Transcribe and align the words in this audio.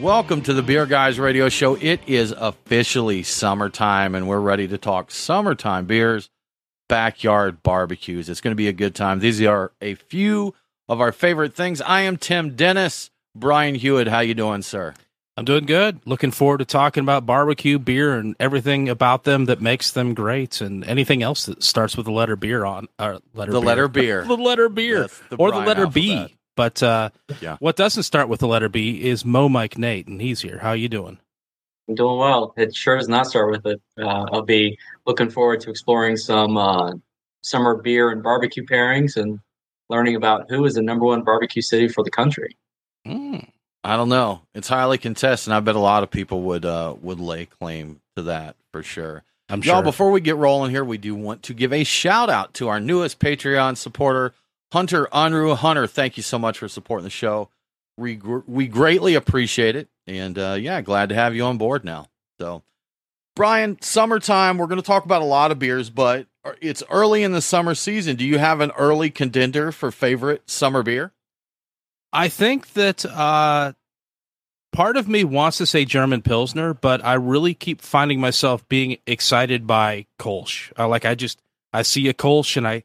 Welcome 0.00 0.40
to 0.42 0.54
the 0.54 0.62
Beer 0.62 0.86
Guys 0.86 1.18
Radio 1.20 1.50
Show. 1.50 1.74
It 1.74 2.00
is 2.06 2.32
officially 2.32 3.22
summertime, 3.22 4.14
and 4.14 4.26
we're 4.26 4.40
ready 4.40 4.66
to 4.68 4.78
talk 4.78 5.10
summertime 5.10 5.84
beers, 5.84 6.30
backyard 6.88 7.62
barbecues. 7.62 8.30
It's 8.30 8.40
going 8.40 8.52
to 8.52 8.56
be 8.56 8.68
a 8.68 8.72
good 8.72 8.94
time. 8.94 9.18
These 9.18 9.42
are 9.42 9.72
a 9.82 9.96
few 9.96 10.54
of 10.88 11.02
our 11.02 11.12
favorite 11.12 11.54
things. 11.54 11.82
I 11.82 12.00
am 12.02 12.16
Tim 12.16 12.56
Dennis. 12.56 13.10
Brian 13.34 13.74
Hewitt, 13.74 14.08
how 14.08 14.20
you 14.20 14.32
doing, 14.32 14.62
sir? 14.62 14.94
I'm 15.36 15.44
doing 15.44 15.66
good. 15.66 16.00
Looking 16.06 16.30
forward 16.30 16.58
to 16.58 16.64
talking 16.64 17.02
about 17.02 17.26
barbecue, 17.26 17.78
beer, 17.78 18.16
and 18.16 18.34
everything 18.40 18.88
about 18.88 19.24
them 19.24 19.44
that 19.46 19.60
makes 19.60 19.90
them 19.90 20.14
great, 20.14 20.62
and 20.62 20.82
anything 20.84 21.22
else 21.22 21.44
that 21.44 21.62
starts 21.62 21.96
with 21.96 22.06
the 22.06 22.12
letter 22.12 22.36
beer 22.36 22.64
on. 22.64 22.88
Uh, 22.98 23.18
letter 23.34 23.52
the 23.52 23.60
beer. 23.60 23.66
letter 23.66 23.88
beer. 23.88 24.24
the 24.26 24.34
letter 24.34 24.68
beer, 24.70 25.02
Yes, 25.02 25.20
the 25.28 25.36
or 25.36 25.52
the 25.52 25.58
letter. 25.58 25.86
B. 25.86 26.36
But 26.56 26.82
uh, 26.82 27.10
Yeah. 27.40 27.56
what 27.60 27.76
doesn't 27.76 28.02
start 28.02 28.28
with 28.28 28.40
the 28.40 28.46
letter 28.48 28.68
B 28.68 29.02
is 29.02 29.24
Mo 29.24 29.48
Mic 29.48 29.78
Nate, 29.78 30.06
and 30.08 30.20
he's 30.20 30.40
here. 30.42 30.58
How 30.58 30.72
you 30.72 30.88
doing? 30.88 31.18
I'm 31.88 31.94
doing 31.94 32.18
well. 32.18 32.52
It 32.56 32.74
sure 32.74 32.96
does 32.98 33.08
not 33.08 33.26
start 33.26 33.50
with 33.50 33.66
it. 33.66 33.80
Uh, 33.98 34.26
I'll 34.32 34.42
be 34.42 34.78
looking 35.06 35.30
forward 35.30 35.60
to 35.62 35.70
exploring 35.70 36.16
some 36.16 36.56
uh, 36.56 36.92
summer 37.42 37.76
beer 37.76 38.10
and 38.10 38.22
barbecue 38.22 38.64
pairings 38.64 39.16
and 39.16 39.40
learning 39.88 40.14
about 40.16 40.50
who 40.50 40.64
is 40.66 40.74
the 40.74 40.82
number 40.82 41.04
one 41.06 41.22
barbecue 41.22 41.62
city 41.62 41.88
for 41.88 42.04
the 42.04 42.10
country. 42.10 42.56
Mm. 43.06 43.48
I 43.82 43.96
don't 43.96 44.10
know. 44.10 44.42
It's 44.54 44.68
highly 44.68 44.98
contested. 44.98 45.48
and 45.48 45.56
I 45.56 45.60
bet 45.60 45.74
a 45.74 45.80
lot 45.80 46.02
of 46.02 46.10
people 46.10 46.42
would 46.42 46.64
uh, 46.64 46.94
would 47.00 47.18
lay 47.18 47.46
claim 47.46 48.00
to 48.16 48.22
that 48.24 48.56
for 48.72 48.82
sure. 48.82 49.24
I'm 49.48 49.62
Y'all, 49.64 49.76
sure. 49.78 49.82
before 49.82 50.10
we 50.12 50.20
get 50.20 50.36
rolling 50.36 50.70
here, 50.70 50.84
we 50.84 50.98
do 50.98 51.14
want 51.16 51.42
to 51.44 51.54
give 51.54 51.72
a 51.72 51.82
shout 51.82 52.30
out 52.30 52.54
to 52.54 52.68
our 52.68 52.78
newest 52.78 53.18
Patreon 53.18 53.76
supporter, 53.76 54.32
Hunter 54.72 55.08
Anru 55.12 55.56
Hunter, 55.56 55.86
thank 55.86 56.16
you 56.16 56.22
so 56.22 56.38
much 56.38 56.58
for 56.58 56.68
supporting 56.68 57.04
the 57.04 57.10
show. 57.10 57.50
We 57.96 58.20
we 58.46 58.66
greatly 58.68 59.14
appreciate 59.14 59.76
it, 59.76 59.88
and 60.06 60.38
uh, 60.38 60.56
yeah, 60.58 60.80
glad 60.80 61.08
to 61.10 61.14
have 61.14 61.34
you 61.34 61.44
on 61.44 61.58
board 61.58 61.84
now. 61.84 62.06
So, 62.40 62.62
Brian, 63.36 63.76
summertime. 63.82 64.58
We're 64.58 64.68
going 64.68 64.80
to 64.80 64.86
talk 64.86 65.04
about 65.04 65.22
a 65.22 65.26
lot 65.26 65.50
of 65.50 65.58
beers, 65.58 65.90
but 65.90 66.26
it's 66.60 66.82
early 66.88 67.22
in 67.22 67.32
the 67.32 67.42
summer 67.42 67.74
season. 67.74 68.16
Do 68.16 68.24
you 68.24 68.38
have 68.38 68.60
an 68.60 68.70
early 68.72 69.10
contender 69.10 69.72
for 69.72 69.90
favorite 69.90 70.48
summer 70.48 70.82
beer? 70.82 71.12
I 72.12 72.28
think 72.28 72.72
that 72.72 73.04
uh, 73.04 73.74
part 74.72 74.96
of 74.96 75.08
me 75.08 75.24
wants 75.24 75.58
to 75.58 75.66
say 75.66 75.84
German 75.84 76.22
Pilsner, 76.22 76.74
but 76.74 77.04
I 77.04 77.14
really 77.14 77.54
keep 77.54 77.82
finding 77.82 78.20
myself 78.20 78.66
being 78.68 78.98
excited 79.06 79.66
by 79.66 80.06
Kolsch. 80.18 80.72
Uh, 80.78 80.88
like 80.88 81.04
I 81.04 81.14
just 81.14 81.42
I 81.72 81.82
see 81.82 82.08
a 82.08 82.14
Kolsch 82.14 82.56
and 82.56 82.66
I 82.66 82.84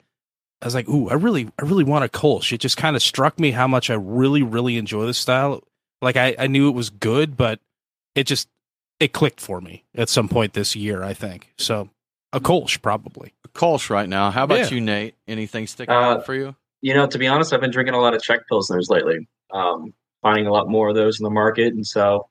I 0.61 0.65
was 0.65 0.75
like, 0.75 0.87
ooh, 0.89 1.09
I 1.09 1.13
really 1.13 1.49
I 1.59 1.63
really 1.65 1.83
want 1.83 2.05
a 2.05 2.07
Kolsch. 2.07 2.51
It 2.51 2.59
just 2.59 2.77
kind 2.77 2.95
of 2.95 3.01
struck 3.01 3.39
me 3.39 3.51
how 3.51 3.67
much 3.67 3.89
I 3.89 3.95
really 3.95 4.41
really 4.43 4.77
enjoy 4.77 5.05
this 5.05 5.17
style. 5.17 5.63
Like 6.01 6.15
I 6.17 6.35
I 6.39 6.47
knew 6.47 6.69
it 6.69 6.73
was 6.75 6.89
good, 6.89 7.37
but 7.37 7.59
it 8.15 8.25
just 8.25 8.47
it 8.99 9.11
clicked 9.13 9.41
for 9.41 9.59
me 9.61 9.83
at 9.95 10.09
some 10.09 10.29
point 10.29 10.53
this 10.53 10.75
year. 10.75 11.03
I 11.03 11.13
think 11.13 11.53
so. 11.57 11.89
A 12.33 12.39
Kolsch 12.39 12.81
probably. 12.81 13.33
Kolsch 13.53 13.89
right 13.89 14.09
now. 14.09 14.31
How 14.31 14.43
about 14.43 14.59
Yeah. 14.59 14.69
you, 14.69 14.81
Nate? 14.81 15.15
Anything 15.27 15.67
sticking 15.67 15.93
Uh, 15.93 15.99
out 15.99 16.25
for 16.25 16.33
you? 16.33 16.55
You 16.81 16.93
know, 16.93 17.07
to 17.07 17.17
be 17.17 17.27
honest, 17.27 17.53
I've 17.53 17.61
been 17.61 17.71
drinking 17.71 17.93
a 17.95 17.99
lot 18.01 18.13
of 18.13 18.21
Czech 18.21 18.41
Pilsners 18.51 18.89
lately, 18.89 19.27
um, 19.51 19.93
finding 20.21 20.45
a 20.45 20.51
lot 20.51 20.67
more 20.69 20.89
of 20.89 20.95
those 20.95 21.19
in 21.19 21.23
the 21.23 21.29
market. 21.29 21.73
And 21.73 21.85
so 21.87 22.27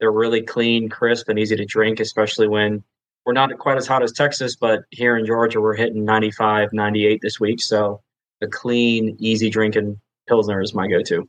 they're 0.00 0.10
really 0.12 0.42
clean, 0.42 0.88
crisp, 0.88 1.28
and 1.28 1.38
easy 1.38 1.54
to 1.56 1.64
drink, 1.64 2.00
especially 2.00 2.48
when 2.48 2.82
we're 3.24 3.32
not 3.32 3.56
quite 3.58 3.76
as 3.76 3.86
hot 3.86 4.02
as 4.02 4.12
Texas, 4.12 4.56
but 4.56 4.82
here 4.90 5.16
in 5.16 5.24
Georgia, 5.26 5.60
we're 5.60 5.74
hitting 5.76 6.04
95, 6.04 6.72
98 6.72 7.20
this 7.22 7.40
week. 7.40 7.60
So 7.60 8.02
a 8.42 8.46
clean, 8.46 9.16
easy 9.18 9.48
drinking 9.50 10.00
Pilsner 10.28 10.60
is 10.60 10.74
my 10.74 10.88
go 10.88 11.02
to. 11.02 11.28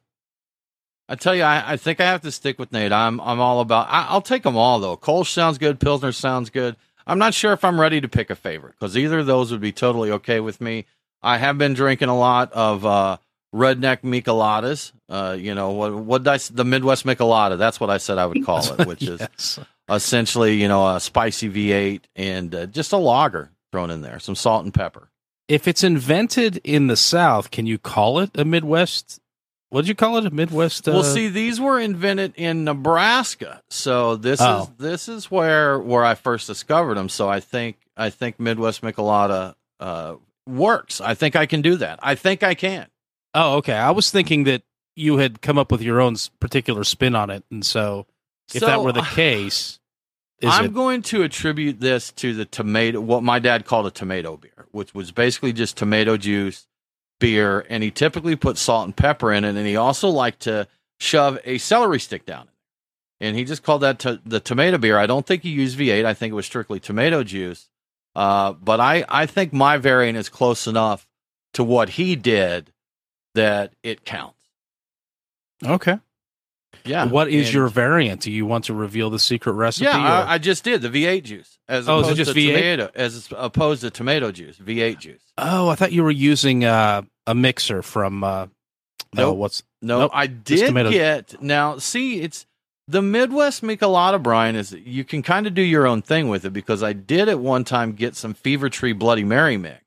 I 1.07 1.15
tell 1.15 1.35
you, 1.35 1.43
I, 1.43 1.73
I 1.73 1.77
think 1.77 1.99
I 2.01 2.05
have 2.05 2.21
to 2.21 2.31
stick 2.31 2.57
with 2.57 2.71
Nate. 2.71 2.91
I'm 2.91 3.21
I'm 3.21 3.39
all 3.39 3.59
about. 3.61 3.87
I, 3.89 4.07
I'll 4.09 4.21
take 4.21 4.43
them 4.43 4.57
all 4.57 4.79
though. 4.79 4.97
Kolsch 4.97 5.29
sounds 5.31 5.57
good. 5.57 5.79
Pilsner 5.79 6.11
sounds 6.11 6.49
good. 6.49 6.75
I'm 7.05 7.19
not 7.19 7.35
sure 7.35 7.53
if 7.53 7.63
I'm 7.63 7.79
ready 7.79 8.01
to 8.01 8.07
pick 8.07 8.31
a 8.31 8.35
favorite 8.35 8.73
because 8.79 8.97
either 8.97 9.19
of 9.19 9.27
those 9.27 9.51
would 9.51 9.61
be 9.61 9.71
totally 9.71 10.09
okay 10.11 10.39
with 10.39 10.59
me. 10.61 10.85
I 11.21 11.37
have 11.37 11.57
been 11.59 11.73
drinking 11.75 12.09
a 12.09 12.17
lot 12.17 12.51
of 12.53 12.83
uh, 12.85 13.17
redneck 13.53 14.01
micheladas. 14.01 14.91
Uh, 15.07 15.37
you 15.39 15.53
know 15.53 15.69
what? 15.71 15.93
What 15.93 16.23
did 16.23 16.29
I? 16.29 16.35
s- 16.35 16.49
The 16.49 16.65
Midwest 16.65 17.05
michelada. 17.05 17.57
That's 17.59 17.79
what 17.79 17.91
I 17.91 17.97
said 17.97 18.17
I 18.17 18.25
would 18.25 18.43
call 18.43 18.63
it, 18.73 18.87
which 18.87 19.03
is 19.03 19.19
Yes. 19.21 19.59
Essentially 19.89 20.55
you 20.61 20.67
know 20.67 20.95
a 20.95 20.99
spicy 20.99 21.49
V8 21.49 22.01
and 22.15 22.53
uh, 22.55 22.65
just 22.67 22.91
a 22.93 22.97
lager 22.97 23.51
thrown 23.71 23.89
in 23.89 24.01
there, 24.01 24.19
some 24.19 24.35
salt 24.35 24.63
and 24.63 24.73
pepper. 24.73 25.09
If 25.47 25.67
it's 25.67 25.83
invented 25.83 26.59
in 26.63 26.87
the 26.87 26.95
South, 26.97 27.51
can 27.51 27.65
you 27.67 27.77
call 27.77 28.19
it 28.19 28.31
a 28.35 28.43
Midwest? 28.45 29.19
What 29.69 29.81
did 29.81 29.89
you 29.89 29.95
call 29.95 30.17
it? 30.17 30.25
A 30.25 30.31
Midwest? 30.31 30.87
Uh, 30.87 30.93
well, 30.93 31.03
see, 31.03 31.27
these 31.27 31.59
were 31.59 31.79
invented 31.79 32.33
in 32.37 32.63
Nebraska, 32.63 33.61
so 33.69 34.15
this 34.15 34.39
Oh. 34.41 34.61
is 34.63 34.67
this 34.77 35.07
is 35.09 35.29
where 35.31 35.79
where 35.79 36.03
I 36.05 36.15
first 36.15 36.47
discovered 36.47 36.95
them. 36.95 37.09
So 37.09 37.27
I 37.29 37.39
think 37.39 37.77
I 37.97 38.09
think 38.09 38.39
Midwest 38.39 38.81
Michelada 38.81 39.55
uh, 39.79 40.15
works. 40.47 41.01
I 41.01 41.13
think 41.13 41.35
I 41.35 41.45
can 41.45 41.61
do 41.61 41.75
that. 41.77 41.99
I 42.01 42.15
think 42.15 42.41
I 42.43 42.53
can. 42.55 42.87
Oh, 43.33 43.55
okay. 43.57 43.73
I 43.73 43.91
was 43.91 44.09
thinking 44.11 44.45
that 44.45 44.63
you 44.95 45.17
had 45.17 45.41
come 45.41 45.57
up 45.57 45.71
with 45.71 45.81
your 45.81 45.99
own 45.99 46.15
particular 46.39 46.83
spin 46.85 47.15
on 47.15 47.29
it, 47.29 47.43
and 47.51 47.65
so 47.65 48.07
if 48.53 48.61
that 48.61 48.83
were 48.83 48.91
the 48.91 49.01
case, 49.01 49.79
is 50.41 50.49
I'm 50.51 50.65
it? 50.65 50.73
going 50.73 51.01
to 51.03 51.23
attribute 51.23 51.79
this 51.79 52.11
to 52.13 52.33
the 52.33 52.45
tomato, 52.45 53.01
what 53.01 53.23
my 53.23 53.39
dad 53.39 53.65
called 53.65 53.87
a 53.87 53.91
tomato 53.91 54.37
beer, 54.37 54.67
which 54.71 54.93
was 54.93 55.11
basically 55.11 55.53
just 55.53 55.77
tomato 55.77 56.17
juice, 56.17 56.67
beer, 57.19 57.65
and 57.69 57.83
he 57.83 57.91
typically 57.91 58.35
put 58.35 58.57
salt 58.57 58.85
and 58.85 58.95
pepper 58.95 59.31
in 59.31 59.43
it, 59.43 59.55
and 59.55 59.65
he 59.65 59.75
also 59.75 60.09
liked 60.09 60.41
to 60.41 60.67
shove 60.99 61.39
a 61.45 61.57
celery 61.57 61.99
stick 61.99 62.25
down 62.25 62.43
it. 62.43 62.49
And 63.21 63.35
he 63.35 63.45
just 63.45 63.63
called 63.63 63.81
that 63.81 63.99
to, 63.99 64.21
the 64.25 64.39
tomato 64.39 64.77
beer. 64.77 64.97
I 64.97 65.05
don't 65.05 65.25
think 65.25 65.43
he 65.43 65.49
used 65.49 65.79
V8. 65.79 66.05
I 66.05 66.13
think 66.13 66.31
it 66.31 66.35
was 66.35 66.45
strictly 66.45 66.79
tomato 66.79 67.23
juice. 67.23 67.69
Uh, 68.13 68.53
but 68.53 68.79
I, 68.79 69.05
I 69.07 69.25
think 69.25 69.53
my 69.53 69.77
variant 69.77 70.17
is 70.17 70.29
close 70.29 70.67
enough 70.67 71.07
to 71.53 71.63
what 71.63 71.89
he 71.89 72.15
did 72.15 72.71
that 73.35 73.73
it 73.83 74.05
counts. 74.05 74.39
okay. 75.65 75.99
Yeah. 76.85 77.05
What 77.05 77.29
is 77.29 77.47
And- 77.47 77.53
your 77.53 77.67
variant? 77.67 78.21
Do 78.21 78.31
you 78.31 78.45
want 78.45 78.65
to 78.65 78.73
reveal 78.73 79.09
the 79.09 79.19
secret 79.19 79.53
recipe? 79.53 79.85
Yeah, 79.85 79.97
I, 79.97 80.33
I 80.33 80.37
just 80.37 80.63
did 80.63 80.81
the 80.81 80.89
V8 80.89 81.23
juice 81.23 81.57
as 81.67 81.89
Oh, 81.89 81.99
opposed 81.99 82.17
just 82.17 82.33
to 82.33 82.37
V8? 82.39 82.53
tomato 82.53 82.91
as 82.95 83.29
opposed 83.35 83.81
to 83.81 83.89
tomato 83.89 84.31
juice, 84.31 84.57
V8 84.57 84.99
juice. 84.99 85.21
oh, 85.37 85.69
I 85.69 85.75
thought 85.75 85.91
you 85.91 86.03
were 86.03 86.11
using 86.11 86.63
uh, 86.63 87.01
a 87.27 87.33
mixer 87.35 87.81
from. 87.81 88.23
Uh, 88.23 88.47
no, 89.13 89.29
Nope. 89.29 89.37
what's 89.37 89.63
No, 89.81 89.99
Nope, 90.01 90.11
I 90.13 90.27
did 90.27 90.73
get 90.91 91.41
now. 91.41 91.77
See, 91.77 92.19
it's 92.21 92.45
the 92.87 93.01
Midwest 93.01 93.63
Michelada, 93.63 94.21
Brian. 94.21 94.55
Is 94.55 94.73
you 94.73 95.03
can 95.05 95.23
kind 95.23 95.47
of 95.47 95.53
do 95.53 95.61
your 95.61 95.87
own 95.87 96.01
thing 96.01 96.27
with 96.27 96.43
it 96.45 96.51
because 96.51 96.83
I 96.83 96.93
did 96.93 97.29
at 97.29 97.39
one 97.39 97.63
time 97.63 97.93
get 97.93 98.15
some 98.15 98.33
Fever 98.33 98.69
Tree 98.69 98.91
Bloody 98.93 99.23
Mary 99.23 99.55
mix, 99.57 99.81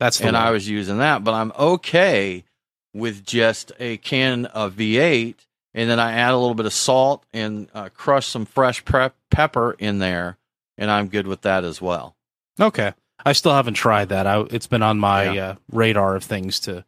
that's 0.00 0.20
and 0.20 0.36
I 0.36 0.50
was 0.50 0.68
using 0.68 0.98
that. 0.98 1.22
But 1.24 1.34
I'm 1.34 1.52
okay 1.58 2.44
with 2.92 3.24
just 3.24 3.70
a 3.78 3.98
can 3.98 4.46
of 4.46 4.72
V8, 4.74 5.34
and 5.76 5.88
then 5.88 6.00
I 6.00 6.12
add 6.14 6.32
a 6.32 6.36
little 6.36 6.54
bit 6.56 6.66
of 6.66 6.72
salt 6.72 7.24
and 7.32 7.68
uh, 7.72 7.90
crush 7.90 8.26
some 8.26 8.44
fresh 8.46 8.84
prep 8.84 9.14
pepper 9.30 9.76
in 9.78 9.98
there, 10.00 10.38
and 10.76 10.90
I'm 10.90 11.06
good 11.08 11.28
with 11.28 11.42
that 11.42 11.62
as 11.62 11.80
well. 11.80 12.16
okay. 12.60 12.92
I 13.24 13.32
still 13.32 13.52
haven't 13.54 13.74
tried 13.74 14.10
that. 14.10 14.26
I, 14.26 14.42
it's 14.50 14.66
been 14.68 14.82
on 14.82 14.98
my 15.00 15.30
Yeah. 15.32 15.46
uh, 15.48 15.54
radar 15.72 16.14
of 16.16 16.22
things 16.22 16.60
to 16.60 16.84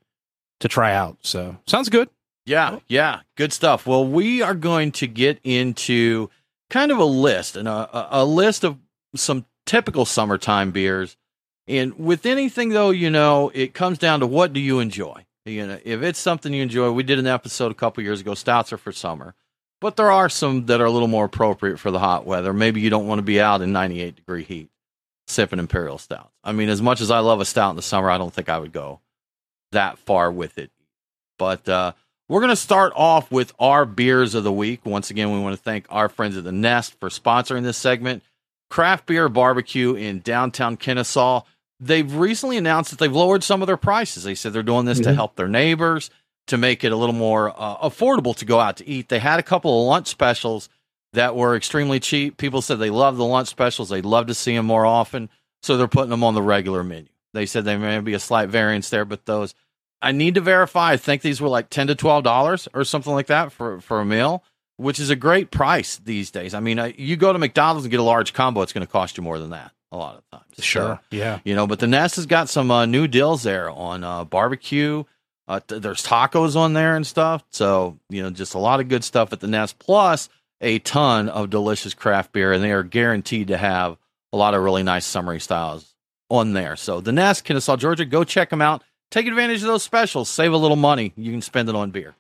to 0.60 0.69
try 0.69 0.93
out. 0.94 1.16
So 1.22 1.56
sounds 1.66 1.88
good. 1.88 2.09
Yeah, 2.47 2.78
yeah, 2.87 3.21
good 3.37 3.53
stuff. 3.53 3.87
Well, 3.87 4.06
we 4.06 4.41
are 4.43 4.54
going 4.54 4.93
to 4.93 5.06
get 5.09 5.41
into 5.43 6.31
kind 6.70 6.93
of 6.93 6.99
a 6.99 7.05
list 7.05 7.56
and 7.56 7.66
a, 7.66 7.72
a, 7.97 8.09
a 8.22 8.25
list 8.25 8.62
of 8.62 8.76
some 9.16 9.47
typical 9.66 10.05
summertime 10.05 10.70
beers. 10.70 11.16
And 11.66 11.99
with 11.99 12.25
anything, 12.25 12.69
though, 12.70 12.91
you 12.91 13.11
know, 13.11 13.50
it 13.55 13.75
comes 13.75 13.99
down 13.99 14.20
to 14.20 14.26
what 14.26 14.52
do 14.52 14.61
you 14.61 14.79
enjoy. 14.81 15.25
You 15.48 15.66
know, 15.66 15.78
if 15.84 16.02
it's 16.02 16.18
something 16.18 16.52
you 16.52 16.62
enjoy, 16.62 16.90
we 16.90 17.02
did 17.02 17.18
an 17.18 17.26
episode 17.26 17.72
a 17.72 17.74
couple 17.74 18.02
years 18.02 18.20
ago. 18.20 18.34
Stouts 18.34 18.72
are 18.72 18.78
for 18.78 18.92
summer, 18.92 19.34
but 19.80 19.96
there 19.96 20.10
are 20.10 20.28
some 20.28 20.66
that 20.66 20.80
are 20.80 20.86
a 20.86 20.90
little 20.90 21.08
more 21.08 21.24
appropriate 21.24 21.78
for 21.78 21.90
the 21.90 21.98
hot 21.98 22.26
weather. 22.26 22.52
Maybe 22.52 22.80
you 22.80 22.90
don't 22.90 23.06
want 23.06 23.18
to 23.18 23.24
be 23.24 23.40
out 23.40 23.62
in 23.62 23.72
98 23.72 24.16
degree 24.16 24.44
heat 24.44 24.70
sipping 25.28 25.58
imperial 25.58 25.98
stouts. 25.98 26.32
I 26.42 26.52
mean, 26.52 26.68
as 26.68 26.82
much 26.82 27.00
as 27.00 27.10
I 27.10 27.18
love 27.20 27.40
a 27.40 27.44
stout 27.44 27.70
in 27.70 27.76
the 27.76 27.82
summer, 27.82 28.10
I 28.10 28.18
don't 28.18 28.32
think 28.32 28.48
I 28.48 28.58
would 28.58 28.72
go 28.72 29.00
that 29.72 29.98
far 29.98 30.32
with 30.32 30.58
it. 30.58 30.70
But 31.38 31.68
uh, 31.68 31.92
we're 32.28 32.40
going 32.40 32.50
to 32.50 32.56
start 32.56 32.92
off 32.96 33.30
with 33.30 33.52
our 33.58 33.84
beers 33.84 34.34
of 34.34 34.44
the 34.44 34.52
week. 34.52 34.84
Once 34.84 35.10
again, 35.10 35.32
we 35.32 35.38
want 35.38 35.56
to 35.56 35.62
thank 35.62 35.86
our 35.90 36.08
friends 36.08 36.36
at 36.36 36.44
the 36.44 36.52
Nest 36.52 36.98
for 36.98 37.08
sponsoring 37.08 37.62
this 37.62 37.76
segment. 37.76 38.22
Craft 38.70 39.06
Beer 39.06 39.28
Barbecue 39.28 39.94
in 39.94 40.20
downtown 40.20 40.76
Kennesaw. 40.76 41.42
They've 41.80 42.12
recently 42.12 42.56
announced 42.56 42.90
that 42.90 42.98
they've 42.98 43.12
lowered 43.14 43.44
some 43.44 43.62
of 43.62 43.66
their 43.66 43.76
prices. 43.76 44.25
They 44.25 44.34
said 44.34 44.52
they're 44.52 44.62
doing 44.62 44.84
this 44.84 44.98
to 45.00 45.10
Mhm. 45.10 45.14
help 45.14 45.36
their 45.36 45.48
neighbors, 45.48 46.10
to 46.48 46.56
make 46.58 46.82
it 46.82 46.92
a 46.92 46.96
little 46.96 47.14
more 47.14 47.50
uh, 47.56 47.76
affordable 47.88 48.34
to 48.36 48.44
go 48.44 48.58
out 48.58 48.76
to 48.78 48.88
eat. 48.88 49.08
They 49.08 49.19
had 49.20 49.38
a 49.38 49.42
couple 49.44 49.80
of 49.82 49.86
lunch 49.86 50.08
specials 50.08 50.69
that 51.12 51.36
were 51.36 51.54
extremely 51.54 52.00
cheap. 52.00 52.36
People 52.36 52.62
said 52.62 52.78
they 52.78 52.90
love 52.90 53.16
the 53.16 53.25
lunch 53.25 53.48
specials. 53.48 53.88
They'd 53.90 54.04
love 54.04 54.26
to 54.26 54.34
see 54.34 54.54
them 54.56 54.66
more 54.66 54.86
often. 54.86 55.28
So 55.62 55.76
they're 55.76 55.88
putting 55.88 56.10
them 56.10 56.25
on 56.25 56.34
the 56.34 56.42
regular 56.42 56.82
menu. 56.84 57.08
They 57.34 57.46
said 57.46 57.64
there 57.64 57.78
may 57.78 58.00
be 58.00 58.14
a 58.14 58.19
slight 58.20 58.48
variance 58.48 58.88
there, 58.90 59.04
but 59.04 59.26
those 59.26 59.54
I 60.00 60.12
need 60.12 60.34
to 60.36 60.40
verify. 60.40 60.92
I 60.92 60.96
think 60.96 61.22
these 61.22 61.40
were 61.40 61.48
like 61.48 61.70
ten 61.70 61.86
to 61.88 61.94
twelve 61.94 62.24
dollars 62.24 62.69
or 62.72 62.84
something 62.84 63.12
like 63.12 63.26
that 63.26 63.52
for 63.52 63.81
for 63.81 64.00
a 64.00 64.04
meal. 64.04 64.42
which 64.81 65.00
is 65.00 65.10
a 65.10 65.16
great 65.16 65.50
price 65.50 65.96
these 66.04 66.31
days. 66.31 66.54
I 66.54 66.60
mean, 66.60 66.78
uh, 66.78 66.92
you 66.96 67.16
go 67.16 67.32
to 67.32 67.38
McDonald's 67.40 67.84
and 67.84 67.90
get 67.90 67.98
a 67.98 68.04
large 68.04 68.32
combo, 68.32 68.62
it's 68.62 68.72
going 68.72 68.86
to 68.86 68.90
cost 68.92 69.16
you 69.16 69.24
more 69.24 69.40
than 69.40 69.50
that 69.50 69.72
a 69.90 69.96
lot 69.96 70.17
of 70.17 70.31
times. 70.31 70.64
Sure. 70.64 71.00
So, 71.11 71.17
yeah. 71.17 71.40
You 71.44 71.55
know, 71.55 71.67
but 71.67 71.79
the 71.79 71.87
Nest 71.87 72.17
has 72.17 72.26
got 72.26 72.49
some 72.49 72.70
uh, 72.70 72.87
new 72.87 73.08
deals 73.08 73.43
there 73.43 73.70
on 73.70 74.05
uh, 74.05 74.25
barbecue. 74.25 75.05
Uh, 75.46 75.61
th- 75.61 75.81
there's 75.81 76.05
tacos 76.05 76.56
on 76.56 76.75
there 76.75 76.94
and 76.94 77.06
stuff. 77.06 77.44
So, 77.50 77.99
you 78.11 78.23
know, 78.23 78.31
just 78.31 78.55
a 78.55 78.58
lot 78.58 78.81
of 78.81 78.88
good 78.88 79.05
stuff 79.05 79.32
at 79.32 79.40
the 79.40 79.46
Nest, 79.46 79.79
plus 79.79 80.29
a 80.61 80.79
ton 80.81 81.29
of 81.29 81.50
delicious 81.50 81.94
craft 81.94 82.32
beer. 82.32 82.52
And 82.52 82.62
they 82.62 82.73
are 82.73 82.82
guaranteed 82.82 83.49
to 83.49 83.56
have 83.56 83.96
a 84.32 84.37
lot 84.37 84.55
of 84.55 84.62
really 84.62 84.82
nice 84.82 85.06
summery 85.06 85.40
styles 85.40 85.94
on 86.29 86.52
there. 86.52 86.76
So, 86.76 87.00
the 87.00 87.12
Nest, 87.12 87.44
Kennesaw, 87.44 87.76
Georgia, 87.76 88.05
go 88.05 88.25
check 88.25 88.50
them 88.50 88.61
out. 88.61 88.84
Take 89.11 89.26
advantage 89.26 89.62
of 89.62 89.69
those 89.69 89.82
specials. 89.82 90.29
Save 90.29 90.52
a 90.52 90.58
little 90.58 90.76
money. 90.76 91.14
You 91.17 91.32
can 91.32 91.41
spend 91.41 91.70
it 91.70 91.75
on 91.75 91.91
beer. 91.91 92.14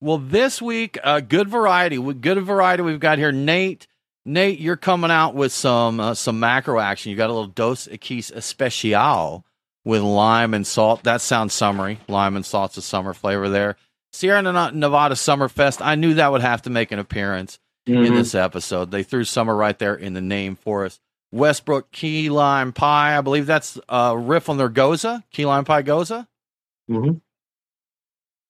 Well, 0.00 0.18
this 0.18 0.60
week, 0.60 0.98
uh, 1.02 1.20
good 1.20 1.48
variety. 1.48 1.96
Good 1.96 2.42
variety 2.44 2.82
we've 2.82 3.00
got 3.00 3.18
here. 3.18 3.32
Nate 3.32 3.86
Nate, 4.26 4.58
you're 4.58 4.76
coming 4.76 5.12
out 5.12 5.36
with 5.36 5.52
some 5.52 6.00
uh, 6.00 6.14
some 6.14 6.40
macro 6.40 6.80
action. 6.80 7.10
You 7.10 7.16
got 7.16 7.30
a 7.30 7.32
little 7.32 7.46
Dos 7.46 7.86
Equis 7.86 8.34
Especial 8.34 9.44
with 9.84 10.02
lime 10.02 10.52
and 10.52 10.66
salt. 10.66 11.04
That 11.04 11.20
sounds 11.20 11.54
summery. 11.54 12.00
Lime 12.08 12.34
and 12.34 12.44
salt's 12.44 12.76
a 12.76 12.82
summer 12.82 13.14
flavor 13.14 13.48
there. 13.48 13.76
Sierra 14.12 14.42
Nevada 14.42 15.14
Summerfest. 15.14 15.78
I 15.80 15.94
knew 15.94 16.14
that 16.14 16.32
would 16.32 16.40
have 16.40 16.62
to 16.62 16.70
make 16.70 16.90
an 16.90 16.98
appearance 16.98 17.60
mm-hmm. 17.86 18.04
in 18.04 18.14
this 18.14 18.34
episode. 18.34 18.90
They 18.90 19.04
threw 19.04 19.22
summer 19.22 19.54
right 19.54 19.78
there 19.78 19.94
in 19.94 20.14
the 20.14 20.20
name 20.20 20.56
for 20.56 20.84
us. 20.84 20.98
Westbrook 21.30 21.92
Key 21.92 22.28
Lime 22.28 22.72
Pie. 22.72 23.16
I 23.16 23.20
believe 23.20 23.46
that's 23.46 23.78
a 23.88 24.18
riff 24.18 24.48
on 24.48 24.56
their 24.56 24.70
gose 24.70 25.22
Key 25.30 25.46
Lime 25.46 25.64
Pie 25.64 25.82
gose. 25.84 26.26
Mm-hmm. 26.90 27.18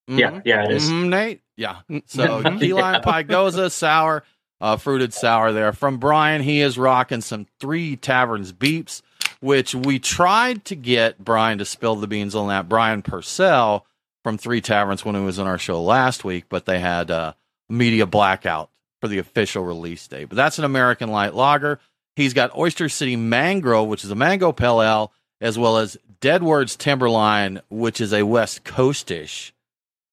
Mm-hmm. 0.09 0.19
Yeah, 0.19 0.41
yeah, 0.45 0.65
it 0.65 0.71
is. 0.71 0.89
Mm-hmm, 0.89 1.09
Nate. 1.11 1.41
Yeah. 1.57 1.79
So 2.07 2.43
key 2.59 2.73
lime 2.73 2.95
yeah. 2.95 3.01
pie 3.01 3.25
gose 3.25 3.73
sour 3.73 4.23
uh, 4.61 4.77
fruited 4.77 5.13
sour 5.13 5.53
there. 5.53 5.73
From 5.73 5.99
Brian, 5.99 6.43
he 6.43 6.61
is 6.61 6.79
rocking 6.79 7.21
some 7.21 7.47
Three 7.61 7.97
Taverns 7.97 8.53
beeps, 8.53 9.03
which 9.41 9.75
we 9.75 9.99
tried 9.99 10.65
to 10.67 10.75
get 10.75 11.23
Brian 11.23 11.59
to 11.59 11.65
spill 11.65 11.97
the 11.97 12.07
beans 12.07 12.35
on 12.35 12.49
that. 12.49 12.69
Brian 12.69 13.03
Purcell 13.03 13.87
from 14.23 14.39
Three 14.39 14.61
Taverns 14.61 15.05
when 15.05 15.15
he 15.15 15.21
was 15.21 15.39
on 15.39 15.47
our 15.47 15.59
show 15.59 15.83
last 15.83 16.25
week, 16.25 16.45
but 16.49 16.65
they 16.67 16.79
had 16.79 17.11
a 17.11 17.37
media 17.69 18.07
blackout 18.07 18.71
for 19.01 19.09
the 19.09 19.19
official 19.19 19.65
release 19.65 20.07
date. 20.09 20.29
But 20.29 20.37
that's 20.37 20.59
an 20.59 20.65
American 20.65 21.11
light 21.11 21.35
lager. 21.35 21.81
He's 22.15 22.33
got 22.33 22.57
Oyster 22.57 22.89
City 22.89 23.15
Mango, 23.15 23.85
which 23.85 24.05
is 24.05 24.11
a 24.11 24.15
mango 24.15 24.53
pale 24.53 24.81
ale, 24.83 25.13
as 25.41 25.59
well 25.59 25.77
as 25.77 25.99
Deadwords 26.21 26.79
Timberline, 26.79 27.61
which 27.69 28.01
is 28.01 28.15
a 28.15 28.23
West 28.23 28.65
Coastish 28.65 29.53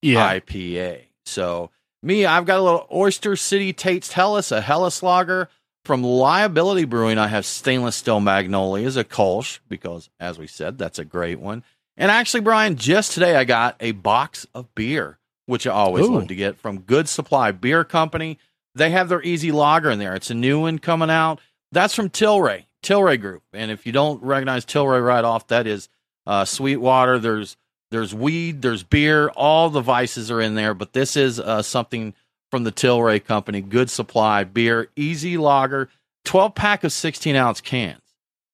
yeah. 0.02 0.38
IPA. 0.38 1.04
So 1.26 1.72
me, 2.04 2.26
I've 2.26 2.46
got 2.46 2.60
a 2.60 2.64
little 2.64 2.88
Oyster 2.92 3.36
City 3.36 3.74
Tate's 3.74 4.12
Helles, 4.12 4.52
a 4.52 4.62
Helles 4.62 5.02
lager. 5.02 5.50
From 5.86 6.02
Liability 6.02 6.86
Brewing, 6.86 7.18
I 7.18 7.28
have 7.28 7.46
Stainless 7.46 7.98
Steel 7.98 8.22
Magnolias, 8.22 8.96
a 8.96 9.04
Kolsch, 9.04 9.60
because 9.68 10.10
as 10.18 10.40
we 10.40 10.48
said, 10.48 10.78
that's 10.78 10.98
a 10.98 11.04
great 11.04 11.42
one. 11.42 11.62
And 11.98 12.10
actually, 12.10 12.40
Brian, 12.40 12.78
just 12.78 13.12
today 13.12 13.36
I 13.36 13.44
got 13.44 13.76
a 13.82 13.92
box 13.92 14.48
of 14.56 14.74
beer, 14.76 15.20
which 15.46 15.68
I 15.68 15.72
always 15.72 16.06
Ooh. 16.06 16.16
love 16.16 16.28
to 16.30 16.36
get 16.36 16.58
from 16.58 16.80
Good 16.80 17.10
Supply 17.10 17.52
Beer 17.52 17.84
Company. 17.84 18.40
They 18.76 18.92
have 18.92 19.10
their 19.10 19.22
Easy 19.22 19.52
Lager 19.52 19.92
in 19.92 20.00
there. 20.00 20.16
It's 20.16 20.32
a 20.32 20.36
new 20.36 20.62
one 20.62 20.80
coming 20.80 21.10
out. 21.10 21.42
That's 21.74 21.94
from 21.94 22.10
Tilray, 22.10 22.66
Tilray 22.82 23.20
Group. 23.20 23.44
And 23.52 23.70
if 23.70 23.86
you 23.86 23.92
don't 23.92 24.24
recognize 24.24 24.66
Tilray 24.66 25.06
right 25.06 25.26
off, 25.26 25.48
that 25.48 25.68
is 25.68 25.90
uh, 26.26 26.46
Sweetwater. 26.46 27.20
There's 27.20 27.58
there's 27.94 28.14
weed, 28.14 28.64
there's 28.64 28.82
beer, 28.82 29.30
all 29.30 29.70
the 29.70 29.80
vices 29.80 30.32
are 30.32 30.42
in 30.42 30.56
there. 30.56 30.74
But 30.74 30.94
this 30.94 31.16
is 31.16 31.40
uh, 31.40 31.62
something 31.62 32.16
from 32.50 32.64
the 32.64 32.72
Tilray 32.72 33.24
Company. 33.24 33.62
Good 33.62 33.92
supply 33.92 34.44
beer, 34.44 34.90
easy 34.96 35.38
lager, 35.38 35.90
12 36.26 36.56
pack 36.56 36.84
of 36.84 36.92
16 36.92 37.36
ounce 37.36 37.62
cans. 37.62 38.02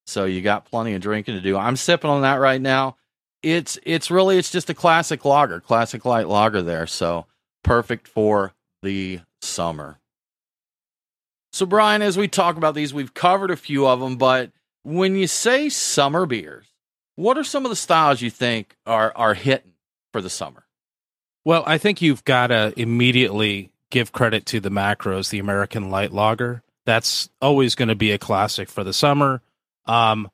So 0.06 0.26
you 0.26 0.42
got 0.42 0.66
plenty 0.66 0.92
of 0.92 1.00
drinking 1.00 1.36
to 1.36 1.40
do. 1.40 1.56
I'm 1.56 1.76
sipping 1.76 2.10
on 2.10 2.20
that 2.20 2.34
right 2.34 2.60
now. 2.60 2.96
It's 3.42 3.78
it's 3.84 4.10
really 4.10 4.36
it's 4.36 4.50
just 4.50 4.68
a 4.68 4.74
classic 4.74 5.24
lager, 5.24 5.58
classic 5.58 6.04
light 6.04 6.28
lager 6.28 6.60
there. 6.60 6.86
So 6.86 7.24
perfect 7.62 8.08
for 8.08 8.52
the 8.82 9.20
summer. 9.40 10.00
So 11.52 11.64
Brian, 11.64 12.02
as 12.02 12.18
we 12.18 12.28
talk 12.28 12.58
about 12.58 12.74
these, 12.74 12.92
we've 12.92 13.14
covered 13.14 13.50
a 13.50 13.56
few 13.56 13.86
of 13.86 14.00
them, 14.00 14.16
but 14.16 14.50
when 14.82 15.16
you 15.16 15.26
say 15.26 15.70
summer 15.70 16.26
beers, 16.26 16.66
what 17.16 17.36
are 17.38 17.44
some 17.44 17.64
of 17.64 17.70
the 17.70 17.76
styles 17.76 18.20
you 18.20 18.30
think 18.30 18.76
are 18.86 19.12
are 19.16 19.34
hitting 19.34 19.72
for 20.12 20.20
the 20.20 20.30
summer? 20.30 20.64
Well, 21.44 21.62
I 21.66 21.78
think 21.78 22.02
you've 22.02 22.24
got 22.24 22.48
to 22.48 22.72
immediately 22.76 23.72
give 23.90 24.12
credit 24.12 24.46
to 24.46 24.60
the 24.60 24.70
macros, 24.70 25.30
the 25.30 25.38
American 25.38 25.90
Light 25.90 26.12
Lager. 26.12 26.62
That's 26.86 27.28
always 27.40 27.74
going 27.74 27.88
to 27.88 27.94
be 27.94 28.12
a 28.12 28.18
classic 28.18 28.68
for 28.68 28.84
the 28.84 28.92
summer. 28.92 29.42
Um, 29.86 30.30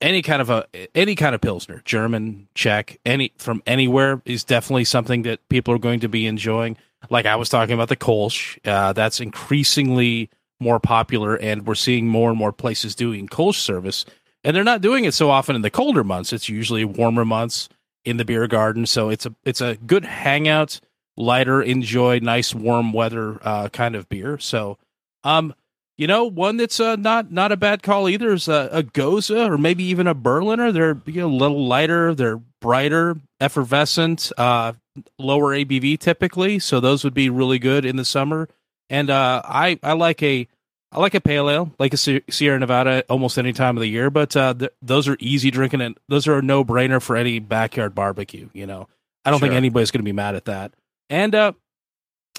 any 0.00 0.22
kind 0.22 0.40
of 0.40 0.50
a 0.50 0.66
any 0.94 1.14
kind 1.14 1.34
of 1.34 1.40
pilsner, 1.40 1.82
German, 1.84 2.48
Czech, 2.54 2.98
any 3.04 3.32
from 3.36 3.62
anywhere 3.66 4.22
is 4.24 4.44
definitely 4.44 4.84
something 4.84 5.22
that 5.22 5.48
people 5.48 5.74
are 5.74 5.78
going 5.78 6.00
to 6.00 6.08
be 6.08 6.26
enjoying. 6.26 6.76
Like 7.10 7.26
I 7.26 7.36
was 7.36 7.48
talking 7.48 7.74
about 7.74 7.88
the 7.88 7.96
Kolsch, 7.96 8.58
uh, 8.64 8.92
that's 8.92 9.20
increasingly 9.20 10.30
more 10.60 10.80
popular, 10.80 11.36
and 11.36 11.66
we're 11.66 11.74
seeing 11.74 12.06
more 12.06 12.30
and 12.30 12.38
more 12.38 12.52
places 12.52 12.94
doing 12.94 13.28
Kolsch 13.28 13.56
service 13.56 14.04
and 14.44 14.54
they're 14.54 14.64
not 14.64 14.80
doing 14.80 15.04
it 15.04 15.14
so 15.14 15.30
often 15.30 15.56
in 15.56 15.62
the 15.62 15.70
colder 15.70 16.04
months. 16.04 16.32
It's 16.32 16.48
usually 16.48 16.84
warmer 16.84 17.24
months 17.24 17.68
in 18.04 18.16
the 18.16 18.24
beer 18.24 18.46
garden, 18.46 18.86
so 18.86 19.08
it's 19.08 19.26
a 19.26 19.34
it's 19.44 19.60
a 19.60 19.76
good 19.76 20.04
hangout, 20.04 20.80
lighter, 21.16 21.60
enjoy 21.62 22.20
nice 22.20 22.54
warm 22.54 22.92
weather 22.92 23.38
uh, 23.42 23.68
kind 23.68 23.94
of 23.96 24.08
beer. 24.08 24.38
So, 24.38 24.78
um, 25.24 25.54
you 25.96 26.06
know, 26.06 26.24
one 26.24 26.56
that's 26.56 26.78
uh, 26.80 26.96
not 26.96 27.32
not 27.32 27.52
a 27.52 27.56
bad 27.56 27.82
call 27.82 28.08
either 28.08 28.32
is 28.32 28.48
a, 28.48 28.68
a 28.72 28.82
Gose 28.82 29.30
or 29.30 29.58
maybe 29.58 29.84
even 29.84 30.06
a 30.06 30.14
Berliner. 30.14 30.72
They're 30.72 31.00
you 31.06 31.20
know, 31.20 31.26
a 31.26 31.28
little 31.28 31.66
lighter, 31.66 32.14
they're 32.14 32.40
brighter, 32.60 33.16
effervescent, 33.40 34.32
uh, 34.38 34.72
lower 35.18 35.54
ABV 35.54 35.98
typically, 35.98 36.58
so 36.58 36.80
those 36.80 37.04
would 37.04 37.14
be 37.14 37.30
really 37.30 37.58
good 37.58 37.84
in 37.84 37.96
the 37.96 38.04
summer. 38.04 38.48
And 38.88 39.10
uh, 39.10 39.42
I 39.44 39.78
I 39.82 39.92
like 39.94 40.22
a 40.22 40.48
I 40.90 41.00
like 41.00 41.14
a 41.14 41.20
pale 41.20 41.50
ale, 41.50 41.74
like 41.78 41.92
a 41.92 41.96
Sierra 41.96 42.58
Nevada, 42.58 43.04
almost 43.10 43.36
any 43.36 43.52
time 43.52 43.76
of 43.76 43.82
the 43.82 43.88
year. 43.88 44.08
But 44.08 44.34
uh, 44.36 44.54
th- 44.54 44.72
those 44.80 45.06
are 45.06 45.18
easy 45.20 45.50
drinking, 45.50 45.82
and 45.82 45.98
those 46.08 46.26
are 46.26 46.38
a 46.38 46.42
no 46.42 46.64
brainer 46.64 47.00
for 47.02 47.16
any 47.16 47.40
backyard 47.40 47.94
barbecue. 47.94 48.48
You 48.54 48.66
know, 48.66 48.88
I 49.24 49.30
don't 49.30 49.38
sure. 49.38 49.48
think 49.48 49.56
anybody's 49.56 49.90
going 49.90 50.00
to 50.00 50.04
be 50.04 50.12
mad 50.12 50.34
at 50.34 50.46
that. 50.46 50.72
And 51.10 51.34
uh, 51.34 51.52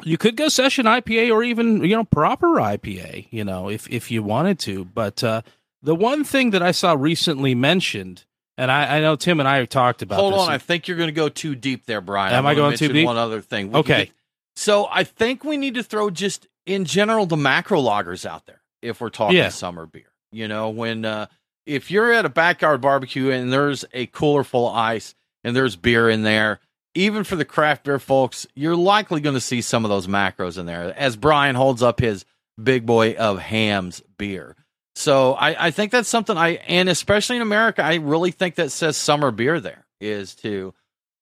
you 0.04 0.18
could 0.18 0.36
go 0.36 0.50
session 0.50 0.86
IPA 0.86 1.32
or 1.32 1.44
even 1.44 1.84
you 1.84 1.96
know 1.96 2.06
proper 2.06 2.48
IPA. 2.56 3.28
You 3.30 3.44
know, 3.44 3.70
if 3.70 3.88
if 3.90 4.10
you 4.10 4.24
wanted 4.24 4.58
to. 4.60 4.84
But 4.86 5.24
uh, 5.24 5.44
the 5.84 5.96
one 5.96 6.24
thing 6.24 6.50
that 6.52 6.64
I 6.64 6.72
saw 6.72 6.94
recently 6.94 7.54
mentioned, 7.54 8.26
and 8.58 8.72
I, 8.72 8.98
I 8.98 9.02
know 9.02 9.16
Tim 9.16 9.40
and 9.40 9.48
I 9.48 9.64
talked 9.66 10.02
about. 10.02 10.20
Hold 10.20 10.34
on, 10.34 10.50
I 10.50 10.58
think 10.58 10.88
you're 10.88 10.98
going 10.98 11.10
to 11.10 11.14
go 11.14 11.30
too 11.30 11.54
deep 11.54 11.86
there, 11.86 12.02
Brian. 12.02 12.34
Am 12.34 12.48
I, 12.48 12.52
I 12.52 12.56
going 12.56 12.78
too 12.78 12.92
deep? 12.92 13.06
One 13.06 13.18
other 13.18 13.42
thing. 13.42 13.72
We 13.72 13.80
okay. 13.82 14.12
so 14.56 14.88
I 14.90 15.04
think 15.04 15.44
we 15.44 15.56
need 15.56 15.76
to 15.76 15.84
throw 15.84 16.10
just 16.10 16.48
in 16.70 16.86
general 16.86 17.26
the 17.26 17.36
macro 17.36 17.82
lagers 17.82 18.26
out 18.26 18.46
there 18.46 18.62
if 18.82 19.02
we're 19.02 19.10
talking 19.10 19.38
yeah. 19.38 19.50
summer 19.50 19.88
beer. 19.88 20.12
You 20.32 20.48
know, 20.48 20.70
when 20.70 21.04
uh, 21.04 21.26
if 21.66 21.90
you're 21.90 22.14
at 22.14 22.26
a 22.26 22.30
backyard 22.30 22.80
barbecue 22.80 23.32
and 23.32 23.52
there's 23.52 23.84
a 23.92 24.06
cooler 24.06 24.44
full 24.44 24.70
of 24.70 24.76
ice 24.76 25.16
and 25.44 25.56
there's 25.56 25.76
beer 25.76 26.10
in 26.10 26.22
there, 26.22 26.60
even 26.94 27.24
for 27.24 27.36
the 27.36 27.46
craft 27.46 27.86
beer 27.86 27.98
folks, 27.98 28.46
you're 28.54 28.76
likely 28.76 29.20
going 29.20 29.34
to 29.34 29.42
see 29.42 29.62
some 29.62 29.84
of 29.84 29.90
those 29.90 30.06
macros 30.06 30.60
in 30.60 30.68
there. 30.68 30.94
As 30.96 31.16
Brian 31.16 31.56
holds 31.56 31.82
up 31.82 32.00
his 32.00 32.24
big 32.62 32.86
boy 32.86 33.14
of 33.14 33.40
Hamm's 33.40 34.04
beer. 34.18 34.56
So 34.96 35.34
I, 35.34 35.68
I 35.68 35.72
think 35.72 35.92
that's 35.92 36.10
something 36.10 36.38
I, 36.38 36.56
and 36.68 36.88
especially 36.88 37.38
in 37.38 37.42
America, 37.42 37.84
I 37.84 37.96
really 37.96 38.32
think 38.32 38.56
that 38.56 38.72
says 38.72 38.96
summer 38.96 39.32
beer 39.32 39.60
there 39.60 39.88
is 40.00 40.36
to 40.36 40.74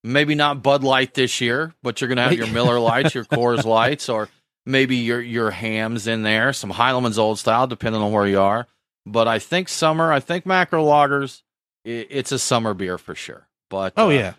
maybe 0.04 0.36
not 0.36 0.62
Bud 0.64 0.84
Light 0.84 1.14
this 1.14 1.40
year, 1.40 1.74
but 1.84 2.02
you're 2.02 2.08
going 2.08 2.18
to 2.18 2.24
have 2.24 2.34
your 2.34 2.48
Miller 2.48 2.80
Lights, 2.80 3.14
your 3.14 3.26
Coors 3.26 3.64
Lights, 3.66 4.10
or 4.10 4.30
maybe 4.68 4.98
your 4.98 5.22
your 5.22 5.50
Hamm's 5.50 6.06
in 6.06 6.22
there, 6.24 6.54
some 6.54 6.72
Heileman's 6.72 7.18
Old 7.18 7.40
Style, 7.40 7.66
depending 7.66 8.02
on 8.02 8.12
where 8.12 8.28
you 8.28 8.40
are. 8.40 8.68
But 9.06 9.28
I 9.28 9.40
think 9.40 9.70
summer, 9.70 10.12
I 10.12 10.20
think 10.20 10.46
macro 10.46 10.84
lagers, 10.86 11.42
it, 11.86 12.08
it's 12.12 12.32
a 12.32 12.38
summer 12.38 12.74
beer 12.74 12.98
for 12.98 13.16
sure. 13.16 13.48
But 13.70 13.94
oh 13.98 14.08
uh, 14.08 14.12
yeah, 14.12 14.34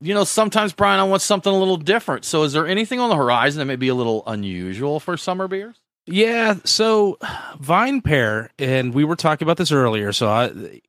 you 0.00 0.14
know 0.14 0.24
sometimes 0.24 0.72
Brian, 0.72 0.98
I 0.98 1.04
want 1.04 1.22
something 1.22 1.52
a 1.52 1.58
little 1.58 1.76
different. 1.76 2.24
So 2.24 2.42
is 2.42 2.52
there 2.52 2.66
anything 2.66 2.98
on 2.98 3.10
the 3.10 3.16
horizon 3.16 3.60
that 3.60 3.66
may 3.66 3.76
be 3.76 3.88
a 3.88 3.94
little 3.94 4.24
unusual 4.26 4.98
for 4.98 5.16
summer 5.16 5.46
beers? 5.46 5.76
Yeah, 6.08 6.54
so 6.64 7.18
VinePair, 7.60 8.50
and 8.58 8.94
we 8.94 9.04
were 9.04 9.16
talking 9.16 9.44
about 9.44 9.56
this 9.56 9.72
earlier. 9.72 10.12
So 10.12 10.28
I, 10.28 10.80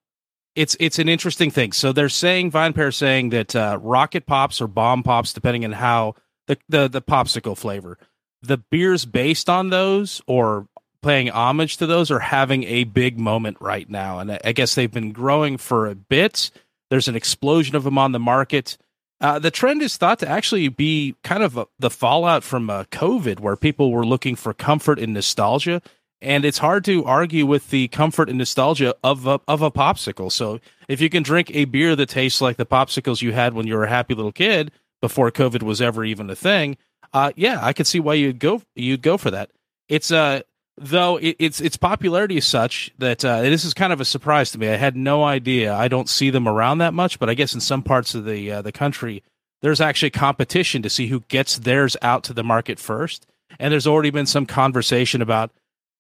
it's 0.56 0.78
it's 0.80 1.00
an 1.00 1.10
interesting 1.10 1.52
thing. 1.52 1.72
So 1.72 1.92
they're 1.92 2.08
saying 2.08 2.52
VinePair 2.52 2.94
saying 2.94 3.30
that 3.30 3.56
uh, 3.56 3.80
rocket 3.82 4.26
pops 4.26 4.62
or 4.62 4.68
bomb 4.68 5.04
pops, 5.04 5.34
depending 5.34 5.66
on 5.66 5.74
how 5.74 6.16
the, 6.46 6.58
the 6.70 6.88
the 6.88 7.02
popsicle 7.02 7.58
flavor 7.58 7.98
the 8.42 8.58
beers 8.58 9.06
based 9.06 9.50
on 9.50 9.70
those 9.70 10.22
or 10.28 10.68
paying 11.02 11.30
homage 11.30 11.78
to 11.78 11.86
those 11.86 12.12
are 12.12 12.20
having 12.20 12.64
a 12.64 12.84
big 12.84 13.20
moment 13.20 13.58
right 13.60 13.90
now. 13.90 14.20
And 14.20 14.40
I 14.44 14.52
guess 14.52 14.76
they've 14.76 14.92
been 14.92 15.12
growing 15.12 15.58
for 15.58 15.88
a 15.88 15.96
bit. 15.96 16.52
There's 16.90 17.08
an 17.08 17.16
explosion 17.16 17.76
of 17.76 17.84
them 17.84 17.98
on 17.98 18.12
the 18.12 18.20
market. 18.20 18.78
Uh, 19.20 19.40
the 19.40 19.52
trend 19.52 19.82
is 19.82 19.98
thought 19.98 20.20
to 20.20 20.28
actually 20.28 20.68
be 20.70 21.16
kind 21.24 21.44
of 21.44 21.58
a, 21.58 21.68
the 21.80 21.90
fallout 21.90 22.44
from 22.44 22.70
uh, 22.70 22.84
COVID, 22.86 23.40
where 23.40 23.56
people 23.56 23.92
were 23.92 24.06
looking 24.06 24.36
for 24.36 24.54
comfort 24.54 25.00
and 25.00 25.14
nostalgia, 25.14 25.82
and 26.22 26.46
it's 26.46 26.60
hard 26.60 26.84
to 26.86 27.04
argue 27.06 27.46
with 27.46 27.70
the 27.70 27.88
comfort 27.88 28.30
and 28.30 28.38
nostalgia 28.38 28.96
of 29.04 29.26
a, 29.26 29.40
of 29.48 29.62
a 29.62 29.72
popsicle. 29.72 30.32
So 30.32 30.60
if 30.88 31.02
you 31.02 31.10
can 31.10 31.24
drink 31.24 31.52
a 31.54 31.66
beer 31.66 31.96
that 31.96 32.10
tastes 32.10 32.42
like 32.42 32.58
the 32.58 32.66
popsicles 32.66 33.22
you 33.22 33.34
had 33.34 33.54
when 33.54 33.68
you 33.68 33.76
were 33.76 33.86
a 33.86 33.90
happy 33.90 34.14
little 34.14 34.32
kid 34.32 34.72
before 35.02 35.32
COVID 35.32 35.64
was 35.64 35.82
ever 35.82 36.04
even 36.04 36.30
a 36.30 36.36
thing, 36.36 36.78
uh, 37.14 37.32
yeah, 37.36 37.60
I 37.62 37.74
could 37.74 37.88
see 37.88 38.00
why 38.00 38.16
you'd 38.16 38.40
go 38.40 38.62
you'd 38.76 39.02
go 39.02 39.18
for 39.18 39.32
that. 39.32 39.52
It's 39.88 40.12
uh 40.12 40.42
though 40.78 41.18
it, 41.18 41.36
its 41.40 41.60
its 41.60 41.78
popularity 41.78 42.38
is 42.38 42.46
such 42.46 42.92
that 43.00 43.26
uh, 43.26 43.42
this 43.42 43.66
is 43.66 43.74
kind 43.74 43.92
of 43.92 44.02
a 44.02 44.06
surprise 44.06 44.52
to 44.52 44.58
me. 44.58 44.70
I 44.70 44.76
had 44.76 44.96
no 44.96 45.24
idea. 45.24 45.74
I 45.74 45.88
don't 45.88 46.10
see 46.10 46.30
them 46.30 46.48
around 46.48 46.80
that 46.80 46.94
much, 46.94 47.20
but 47.20 47.30
I 47.30 47.34
guess 47.34 47.54
in 47.54 47.62
some 47.62 47.84
parts 47.84 48.16
of 48.16 48.26
the 48.26 48.52
uh, 48.52 48.62
the 48.62 48.72
country, 48.72 49.24
there's 49.62 49.82
actually 49.82 50.12
competition 50.12 50.82
to 50.84 50.90
see 50.90 51.08
who 51.08 51.22
gets 51.28 51.58
theirs 51.58 51.98
out 52.02 52.24
to 52.26 52.34
the 52.34 52.44
market 52.44 52.80
first. 52.80 53.26
And 53.60 53.72
there's 53.72 53.88
already 53.88 54.10
been 54.12 54.26
some 54.26 54.46
conversation 54.46 55.22
about 55.22 55.52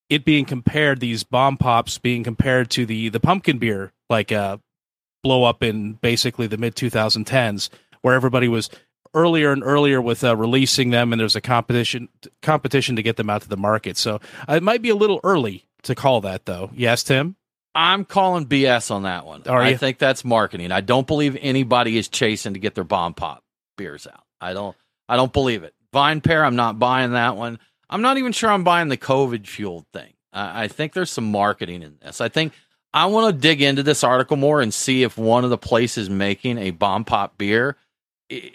it 0.10 0.24
being 0.24 0.46
compared, 0.46 1.00
these 1.00 1.24
bomb 1.24 1.58
pops 1.58 1.98
being 1.98 2.24
compared 2.24 2.70
to 2.72 2.86
the 2.86 3.10
the 3.10 3.20
pumpkin 3.20 3.58
beer, 3.58 3.92
like 4.10 4.32
uh, 4.32 4.58
blow 5.24 5.44
up 5.44 5.64
in 5.64 5.94
basically 5.94 6.48
the 6.48 6.58
mid 6.58 6.76
2010s, 6.76 7.70
where 8.02 8.16
everybody 8.16 8.48
was 8.48 8.70
earlier 9.14 9.52
and 9.52 9.64
earlier 9.64 10.02
with 10.02 10.24
uh, 10.24 10.36
releasing 10.36 10.90
them, 10.90 11.12
and 11.12 11.20
there's 11.20 11.36
a 11.36 11.42
competition 11.42 12.10
competition 12.42 12.96
to 12.96 13.04
get 13.04 13.18
them 13.18 13.30
out 13.30 13.42
to 13.44 13.50
the 13.50 13.58
market. 13.58 13.98
So 13.98 14.20
uh, 14.50 14.56
it 14.56 14.64
might 14.64 14.82
be 14.82 14.90
a 14.90 14.96
little 14.96 15.20
early 15.24 15.66
to 15.84 15.96
call 15.96 16.22
that, 16.22 16.46
though. 16.46 16.72
Yes, 16.74 17.04
Tim. 17.04 17.36
I'm 17.76 18.06
calling 18.06 18.48
BS 18.48 18.90
on 18.90 19.04
that 19.04 19.26
one. 19.26 19.44
Are 19.46 19.62
I 19.62 19.70
you? 19.70 19.78
think 19.78 20.00
that's 20.00 20.26
marketing. 20.26 20.72
I 20.72 20.82
don't 20.82 21.06
believe 21.06 21.38
anybody 21.40 21.98
is 21.98 22.08
chasing 22.08 22.56
to 22.56 22.60
get 22.60 22.74
their 22.74 22.84
bomb 22.84 23.14
pop 23.14 23.44
beers 23.78 24.08
out. 24.08 24.24
I 24.42 24.54
don't. 24.54 24.76
I 25.08 25.16
don't 25.16 25.32
believe 25.32 25.64
it. 25.64 25.74
VinePair, 25.94 26.46
I'm 26.46 26.56
not 26.56 26.80
buying 26.80 27.12
that 27.12 27.38
one. 27.38 27.60
I'm 27.90 28.02
not 28.02 28.18
even 28.18 28.32
sure 28.32 28.52
I'm 28.52 28.64
buying 28.64 28.90
the 28.90 28.98
COVID 28.98 29.48
fueled 29.48 29.86
thing. 29.94 30.14
I, 30.34 30.64
I 30.64 30.68
think 30.68 30.94
there's 30.94 31.12
some 31.12 31.32
marketing 31.32 31.84
in 31.84 31.98
this. 32.02 32.20
I 32.20 32.30
think 32.30 32.54
I 32.94 33.06
want 33.06 33.34
to 33.34 33.42
dig 33.42 33.62
into 33.62 33.84
this 33.84 34.04
article 34.04 34.38
more 34.38 34.60
and 34.62 34.74
see 34.74 35.04
if 35.04 35.18
one 35.18 35.44
of 35.44 35.50
the 35.50 35.58
places 35.58 36.10
making 36.10 36.58
a 36.58 36.72
bomb 36.72 37.06
pop 37.06 37.38
beer 37.38 37.78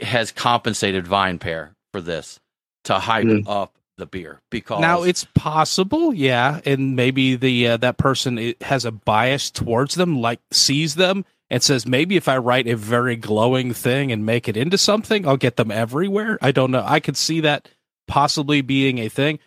has 0.00 0.32
compensated 0.32 1.04
VinePair 1.06 1.70
for 1.92 2.00
this 2.00 2.40
to 2.84 2.98
hype 2.98 3.24
Mm. 3.24 3.44
up 3.48 3.74
the 3.98 4.06
beer 4.06 4.40
because 4.50 4.80
Now 4.80 5.02
it's 5.02 5.26
possible, 5.34 6.12
yeah, 6.14 6.60
and 6.64 6.96
maybe 6.96 7.36
the 7.36 7.68
uh, 7.68 7.76
that 7.78 7.98
person 7.98 8.54
has 8.62 8.84
a 8.84 8.90
bias 8.90 9.50
towards 9.50 9.94
them, 9.94 10.20
like 10.20 10.40
sees 10.50 10.94
them 10.96 11.24
and 11.50 11.62
says 11.62 11.86
maybe 11.86 12.16
if 12.16 12.28
I 12.28 12.38
write 12.38 12.66
a 12.66 12.76
very 12.76 13.16
glowing 13.16 13.72
thing 13.74 14.10
and 14.10 14.24
make 14.26 14.48
it 14.48 14.56
into 14.56 14.78
something, 14.78 15.26
I'll 15.28 15.36
get 15.36 15.56
them 15.56 15.70
everywhere. 15.70 16.38
I 16.40 16.50
don't 16.52 16.70
know. 16.70 16.82
I 16.84 17.00
could 17.00 17.16
see 17.16 17.40
that 17.40 17.68
possibly 18.08 18.62
being 18.62 18.98
a 18.98 19.08
thing. 19.08 19.38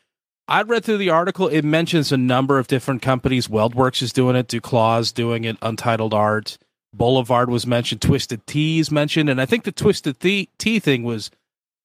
I 0.48 0.62
read 0.62 0.86
through 0.86 1.00
the 1.00 1.10
article. 1.10 1.48
It 1.48 1.64
mentions 1.66 2.12
a 2.12 2.18
number 2.18 2.60
of 2.60 2.68
different 2.68 3.02
companies. 3.02 3.48
Weldworks 3.48 4.04
is 4.04 4.14
doing 4.14 4.36
it. 4.36 4.48
Duclaw's 4.48 5.12
doing 5.12 5.44
it. 5.44 5.58
Untitled 5.64 6.14
Art. 6.14 6.60
Boulevard 6.98 7.50
was 7.50 7.68
mentioned. 7.68 8.02
Twisted 8.02 8.46
Tea 8.48 8.80
is 8.80 8.92
mentioned. 8.92 9.30
And 9.30 9.42
I 9.42 9.46
think 9.46 9.64
the 9.64 9.72
Twisted 9.72 10.20
Tea, 10.20 10.50
tea 10.58 10.80
thing 10.80 11.04
was 11.04 11.32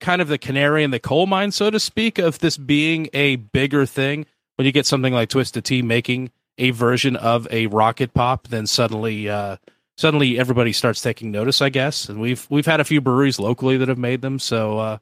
kind 0.00 0.22
of 0.22 0.28
the 0.28 0.38
canary 0.38 0.82
in 0.82 0.90
the 0.90 0.98
coal 0.98 1.26
mine, 1.26 1.52
so 1.52 1.70
to 1.70 1.80
speak, 1.80 2.18
of 2.18 2.38
this 2.38 2.56
being 2.56 3.08
a 3.12 3.36
bigger 3.36 3.86
thing. 3.86 4.26
When 4.56 4.66
you 4.66 4.72
get 4.72 4.86
something 4.86 5.14
like 5.14 5.30
Twisted 5.30 5.64
Tea 5.64 5.82
making 5.82 6.30
a 6.58 6.70
version 6.70 7.16
of 7.16 7.48
a 7.50 7.66
rocket 7.66 8.12
pop, 8.12 8.48
then 8.48 8.66
suddenly, 8.66 9.28
uh, 9.28 9.56
suddenly 9.96 10.38
everybody 10.38 10.72
starts 10.72 11.00
taking 11.00 11.30
notice. 11.30 11.62
I 11.62 11.70
guess, 11.70 12.08
and 12.08 12.20
we've 12.20 12.46
we've 12.50 12.66
had 12.66 12.80
a 12.80 12.84
few 12.84 13.00
breweries 13.00 13.38
locally 13.38 13.78
that 13.78 13.88
have 13.88 13.98
made 13.98 14.20
them. 14.20 14.38
So, 14.38 14.78
uh, 14.78 14.98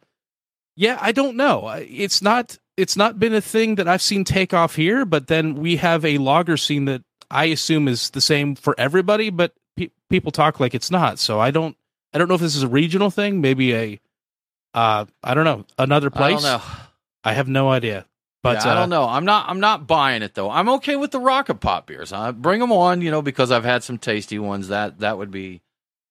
yeah, 0.77 0.97
I 1.01 1.11
don't 1.11 1.37
know. 1.37 1.69
It's 1.89 2.23
not 2.23 2.57
it's 2.77 2.97
not 2.97 3.19
been 3.19 3.35
a 3.35 3.41
thing 3.41 3.75
that 3.75 3.89
I've 3.89 4.03
seen 4.03 4.23
take 4.23 4.55
off 4.55 4.77
here, 4.77 5.05
but 5.05 5.27
then 5.27 5.57
we 5.57 5.77
have 5.77 6.05
a 6.05 6.19
lager 6.19 6.57
scene 6.57 6.85
that 6.85 7.03
I 7.29 7.47
assume 7.47 7.89
is 7.89 8.11
the 8.11 8.21
same 8.21 8.55
for 8.55 8.77
everybody, 8.79 9.31
but 9.31 9.53
pe- 9.79 9.91
people 10.11 10.33
talk 10.33 10.61
like 10.61 10.75
it's 10.75 10.91
not. 10.91 11.19
So 11.19 11.41
I 11.41 11.51
don't 11.51 11.77
I 12.13 12.19
don't 12.19 12.29
know 12.29 12.35
if 12.35 12.41
this 12.41 12.57
is 12.57 12.63
a 12.63 12.69
regional 12.69 13.11
thing, 13.11 13.41
maybe 13.41 13.75
a 13.75 14.01
uh 14.75 15.05
I 15.23 15.35
don't 15.35 15.45
know, 15.45 15.65
another 15.79 16.09
I 16.13 16.17
place. 16.17 16.43
don't 16.43 16.61
know. 16.61 16.63
I 17.25 17.33
have 17.33 17.49
no 17.49 17.69
idea. 17.71 18.07
But 18.43 18.59
yeah, 18.59 18.69
I 18.69 18.73
uh, 18.73 18.75
don't 18.77 18.91
know. 18.91 19.05
I'm 19.05 19.25
not. 19.25 19.49
I'm 19.49 19.59
not 19.59 19.87
buying 19.89 20.23
it 20.23 20.35
though. 20.35 20.49
I'm 20.49 20.69
okay 20.71 20.95
with 20.95 21.11
the 21.11 21.19
rocket 21.19 21.57
pop 21.57 21.87
beers. 21.87 22.13
I 22.13 22.31
bring 22.31 22.61
them 22.61 22.71
on, 22.71 23.01
you 23.03 23.11
know, 23.11 23.21
because 23.21 23.51
I've 23.51 23.65
had 23.65 23.83
some 23.83 23.99
tasty 23.99 24.39
ones. 24.39 24.69
That 24.69 25.01
that 25.01 25.19
would 25.19 25.33
be, 25.33 25.61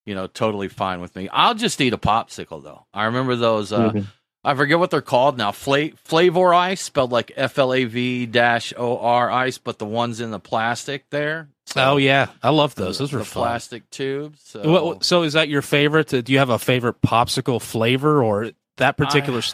you 0.06 0.14
know, 0.14 0.28
totally 0.28 0.68
fine 0.68 1.00
with 1.00 1.16
me. 1.16 1.30
I'll 1.32 1.54
just 1.56 1.80
eat 1.80 1.94
a 1.94 1.98
popsicle 1.98 2.62
though. 2.62 2.86
I 2.94 3.06
remember 3.06 3.38
those. 3.38 3.72
Uh, 3.72 3.92
Mhm. 3.92 4.08
I 4.48 4.56
forget 4.56 4.80
what 4.80 4.92
they're 4.92 5.02
called 5.02 5.38
now. 5.38 5.52
Fla- 5.52 5.92
Flavor 6.06 6.54
ice, 6.54 6.82
spelled 6.82 7.12
like 7.12 7.32
F 7.36 7.58
L 7.60 7.74
A 7.74 7.84
V 7.86 8.26
dash 8.26 8.74
O 8.78 8.98
R 8.98 9.30
ice, 9.30 9.58
but 9.58 9.78
the 9.78 9.86
ones 9.86 10.22
in 10.22 10.32
the 10.32 10.40
plastic 10.40 11.10
there. 11.10 11.50
So 11.66 11.84
Oh 11.94 11.98
yeah, 11.98 12.28
I 12.42 12.50
love 12.52 12.74
those. 12.76 12.98
Those 12.98 13.12
the 13.12 13.18
were 13.18 13.24
fun. 13.26 13.44
plastic 13.44 13.90
tubes. 13.90 14.42
So 14.46 14.72
what- 14.84 15.04
so 15.04 15.24
is 15.24 15.34
that 15.34 15.50
your 15.50 15.62
favorite? 15.62 16.08
Do 16.08 16.24
you 16.32 16.40
have 16.40 16.50
a 16.50 16.60
favorite 16.60 17.02
popsicle 17.02 17.62
flavor 17.62 18.24
or 18.24 18.52
that 18.78 18.96
particular 18.96 19.40
I- 19.44 19.54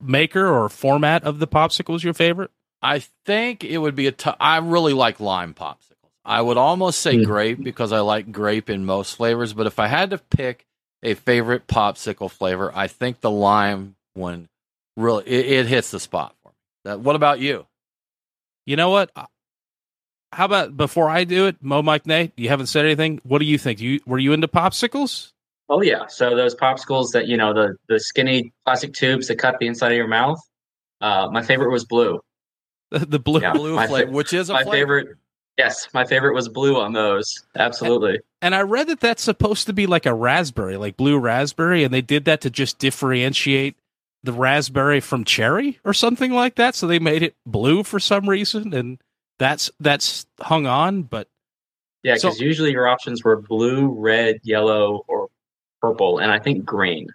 maker 0.00 0.46
or 0.48 0.68
format 0.68 1.24
of 1.24 1.38
the 1.38 1.46
popsicle 1.46 1.94
is 1.94 2.02
your 2.04 2.14
favorite? 2.14 2.50
I 2.80 3.00
think 3.26 3.62
it 3.64 3.78
would 3.78 3.94
be 3.94 4.06
a. 4.06 4.12
T- 4.12 4.30
I 4.40 4.56
really 4.58 4.92
like 4.94 5.20
lime 5.20 5.54
popsicles. 5.54 6.08
I 6.24 6.40
would 6.40 6.56
almost 6.56 7.00
say 7.00 7.16
Mm. 7.16 7.24
grape 7.26 7.62
because 7.62 7.92
I 7.92 8.00
like 8.00 8.32
grape 8.32 8.70
in 8.70 8.84
most 8.84 9.16
flavors. 9.16 9.52
But 9.52 9.66
if 9.66 9.78
I 9.78 9.88
had 9.88 10.10
to 10.10 10.18
pick 10.18 10.66
a 11.02 11.14
favorite 11.14 11.66
popsicle 11.66 12.30
flavor, 12.30 12.72
I 12.74 12.86
think 12.86 13.20
the 13.20 13.30
lime 13.30 13.94
one 14.14 14.48
really 14.96 15.24
it, 15.26 15.46
it 15.46 15.66
hits 15.66 15.90
the 15.90 16.00
spot 16.00 16.34
for 16.42 16.50
me. 16.50 16.54
That, 16.84 17.00
what 17.00 17.16
about 17.16 17.40
you? 17.40 17.66
You 18.66 18.76
know 18.76 18.90
what? 18.90 19.10
How 20.32 20.46
about 20.46 20.76
before 20.76 21.10
I 21.10 21.24
do 21.24 21.46
it, 21.46 21.56
Mo 21.60 21.82
Mic 21.82 22.06
Nate? 22.06 22.32
You 22.36 22.48
haven't 22.48 22.66
said 22.66 22.84
anything. 22.84 23.20
What 23.24 23.38
do 23.38 23.44
you 23.44 23.58
think? 23.58 23.80
You 23.80 24.00
were 24.06 24.18
you 24.18 24.32
into 24.32 24.48
popsicles? 24.48 25.32
Oh 25.68 25.82
yeah. 25.82 26.06
So 26.06 26.36
those 26.36 26.54
popsicles 26.54 27.12
that 27.12 27.26
you 27.26 27.36
know 27.36 27.52
the 27.52 27.76
the 27.88 28.00
skinny 28.00 28.52
plastic 28.64 28.94
tubes 28.94 29.28
that 29.28 29.36
cut 29.36 29.58
the 29.58 29.66
inside 29.66 29.92
of 29.92 29.96
your 29.96 30.08
mouth. 30.08 30.38
Uh, 31.00 31.28
my 31.32 31.42
favorite 31.42 31.70
was 31.70 31.84
blue. 31.84 32.20
The, 32.90 33.00
the 33.00 33.18
blue. 33.18 33.40
Yeah. 33.40 33.52
Blue 33.52 33.74
flavor, 33.86 34.06
fa- 34.06 34.12
which 34.12 34.32
is 34.32 34.50
a 34.50 34.54
my 34.54 34.64
flavor. 34.64 35.00
favorite. 35.00 35.16
Yes, 35.58 35.88
my 35.92 36.04
favorite 36.06 36.34
was 36.34 36.48
blue 36.48 36.80
on 36.80 36.94
those. 36.94 37.44
Absolutely. 37.56 38.20
And 38.40 38.54
I 38.54 38.62
read 38.62 38.86
that 38.88 39.00
that's 39.00 39.22
supposed 39.22 39.66
to 39.66 39.74
be 39.74 39.86
like 39.86 40.06
a 40.06 40.14
raspberry, 40.14 40.78
like 40.78 40.96
blue 40.96 41.18
raspberry, 41.18 41.84
and 41.84 41.92
they 41.92 42.00
did 42.00 42.24
that 42.24 42.40
to 42.42 42.50
just 42.50 42.78
differentiate 42.78 43.76
the 44.24 44.32
raspberry 44.32 45.00
from 45.00 45.24
cherry 45.24 45.78
or 45.84 45.92
something 45.94 46.32
like 46.32 46.54
that. 46.56 46.74
So 46.74 46.86
they 46.86 46.98
made 46.98 47.22
it 47.22 47.34
blue 47.46 47.82
for 47.82 47.98
some 48.00 48.28
reason, 48.28 48.72
and 48.74 49.00
that's 49.38 49.70
that's 49.80 50.26
hung 50.40 50.66
on. 50.66 51.02
But 51.02 51.28
Yeah, 52.02 52.16
So- 52.16 52.28
because 52.28 52.40
usually 52.40 52.72
your 52.72 52.88
options 52.88 53.22
were 53.22 53.36
blue, 53.40 53.86
red, 53.88 54.40
yellow, 54.42 55.04
or 55.08 55.28
purple, 55.80 56.18
and 56.18 56.30
I 56.32 56.38
think 56.38 56.64
green. 56.64 57.08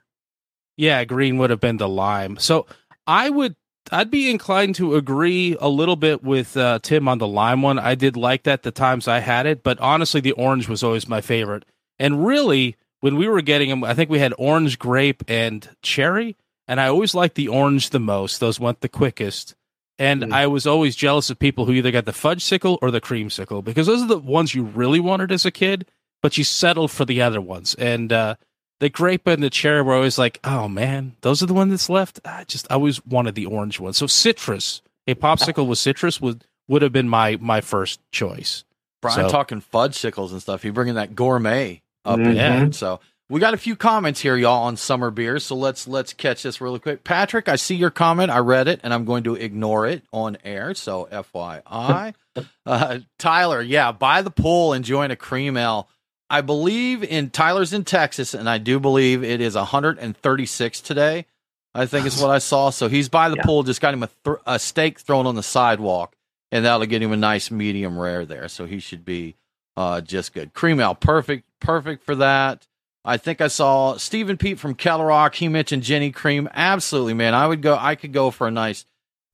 Yeah, 0.78 1.04
green 1.06 1.38
would 1.40 1.50
have 1.50 1.60
been 1.60 1.78
the 1.78 1.90
lime. 1.90 2.38
So 2.38 2.68
I 3.06 3.30
would 3.30 3.56
I'd 3.92 4.12
be 4.12 4.30
inclined 4.30 4.76
to 4.76 4.96
agree 4.96 5.56
a 5.62 5.70
little 5.70 5.96
bit 5.96 6.22
with 6.24 6.58
uh, 6.58 6.80
Tim 6.84 7.08
on 7.08 7.20
the 7.20 7.28
lime 7.28 7.62
one. 7.62 7.80
I 7.80 7.96
did 7.96 8.18
like 8.18 8.44
that 8.44 8.64
the 8.64 8.72
times 8.72 9.08
I 9.08 9.20
had 9.20 9.46
it, 9.46 9.64
but 9.64 9.80
honestly, 9.80 10.20
the 10.20 10.34
orange 10.34 10.68
was 10.68 10.84
always 10.84 11.08
my 11.08 11.22
favorite. 11.22 11.64
And 11.98 12.26
really, 12.28 12.76
when 13.00 13.16
we 13.16 13.30
were 13.30 13.42
getting 13.42 13.70
them, 13.70 13.86
I 13.86 13.94
think 13.94 14.10
we 14.10 14.20
had 14.20 14.34
orange, 14.38 14.78
grape, 14.78 15.24
and 15.30 15.68
cherry. 15.82 16.36
And 16.68 16.82
I 16.82 16.88
always 16.88 17.16
liked 17.16 17.36
the 17.36 17.48
orange 17.48 17.90
the 17.92 18.00
most. 18.00 18.40
Those 18.40 18.60
went 18.60 18.82
the 18.82 18.90
quickest. 18.90 19.56
And 20.00 20.24
Mm. 20.24 20.34
I 20.34 20.48
was 20.48 20.68
always 20.68 20.96
jealous 20.96 21.30
of 21.30 21.40
people 21.40 21.66
who 21.66 21.72
either 21.74 21.92
got 21.92 22.06
the 22.06 22.14
fudge 22.14 22.44
sickle 22.44 22.78
or 22.82 22.92
the 22.92 23.02
creamsicle 23.02 23.64
because 23.64 23.88
those 23.88 24.02
are 24.04 24.08
the 24.08 24.20
ones 24.20 24.54
you 24.54 24.64
really 24.64 25.00
wanted 25.00 25.32
as 25.32 25.46
a 25.46 25.52
kid, 25.52 25.88
but 26.22 26.38
you 26.38 26.44
settled 26.44 26.92
for 26.92 27.04
the 27.06 27.22
other 27.22 27.42
ones. 27.42 27.74
And 27.76 28.12
uh, 28.14 28.36
the 28.80 28.90
grape 28.90 29.26
and 29.26 29.42
the 29.42 29.50
cherry 29.50 29.82
were 29.82 29.96
always 29.96 30.20
like, 30.20 30.40
oh 30.44 30.68
man, 30.68 31.16
those 31.22 31.42
are 31.42 31.48
the 31.48 31.54
one 31.56 31.70
that's 31.70 31.90
left. 31.90 32.20
I 32.26 32.44
just 32.44 32.68
I 32.70 32.76
always 32.76 33.04
wanted 33.06 33.34
the 33.36 33.48
orange 33.48 33.80
one. 33.80 33.94
So 33.94 34.06
citrus, 34.06 34.82
a 35.08 35.16
popsicle 35.16 35.66
with 35.66 35.80
citrus 35.80 36.22
would 36.22 36.44
would 36.68 36.82
have 36.84 36.92
been 36.92 37.10
my 37.10 37.38
my 37.42 37.62
first 37.62 38.00
choice. 38.12 38.66
Brian 39.02 39.16
So- 39.22 39.30
talking 39.30 39.62
fudge 39.62 39.96
sickles 39.96 40.32
and 40.32 40.42
stuff. 40.42 40.62
He 40.62 40.70
bringing 40.70 40.96
that 40.96 41.16
gourmet 41.16 41.82
up 42.06 42.20
in 42.20 42.26
Mhm. 42.26 42.36
there. 42.36 42.72
So 42.74 43.00
we 43.30 43.40
got 43.40 43.54
a 43.54 43.58
few 43.58 43.76
comments 43.76 44.22
here, 44.22 44.38
y'all, 44.38 44.64
on 44.64 44.78
summer 44.78 45.12
beers. 45.12 45.44
So 45.46 45.56
let's 45.56 45.88
let's 45.88 46.14
catch 46.14 46.44
this 46.44 46.62
really 46.62 46.80
quick. 46.80 47.04
Patrick, 47.04 47.50
I 47.50 47.56
see 47.58 47.76
your 47.76 47.90
comment. 47.90 48.32
I 48.32 48.40
read 48.40 48.68
it, 48.68 48.80
and 48.84 48.94
I'm 48.94 49.06
going 49.06 49.24
to 49.24 49.36
ignore 49.36 49.86
it 49.88 50.04
on 50.14 50.38
air. 50.44 50.74
So 50.74 51.08
FYI. 51.12 52.14
uh, 52.66 53.00
Tyler, 53.20 53.62
yeah, 53.62 53.92
by 53.92 54.22
the 54.22 54.32
pool, 54.32 54.74
enjoying 54.74 55.12
a 55.12 55.16
cream 55.16 55.58
ale. 55.58 55.90
I 56.30 56.42
believe 56.42 57.04
in 57.04 57.30
Tyler's 57.30 57.74
in 57.74 57.84
Texas, 57.86 58.34
and 58.34 58.50
I 58.50 58.58
do 58.58 58.80
believe 58.80 59.24
it 59.24 59.40
is 59.42 59.56
136 59.56 60.82
today. 60.82 61.26
I 61.74 61.86
think 61.86 62.06
is 62.06 62.20
what 62.22 62.32
I 62.32 62.40
saw. 62.40 62.70
So 62.70 62.88
he's 62.90 63.08
by 63.08 63.30
the 63.30 63.36
Yeah. 63.38 63.44
pool, 63.46 63.64
just 63.64 63.82
got 63.82 63.94
him 63.94 64.04
a, 64.04 64.10
th- 64.26 64.38
a 64.46 64.58
steak 64.60 65.00
thrown 65.00 65.26
on 65.28 65.36
the 65.36 65.44
sidewalk, 65.44 66.16
and 66.52 66.66
that'll 66.66 66.86
get 66.88 67.02
him 67.02 67.14
a 67.14 67.18
nice 67.18 67.52
medium 67.52 67.98
rare 68.00 68.26
there. 68.26 68.48
So 68.48 68.66
he 68.66 68.80
should 68.80 69.06
be 69.06 69.36
uh, 69.78 70.02
just 70.02 70.34
good. 70.34 70.54
Cream 70.54 70.80
ale, 70.80 70.96
perfect, 70.96 71.46
perfect 71.60 72.04
for 72.04 72.16
that. 72.16 72.68
I 73.08 73.16
think 73.16 73.40
I 73.40 73.48
saw 73.48 73.96
Stephen 73.96 74.36
Pete 74.36 74.60
from 74.60 74.76
Kettle 74.76 75.06
Rock. 75.06 75.36
He 75.36 75.48
mentioned 75.48 75.82
Genny 75.84 76.14
Cream. 76.14 76.50
Absolutely, 76.54 77.14
man. 77.14 77.34
I 77.34 77.48
would 77.48 77.62
go. 77.62 77.78
I 77.80 77.96
could 77.96 78.12
go 78.12 78.32
for 78.32 78.48
a 78.48 78.52
nice 78.52 78.86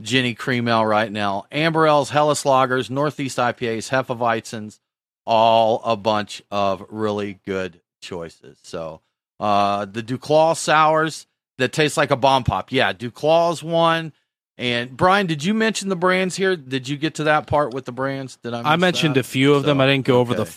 Genny 0.01 0.37
Cream 0.37 0.67
Ale 0.67 0.85
right 0.85 1.11
now. 1.11 1.45
Amber 1.51 1.87
Ales, 1.87 2.11
Helles 2.11 2.43
Lagers, 2.43 2.91
Northeast 2.91 3.39
IPAs, 3.39 3.89
Hefeweizens, 3.89 4.79
all 5.25 5.81
a 5.83 5.97
bunch 5.97 6.43
of 6.51 6.85
really 6.89 7.39
good 7.47 7.81
choices. 7.99 8.59
So 8.61 9.01
uh, 9.39 9.85
the 9.85 10.03
Duclaw 10.03 10.55
sours 10.55 11.25
that 11.57 11.73
taste 11.73 11.97
like 11.97 12.11
a 12.11 12.15
bomb 12.15 12.43
pop. 12.43 12.71
Yeah, 12.71 12.93
Duclaw's 12.93 13.63
one. 13.63 14.13
And 14.55 14.95
Brian, 14.95 15.25
did 15.25 15.43
you 15.43 15.55
mention 15.55 15.89
the 15.89 15.95
brands 15.95 16.35
here? 16.35 16.55
Did 16.55 16.87
you 16.87 16.95
get 16.95 17.15
to 17.15 17.23
that 17.23 17.47
part 17.47 17.73
with 17.73 17.85
the 17.85 17.91
brands? 17.91 18.35
Did 18.43 18.53
I? 18.53 18.73
I 18.73 18.75
mentioned 18.75 19.15
that? 19.15 19.21
a 19.21 19.23
few 19.23 19.55
of 19.55 19.63
So, 19.63 19.67
them. 19.67 19.81
I 19.81 19.87
didn't 19.87 20.05
go 20.05 20.19
over 20.19 20.35
the 20.35 20.43
okay. 20.43 20.51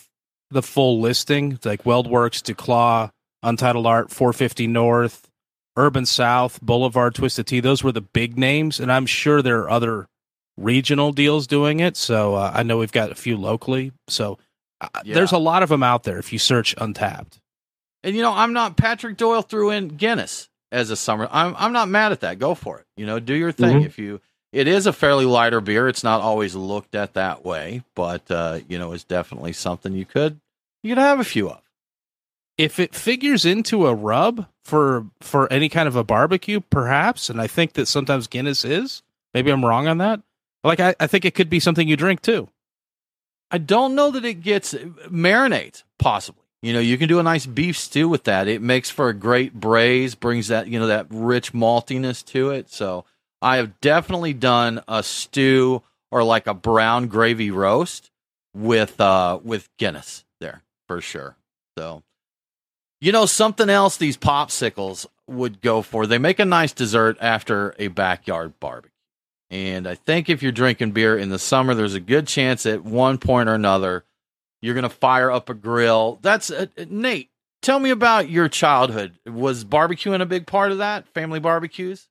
The 0.51 0.63
full 0.63 1.01
listing. 1.01 1.53
It's 1.53 1.67
like 1.67 1.85
Weldworks, 1.85 2.41
Duclaw, 2.43 3.11
Untitled 3.43 3.87
Art, 3.87 4.11
450 4.11 4.67
North, 4.69 5.29
Urban 5.77 6.07
South, 6.07 6.61
Boulevard, 6.63 7.15
Twisted 7.15 7.47
Tea. 7.47 7.61
Those 7.61 7.83
were 7.83 7.93
the 7.93 8.01
big 8.01 8.39
names, 8.39 8.79
and 8.81 8.91
I'm 8.93 9.07
sure 9.07 9.43
there 9.43 9.61
are 9.63 9.71
other 9.71 10.07
regional 10.57 11.13
deals 11.13 11.47
doing 11.47 11.81
it. 11.81 11.97
So 11.97 12.35
uh, 12.35 12.51
I 12.55 12.63
know 12.63 12.79
we've 12.79 12.93
got 12.93 13.11
a 13.11 13.15
few 13.15 13.37
locally. 13.37 13.93
So 14.09 14.39
uh, 14.81 14.89
Yeah. 15.05 15.15
there's 15.15 15.33
a 15.33 15.39
lot 15.39 15.63
of 15.63 15.69
them 15.69 15.83
out 15.83 16.05
there 16.05 16.19
if 16.19 16.33
you 16.33 16.39
search 16.39 16.75
Untappd. 16.77 17.39
And 18.03 18.15
you 18.15 18.23
know, 18.23 18.33
I'm 18.33 18.53
not 18.53 18.77
Patrick 18.77 19.17
Doyle 19.17 19.43
threw 19.43 19.71
in 19.71 19.89
Guinness 19.89 20.49
as 20.71 20.91
a 20.91 20.97
summer. 20.97 21.29
I'm 21.33 21.55
I'm 21.59 21.73
not 21.73 21.89
mad 21.89 22.13
at 22.13 22.21
that. 22.21 22.39
Go 22.39 22.55
for 22.55 22.79
it. 22.79 22.87
You 22.97 23.05
know, 23.05 23.19
do 23.19 23.35
your 23.35 23.51
thing. 23.53 23.81
Mhm. 23.83 23.87
If 23.87 23.99
you 23.99 24.21
it 24.57 24.67
is 24.69 24.87
a 24.87 24.93
fairly 24.93 25.25
lighter 25.27 25.61
beer. 25.61 25.89
It's 25.89 26.03
not 26.05 26.21
always 26.21 26.55
looked 26.55 26.95
at 26.95 27.15
that 27.15 27.45
way, 27.45 27.83
but 27.95 28.31
uh, 28.31 28.61
you 28.69 28.79
know, 28.79 28.93
it's 28.93 29.05
definitely 29.05 29.53
something 29.53 29.93
you 29.93 30.07
could 30.07 30.41
you 30.83 30.91
could 30.91 30.99
have 30.99 31.21
a 31.21 31.25
few 31.25 31.49
of. 31.51 31.61
if 32.59 32.79
it 32.79 32.95
figures 32.95 33.45
into 33.45 33.87
a 33.87 33.95
rub 33.95 34.47
for 34.65 35.07
for 35.21 35.53
any 35.53 35.69
kind 35.69 35.89
of 35.89 35.97
a 35.97 36.05
barbecue, 36.05 36.61
perhaps, 36.61 37.29
and 37.31 37.41
I 37.41 37.47
think 37.47 37.75
that 37.75 37.87
sometimes 37.87 38.27
Guinness 38.27 38.65
is. 38.65 39.03
Maybe 39.35 39.51
I'm 39.51 39.65
wrong 39.65 39.87
on 39.89 39.99
that. 39.99 40.21
Like 40.65 40.81
I, 40.81 40.95
I 40.99 41.07
think 41.07 41.25
it 41.25 41.35
could 41.35 41.51
be 41.51 41.61
something 41.61 41.87
you 41.87 41.97
drink 41.97 42.23
too. 42.23 42.49
I 43.51 43.59
don't 43.59 43.95
know 43.95 44.11
that 44.11 44.25
it 44.25 44.43
gets 44.43 44.75
marinate 44.75 45.83
possibly. 45.99 46.43
You 46.63 46.73
know, 46.73 46.81
you 46.81 46.99
can 46.99 47.09
do 47.09 47.21
a 47.21 47.23
nice 47.23 47.47
beef 47.47 47.77
stew 47.79 48.09
with 48.09 48.25
that. 48.25 48.49
It 48.49 48.61
makes 48.63 48.91
for 48.91 49.09
a 49.09 49.15
great 49.15 49.55
braise, 49.55 50.15
brings 50.17 50.49
that, 50.49 50.67
you 50.67 50.81
know, 50.81 50.89
that 50.89 51.07
rich 51.11 51.53
maltiness 51.53 52.25
to 52.27 52.51
it. 52.51 52.71
So, 52.73 53.05
I 53.47 53.59
have 53.59 53.81
definitely 53.81 54.33
done 54.33 54.83
a 54.89 55.05
stew 55.05 55.85
or 56.11 56.25
like 56.25 56.49
a 56.49 56.55
brown 56.55 57.07
gravy 57.07 57.53
roast 57.53 58.11
with 58.53 59.01
uh 59.01 59.39
with 59.45 59.69
Guinness 59.79 60.25
there 60.41 60.65
for 60.89 61.01
sure. 61.01 61.37
So, 61.79 62.03
you 63.01 63.13
know, 63.13 63.25
something 63.25 63.71
else 63.71 63.99
these 63.99 64.17
popsicles 64.17 65.07
would 65.29 65.61
go 65.61 65.83
for. 65.83 66.09
They 66.09 66.19
make 66.19 66.41
a 66.41 66.45
nice 66.45 66.73
dessert 66.73 67.19
after 67.21 67.73
a 67.79 67.87
backyard 67.87 68.59
barbecue. 68.59 68.91
And 69.49 69.87
I 69.87 69.95
think 69.95 70.29
if 70.29 70.43
you're 70.43 70.51
drinking 70.51 70.91
beer 70.91 71.17
in 71.17 71.29
the 71.29 71.39
summer, 71.39 71.73
there's 71.73 71.95
a 71.95 72.01
good 72.01 72.27
chance 72.27 72.67
at 72.67 72.83
one 72.83 73.17
point 73.17 73.49
or 73.49 73.55
another 73.55 74.05
you're 74.61 74.75
going 74.75 74.83
to 74.83 74.89
fire 74.89 75.31
up 75.31 75.49
a 75.49 75.55
grill. 75.55 76.19
That's 76.21 76.51
uh, 76.51 76.67
uh, 76.77 76.85
Nate. 76.91 77.31
Tell 77.63 77.79
me 77.79 77.91
about 77.91 78.29
your 78.29 78.49
childhood. 78.49 79.21
Was 79.25 79.65
barbecuing 79.65 80.21
a 80.21 80.27
big 80.27 80.49
part 80.49 80.73
of 80.73 80.79
that? 80.79 81.07
Family 81.11 81.39
barbecues? 81.39 82.09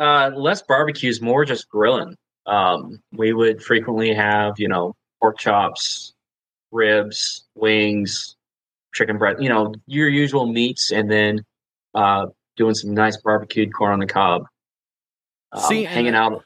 Uh, 0.00 0.30
less 0.34 0.62
barbecues, 0.62 1.20
more 1.20 1.44
just 1.44 1.68
grilling. 1.68 2.16
Um, 2.46 3.02
we 3.12 3.34
would 3.34 3.62
frequently 3.62 4.14
have, 4.14 4.54
you 4.58 4.66
know, 4.66 4.94
pork 5.20 5.38
chops, 5.38 6.14
ribs, 6.72 7.46
wings, 7.54 8.34
chicken 8.94 9.18
breast, 9.18 9.42
you 9.42 9.50
know, 9.50 9.74
your 9.86 10.08
usual 10.08 10.46
meats, 10.46 10.90
and 10.90 11.10
then 11.10 11.44
uh, 11.94 12.26
doing 12.56 12.74
some 12.74 12.94
nice 12.94 13.18
barbecued 13.18 13.74
corn 13.74 13.92
on 13.92 13.98
the 13.98 14.06
cob. 14.06 14.46
Um, 15.52 15.62
See, 15.62 15.84
hanging 15.84 16.14
out. 16.14 16.44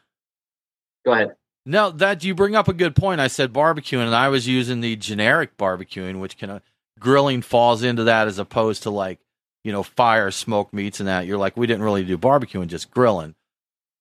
Go 1.04 1.12
ahead. 1.12 1.36
No, 1.64 1.90
that 1.90 2.24
you 2.24 2.34
bring 2.34 2.56
up 2.56 2.68
a 2.68 2.74
good 2.74 2.96
point. 2.96 3.20
I 3.20 3.28
said 3.28 3.52
barbecuing, 3.52 4.06
and 4.06 4.14
I 4.14 4.28
was 4.28 4.48
using 4.48 4.80
the 4.80 4.96
generic 4.96 5.56
barbecuing, 5.56 6.20
which 6.20 6.38
kind 6.38 6.52
of 6.52 6.62
grilling 6.98 7.40
falls 7.40 7.82
into 7.82 8.04
that 8.04 8.26
as 8.26 8.38
opposed 8.38 8.82
to 8.82 8.90
like 8.90 9.20
you 9.62 9.72
know 9.72 9.82
fire, 9.82 10.30
smoked 10.30 10.74
meats, 10.74 11.00
and 11.00 11.08
that. 11.08 11.26
You're 11.26 11.38
like, 11.38 11.56
we 11.56 11.66
didn't 11.66 11.84
really 11.84 12.04
do 12.04 12.18
barbecuing, 12.18 12.66
just 12.66 12.90
grilling. 12.90 13.34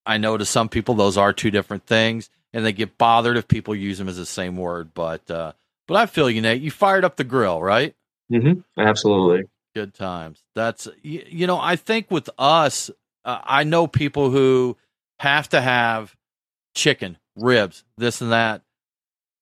I 0.06 0.18
know 0.18 0.38
to 0.38 0.46
some 0.46 0.70
people 0.70 0.96
those 0.96 1.18
are 1.18 1.34
two 1.34 1.52
different 1.52 1.86
things, 1.86 2.30
and 2.54 2.66
they 2.66 2.74
get 2.74 2.98
bothered 2.98 3.38
if 3.38 3.48
people 3.48 3.74
use 3.76 3.98
them 3.98 4.10
as 4.10 4.18
the 4.18 4.26
same 4.26 4.58
word. 4.58 4.94
But 4.94 5.30
uh, 5.32 5.54
but 5.88 5.96
I 5.98 6.06
feel 6.06 6.30
you, 6.30 6.42
Nate. 6.42 6.62
You 6.62 6.72
fired 6.72 7.06
up 7.06 7.16
the 7.18 7.24
grill, 7.24 7.62
right? 7.62 7.96
Mm-hmm. 8.32 8.62
Absolutely. 8.80 9.44
Good 9.76 9.94
times. 9.94 10.44
That's 10.56 10.88
you, 11.02 11.24
you 11.28 11.48
know 11.48 11.60
I 11.60 11.76
think 11.76 12.10
with 12.12 12.30
us, 12.38 12.90
uh, 13.26 13.40
I 13.44 13.64
know 13.64 13.88
people 13.88 14.30
who 14.30 14.78
have 15.20 15.50
to 15.50 15.62
have 15.62 16.16
chicken, 16.76 17.18
ribs, 17.36 17.84
this 17.98 18.22
and 18.22 18.32
that. 18.32 18.62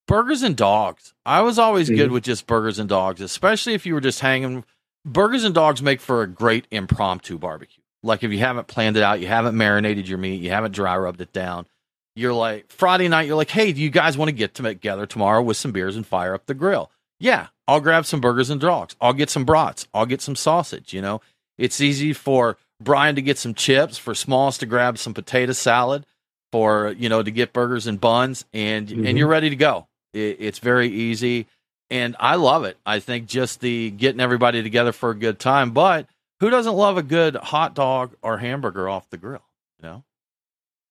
Burgers 0.08 0.44
and 0.44 0.58
dogs. 0.58 1.14
I 1.26 1.42
was 1.42 1.58
always 1.58 1.90
good 1.90 2.10
Mhm. 2.10 2.14
with 2.14 2.24
just 2.26 2.46
burgers 2.46 2.80
and 2.80 2.90
dogs, 2.90 3.22
especially 3.22 3.74
if 3.76 3.86
you 3.86 3.94
were 3.94 4.02
just 4.02 4.20
hanging. 4.20 4.66
Burgers 5.06 5.44
and 5.46 5.56
dogs 5.56 5.82
make 5.82 6.02
for 6.02 6.22
a 6.22 6.28
great 6.28 6.68
impromptu 6.70 7.38
barbecue. 7.38 7.81
Like 8.04 8.24
if 8.24 8.32
you 8.32 8.40
haven't 8.40 8.68
planned 8.68 8.98
it 8.98 9.04
out, 9.04 9.20
you 9.20 9.28
haven't 9.28 9.56
marinated 9.56 10.08
your 10.08 10.18
meat, 10.18 10.42
you 10.42 10.50
haven't 10.50 10.74
dry 10.74 10.98
rubbed 10.98 11.22
it 11.22 11.32
down. 11.34 11.68
You're 12.16 12.34
like 12.34 12.72
Friday 12.72 13.08
night. 13.08 13.28
You're 13.28 13.36
like, 13.38 13.50
hey, 13.52 13.72
do 13.72 13.82
you 13.82 13.90
guys 13.90 14.18
want 14.18 14.30
to 14.30 14.34
get 14.34 14.54
together 14.54 15.06
tomorrow 15.06 15.42
with 15.42 15.56
some 15.58 15.72
beers 15.72 15.96
and 15.96 16.06
fire 16.06 16.34
up 16.34 16.46
the 16.46 16.54
grill? 16.54 16.92
Yeah, 17.20 17.48
I'll 17.68 17.80
grab 17.80 18.06
some 18.06 18.20
burgers 18.20 18.50
and 18.50 18.60
dogs. 18.60 18.96
I'll 19.00 19.14
get 19.14 19.30
some 19.30 19.46
brats. 19.46 19.88
I'll 19.94 20.06
get 20.08 20.22
some 20.22 20.36
sausage. 20.36 20.94
You 20.94 21.02
know, 21.02 21.22
it's 21.58 21.80
easy 21.80 22.12
for 22.14 22.58
Brian 22.82 23.16
to 23.16 23.22
get 23.22 23.38
some 23.38 23.54
chips, 23.54 23.98
for 23.98 24.14
Smalls 24.16 24.58
to 24.58 24.66
grab 24.66 24.98
some 24.98 25.14
potato 25.14 25.54
salad, 25.54 26.06
for 26.52 26.94
you 26.98 27.08
know 27.08 27.22
to 27.24 27.32
get 27.32 27.54
burgers 27.54 27.88
and 27.88 28.02
buns, 28.02 28.44
and 28.52 28.88
Mhm. 28.90 29.08
and 29.08 29.18
you're 29.18 29.28
ready 29.28 29.50
to 29.52 29.56
go. 29.56 29.88
It, 30.14 30.38
it's 30.40 30.60
very 30.60 30.90
easy, 30.90 31.46
and 31.90 32.16
I 32.20 32.36
love 32.36 32.66
it. 32.66 32.78
I 32.86 33.00
think 33.00 33.28
just 33.28 33.62
the 33.62 33.92
getting 33.92 34.20
everybody 34.20 34.62
together 34.64 34.92
for 34.92 35.12
a 35.12 35.16
good 35.16 35.40
time. 35.40 35.72
But 35.72 36.08
who 36.42 36.50
doesn't 36.50 36.74
love 36.76 36.98
a 36.98 37.04
good 37.04 37.36
hot 37.36 37.74
dog 37.74 38.16
or 38.22 38.38
hamburger 38.38 38.90
off 38.90 39.10
the 39.10 39.18
grill? 39.18 39.44
You 39.82 39.88
know, 39.90 40.04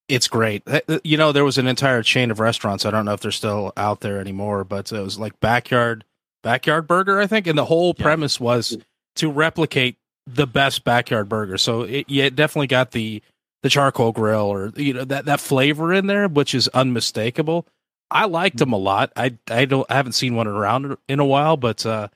It's 0.08 0.26
great. 0.28 0.62
You 1.04 1.16
know, 1.18 1.32
there 1.32 1.44
was 1.44 1.58
an 1.58 1.66
entire 1.66 2.02
chain 2.02 2.30
of 2.30 2.40
restaurants. 2.40 2.86
I 2.86 2.90
don't 2.90 3.04
know 3.04 3.12
if 3.12 3.20
they're 3.20 3.30
still 3.30 3.72
out 3.76 4.00
there 4.00 4.18
anymore, 4.18 4.64
but 4.64 4.90
it 4.90 5.00
was 5.00 5.18
like 5.18 5.38
backyard 5.40 6.04
backyard 6.42 6.86
burger, 6.86 7.20
I 7.20 7.26
think, 7.26 7.46
and 7.46 7.58
the 7.58 7.66
whole 7.66 7.94
Yeah. 7.98 8.02
premise 8.04 8.40
was 8.40 8.78
to 9.16 9.30
replicate 9.30 9.96
the 10.26 10.46
best 10.46 10.84
backyard 10.84 11.28
burger. 11.28 11.58
So 11.58 11.82
it, 11.82 12.06
it 12.08 12.34
definitely 12.36 12.68
got 12.68 12.92
the 12.92 13.22
the 13.62 13.68
charcoal 13.68 14.12
grill 14.12 14.46
or 14.46 14.72
you 14.76 14.94
know 14.94 15.04
that 15.04 15.26
that 15.26 15.38
flavor 15.40 15.92
in 15.92 16.06
there, 16.06 16.28
which 16.28 16.54
is 16.54 16.66
unmistakable. 16.68 17.66
I 18.10 18.24
liked 18.24 18.56
them 18.58 18.72
a 18.72 18.76
lot. 18.78 19.12
I 19.16 19.36
I 19.50 19.66
don't 19.66 19.86
I 19.90 19.94
haven't 19.96 20.12
seen 20.12 20.34
one 20.34 20.46
around 20.46 20.96
in 21.08 21.20
a 21.20 21.24
while, 21.26 21.56
but 21.56 21.84
uh, 21.86 22.08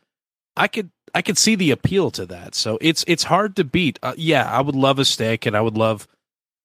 I 0.57 0.69
could 0.69 0.91
I 1.15 1.23
could 1.23 1.39
see 1.39 1.55
the 1.55 1.71
appeal 1.71 2.11
to 2.13 2.27
that. 2.27 2.55
So 2.55 2.79
it's 2.81 3.05
it's 3.07 3.25
hard 3.25 3.57
to 3.57 3.65
beat. 3.65 3.99
Uh, 4.03 4.15
yeah, 4.17 4.51
I 4.51 4.61
would 4.61 4.75
love 4.75 4.99
a 4.99 5.05
steak, 5.05 5.47
and 5.47 5.57
I 5.57 5.61
would 5.61 5.77
love 5.77 6.09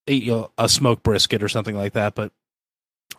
a, 0.08 0.14
you 0.14 0.32
know, 0.32 0.52
a 0.58 0.68
smoked 0.68 1.04
brisket 1.04 1.44
or 1.44 1.50
something 1.50 1.76
like 1.76 1.94
that. 1.94 2.16
But 2.16 2.32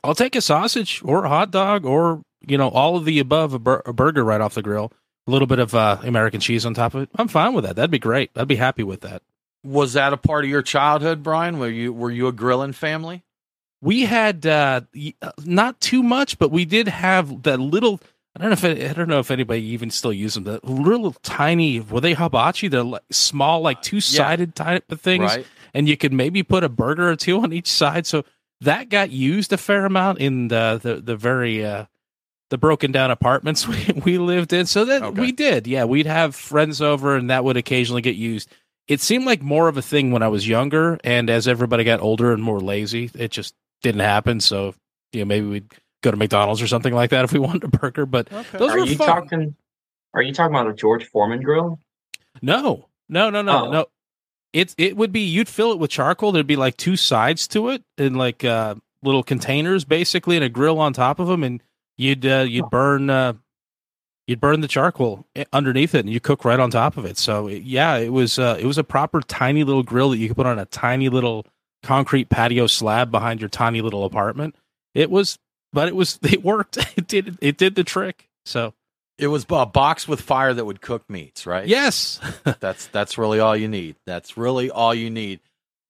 I'll 0.02 0.14
take 0.14 0.34
a 0.34 0.40
sausage 0.40 1.02
or 1.04 1.24
a 1.24 1.28
hot 1.28 1.50
dog 1.50 1.84
or 1.84 2.22
you 2.46 2.58
know 2.58 2.68
all 2.68 2.96
of 2.96 3.04
the 3.04 3.18
above. 3.18 3.54
A, 3.54 3.58
bur- 3.58 3.82
a 3.86 3.92
burger 3.92 4.24
right 4.24 4.40
off 4.40 4.54
the 4.54 4.62
grill, 4.62 4.92
a 5.26 5.30
little 5.30 5.46
bit 5.46 5.58
of 5.58 5.74
uh, 5.74 5.98
American 6.02 6.40
cheese 6.40 6.66
on 6.66 6.74
top 6.74 6.94
of 6.94 7.02
it. 7.02 7.10
I'm 7.16 7.28
fine 7.28 7.54
with 7.54 7.64
that. 7.64 7.76
That'd 7.76 7.90
be 7.90 7.98
great. 7.98 8.30
I'd 8.34 8.48
be 8.48 8.56
happy 8.56 8.82
with 8.82 9.02
that. 9.02 9.22
was 9.62 9.92
that 9.92 10.12
a 10.12 10.16
part 10.16 10.44
of 10.44 10.50
your 10.50 10.62
childhood, 10.62 11.22
Brian? 11.22 11.58
Were 11.58 11.68
you 11.68 11.92
were 11.92 12.10
you 12.10 12.26
a 12.28 12.32
grilling 12.32 12.72
family? 12.72 13.22
We 13.82 14.02
had 14.02 14.44
uh, 14.46 14.82
uh, 15.22 15.32
not 15.44 15.80
too 15.80 16.02
much, 16.02 16.38
but 16.38 16.50
we 16.50 16.64
did 16.64 16.88
have 16.88 17.42
that 17.44 17.60
little. 17.60 18.00
I 18.36 18.40
don't 18.40 18.50
know 18.50 18.52
if 18.52 18.64
it, 18.64 18.90
I 18.90 18.92
don't 18.92 19.08
know 19.08 19.18
if 19.18 19.30
anybody 19.30 19.62
even 19.62 19.90
still 19.90 20.12
uses 20.12 20.34
them. 20.34 20.44
The 20.44 20.60
little 20.62 21.12
tiny 21.22 21.80
were 21.80 22.00
they 22.00 22.14
hibachi? 22.14 22.68
They're 22.68 22.82
like 22.84 23.02
small, 23.10 23.60
like 23.60 23.82
two 23.82 24.00
sided 24.00 24.54
type 24.54 24.90
of 24.92 25.00
things, 25.00 25.22
Right. 25.24 25.46
and 25.74 25.88
you 25.88 25.96
could 25.96 26.12
maybe 26.12 26.42
put 26.42 26.62
a 26.62 26.68
burger 26.68 27.10
or 27.10 27.16
two 27.16 27.40
on 27.42 27.52
each 27.52 27.66
side. 27.68 28.06
So 28.06 28.24
that 28.60 28.88
got 28.88 29.10
used 29.10 29.52
a 29.52 29.56
fair 29.56 29.84
amount 29.84 30.18
in 30.18 30.48
the 30.48 30.78
the, 30.80 30.94
the 30.96 31.16
very 31.16 31.64
uh, 31.64 31.86
the 32.50 32.58
broken 32.58 32.92
down 32.92 33.10
apartments 33.10 33.66
we, 33.96 34.00
we 34.04 34.18
lived 34.18 34.52
in. 34.52 34.66
So 34.66 34.84
that 34.84 35.02
Okay. 35.02 35.20
we 35.20 35.32
did, 35.32 35.66
yeah, 35.66 35.84
we'd 35.84 36.06
have 36.06 36.34
friends 36.36 36.80
over, 36.80 37.16
and 37.16 37.30
that 37.30 37.42
would 37.44 37.56
occasionally 37.56 38.02
get 38.02 38.16
used. 38.16 38.48
It 38.86 39.00
seemed 39.00 39.24
like 39.24 39.42
more 39.42 39.68
of 39.68 39.76
a 39.76 39.82
thing 39.82 40.10
when 40.12 40.22
I 40.22 40.28
was 40.28 40.46
younger, 40.48 40.98
and 41.04 41.30
as 41.30 41.46
everybody 41.48 41.82
got 41.84 42.00
older 42.00 42.32
and 42.32 42.42
more 42.42 42.60
lazy, 42.60 43.10
it 43.14 43.30
just 43.32 43.54
didn't 43.82 44.00
happen. 44.02 44.38
So 44.40 44.74
you 45.12 45.20
know, 45.20 45.24
maybe 45.26 45.46
we'd 45.46 45.72
go 46.02 46.10
to 46.10 46.16
McDonald's 46.16 46.62
or 46.62 46.66
something 46.66 46.94
like 46.94 47.10
that 47.10 47.24
if 47.24 47.32
we 47.32 47.38
wanted 47.40 47.64
a 47.64 47.68
burger. 47.68 48.06
But 48.06 48.32
Okay. 48.32 48.58
those 48.58 48.70
are 48.72 48.78
were 48.80 48.86
you 48.86 48.96
fun. 48.96 49.06
talking? 49.06 49.54
Are 50.14 50.22
you 50.22 50.32
talking 50.32 50.54
about 50.54 50.68
a 50.68 50.74
George 50.74 51.06
Foreman 51.06 51.42
grill? 51.42 51.78
No, 52.42 52.88
no, 53.08 53.30
no, 53.30 53.42
no, 53.42 53.66
Oh. 53.66 53.70
no. 53.70 53.86
It 54.52 54.74
it 54.78 54.96
would 54.96 55.12
be 55.12 55.20
you'd 55.20 55.48
fill 55.48 55.70
it 55.72 55.78
with 55.78 55.90
charcoal. 55.90 56.32
There'd 56.32 56.46
be 56.46 56.56
like 56.56 56.76
two 56.76 56.96
sides 56.96 57.46
to 57.48 57.68
it, 57.68 57.84
and 57.98 58.16
like 58.16 58.44
uh, 58.44 58.74
little 59.02 59.22
containers, 59.22 59.84
basically, 59.84 60.34
and 60.36 60.44
a 60.44 60.48
grill 60.48 60.80
on 60.80 60.92
top 60.92 61.20
of 61.20 61.28
them, 61.28 61.44
and 61.44 61.62
you'd 61.96 62.26
uh, 62.26 62.44
you'd 62.48 62.64
Oh. 62.64 62.68
burn 62.68 63.10
uh, 63.10 63.34
you'd 64.26 64.40
burn 64.40 64.60
the 64.60 64.66
charcoal 64.68 65.24
underneath 65.52 65.94
it 65.94 66.00
and 66.00 66.10
you 66.10 66.18
cook 66.20 66.44
right 66.44 66.58
on 66.60 66.70
top 66.70 66.96
of 66.96 67.04
it. 67.04 67.16
So 67.16 67.46
yeah, 67.46 67.96
it 67.96 68.12
was 68.12 68.40
uh, 68.40 68.56
it 68.60 68.66
was 68.66 68.76
a 68.78 68.82
proper 68.84 69.20
tiny 69.20 69.62
little 69.62 69.84
grill 69.84 70.10
that 70.10 70.18
you 70.18 70.26
could 70.26 70.36
put 70.36 70.46
on 70.46 70.58
a 70.58 70.66
tiny 70.66 71.08
little 71.08 71.46
concrete 71.84 72.28
patio 72.28 72.66
slab 72.66 73.10
behind 73.12 73.40
your 73.40 73.48
tiny 73.48 73.80
little 73.82 74.04
apartment. 74.04 74.56
It 74.94 75.10
was, 75.12 75.38
but 75.72 75.88
it 75.88 75.96
was 75.96 76.18
it 76.22 76.42
worked. 76.42 76.78
It 76.96 77.06
did 77.06 77.38
it 77.40 77.56
did 77.56 77.74
the 77.74 77.84
trick. 77.84 78.28
So 78.44 78.74
it 79.18 79.28
was 79.28 79.44
a 79.50 79.66
box 79.66 80.08
with 80.08 80.20
fire 80.20 80.54
that 80.54 80.64
would 80.64 80.80
cook 80.80 81.08
meats, 81.08 81.46
right? 81.46 81.66
Yes, 81.66 82.20
that's 82.60 82.86
that's 82.86 83.18
really 83.18 83.40
all 83.40 83.56
you 83.56 83.68
need. 83.68 83.96
That's 84.06 84.36
really 84.36 84.70
all 84.70 84.94
you 84.94 85.10
need. 85.10 85.40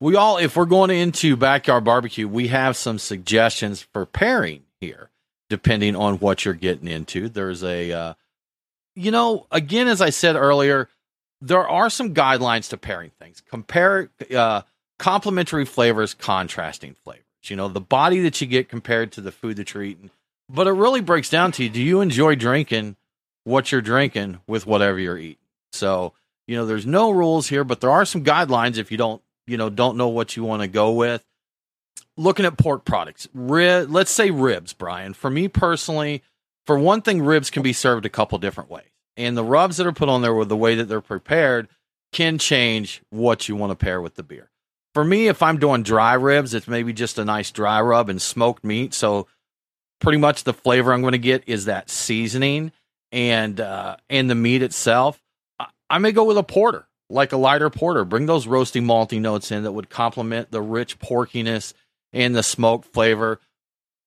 We 0.00 0.16
all, 0.16 0.38
if 0.38 0.56
we're 0.56 0.64
going 0.64 0.90
into 0.90 1.36
backyard 1.36 1.84
barbecue, 1.84 2.26
we 2.26 2.48
have 2.48 2.74
some 2.74 2.98
suggestions 2.98 3.82
for 3.92 4.06
pairing 4.06 4.62
here, 4.80 5.10
depending 5.50 5.94
on 5.94 6.14
what 6.14 6.44
you're 6.44 6.54
getting 6.54 6.88
into. 6.88 7.28
There's 7.28 7.62
a 7.62 7.92
uh, 7.92 8.14
you 8.96 9.10
know, 9.10 9.46
again, 9.50 9.88
as 9.88 10.00
I 10.00 10.10
said 10.10 10.36
earlier, 10.36 10.88
there 11.40 11.66
are 11.68 11.90
some 11.90 12.14
guidelines 12.14 12.70
to 12.70 12.76
pairing 12.76 13.12
things. 13.20 13.42
Compare 13.48 14.10
uh, 14.34 14.62
complementary 14.98 15.64
flavors, 15.64 16.14
contrasting 16.14 16.94
flavors. 17.04 17.24
You 17.42 17.57
know, 17.57 17.68
the 17.68 17.81
body 17.81 18.20
that 18.20 18.40
you 18.40 18.46
get 18.46 18.68
compared 18.68 19.12
to 19.12 19.20
the 19.20 19.33
food 19.33 19.57
that 19.57 19.72
you're 19.72 19.83
eating. 19.83 20.11
But 20.48 20.66
it 20.66 20.72
really 20.72 21.00
breaks 21.00 21.31
down 21.31 21.53
to 21.53 21.64
you. 21.64 21.70
do 21.70 21.81
you 21.81 22.00
enjoy 22.00 22.35
drinking 22.35 22.96
what 23.44 23.72
you're 23.72 23.81
drinking 23.81 24.40
with 24.46 24.66
whatever 24.66 24.98
you're 24.98 25.18
eating? 25.18 25.37
So, 25.72 26.12
you 26.46 26.57
know, 26.57 26.66
there's 26.66 26.87
no 26.87 27.11
rules 27.11 27.48
here, 27.48 27.64
but 27.64 27.81
there 27.81 27.90
are 27.90 28.05
some 28.05 28.24
guidelines 28.24 28.76
if 28.76 28.90
you 28.90 28.98
don't, 28.98 29.22
you 29.46 29.57
know, 29.57 29.70
don't 29.70 29.96
know 29.96 30.09
what 30.09 30.37
you 30.37 30.44
want 30.44 30.62
to 30.62 30.68
go 30.68 30.92
with. 30.92 31.24
Looking 32.16 32.44
at 32.44 32.59
pork 32.59 32.85
products, 32.85 33.29
rib, 33.33 33.90
let's 33.90 34.11
say 34.11 34.31
ribs, 34.31 34.72
Brian. 34.72 35.14
For 35.14 35.31
me 35.31 35.48
personally, 35.48 36.22
for 36.66 36.79
one 36.79 37.03
thing, 37.03 37.22
ribs 37.22 37.50
can 37.50 37.62
be 37.62 37.72
served 37.72 38.05
a 38.05 38.11
couple 38.11 38.37
different 38.38 38.68
ways. 38.68 38.85
And 39.16 39.37
the 39.37 39.44
rubs 39.44 39.76
that 39.76 39.87
are 39.87 39.92
put 39.92 40.09
on 40.09 40.22
there 40.22 40.35
with 40.35 40.48
the 40.48 40.57
way 40.57 40.74
that 40.74 40.88
they're 40.88 41.00
prepared 41.00 41.68
can 42.12 42.38
change 42.38 43.03
what 43.11 43.48
you 43.48 43.57
want 43.57 43.70
to 43.70 43.76
pair 43.76 44.00
with 44.00 44.16
the 44.16 44.22
beer. 44.22 44.49
For 44.94 45.05
me, 45.05 45.29
if 45.29 45.42
I'm 45.42 45.59
doing 45.59 45.83
dry 45.83 46.14
ribs, 46.14 46.55
it's 46.55 46.66
maybe 46.66 46.92
just 46.92 47.18
a 47.18 47.24
nice 47.24 47.50
dry 47.50 47.81
rub 47.81 48.09
and 48.09 48.20
smoked 48.20 48.64
meat. 48.64 48.92
So 48.92 49.29
pretty 50.00 50.18
much 50.18 50.44
the 50.44 50.53
flavor 50.53 50.92
I'm 50.92 51.00
going 51.03 51.12
to 51.12 51.18
get 51.18 51.44
is 51.46 51.66
that 51.66 51.90
seasoning 51.90 52.72
and 53.12 53.61
uh, 53.61 53.96
and 54.09 54.29
the 54.29 54.35
meat 54.35 54.62
itself. 54.62 55.20
I, 55.59 55.66
I 55.88 55.98
may 55.98 56.12
go 56.12 56.24
with 56.24 56.38
a 56.38 56.42
porter, 56.42 56.88
like 57.09 57.33
a 57.33 57.37
lighter 57.37 57.70
porter. 57.70 58.05
Bring 58.05 58.26
those 58.26 58.46
roasty 58.46 58.83
malty 58.83 59.20
notes 59.20 59.53
in 59.53 59.62
that 59.62 59.72
would 59.72 59.90
complement 59.90 60.50
the 60.50 60.62
rich 60.62 60.98
porkiness 60.98 61.72
and 62.12 62.35
the 62.35 62.42
smoke 62.42 62.85
flavor. 62.85 63.40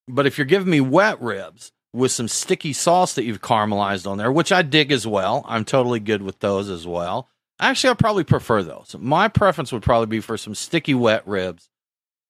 But 0.06 0.26
if 0.26 0.36
you're 0.36 0.44
giving 0.44 0.70
me 0.70 0.82
wet 0.82 1.20
ribs, 1.22 1.72
with 1.94 2.10
some 2.10 2.28
sticky 2.28 2.72
sauce 2.72 3.14
that 3.14 3.22
you've 3.22 3.40
caramelized 3.40 4.10
on 4.10 4.18
there, 4.18 4.32
which 4.32 4.50
I 4.50 4.62
dig 4.62 4.90
as 4.90 5.06
well. 5.06 5.44
I'm 5.48 5.64
totally 5.64 6.00
good 6.00 6.22
with 6.22 6.40
those 6.40 6.68
as 6.68 6.86
well. 6.86 7.28
Actually, 7.64 7.90
I 7.90 7.94
probably 7.94 8.24
prefer 8.24 8.62
those. 8.62 8.94
My 8.98 9.28
preference 9.28 9.72
would 9.72 9.82
probably 9.82 10.06
be 10.06 10.20
for 10.20 10.36
some 10.36 10.54
sticky 10.54 10.92
wet 10.92 11.26
ribs 11.26 11.70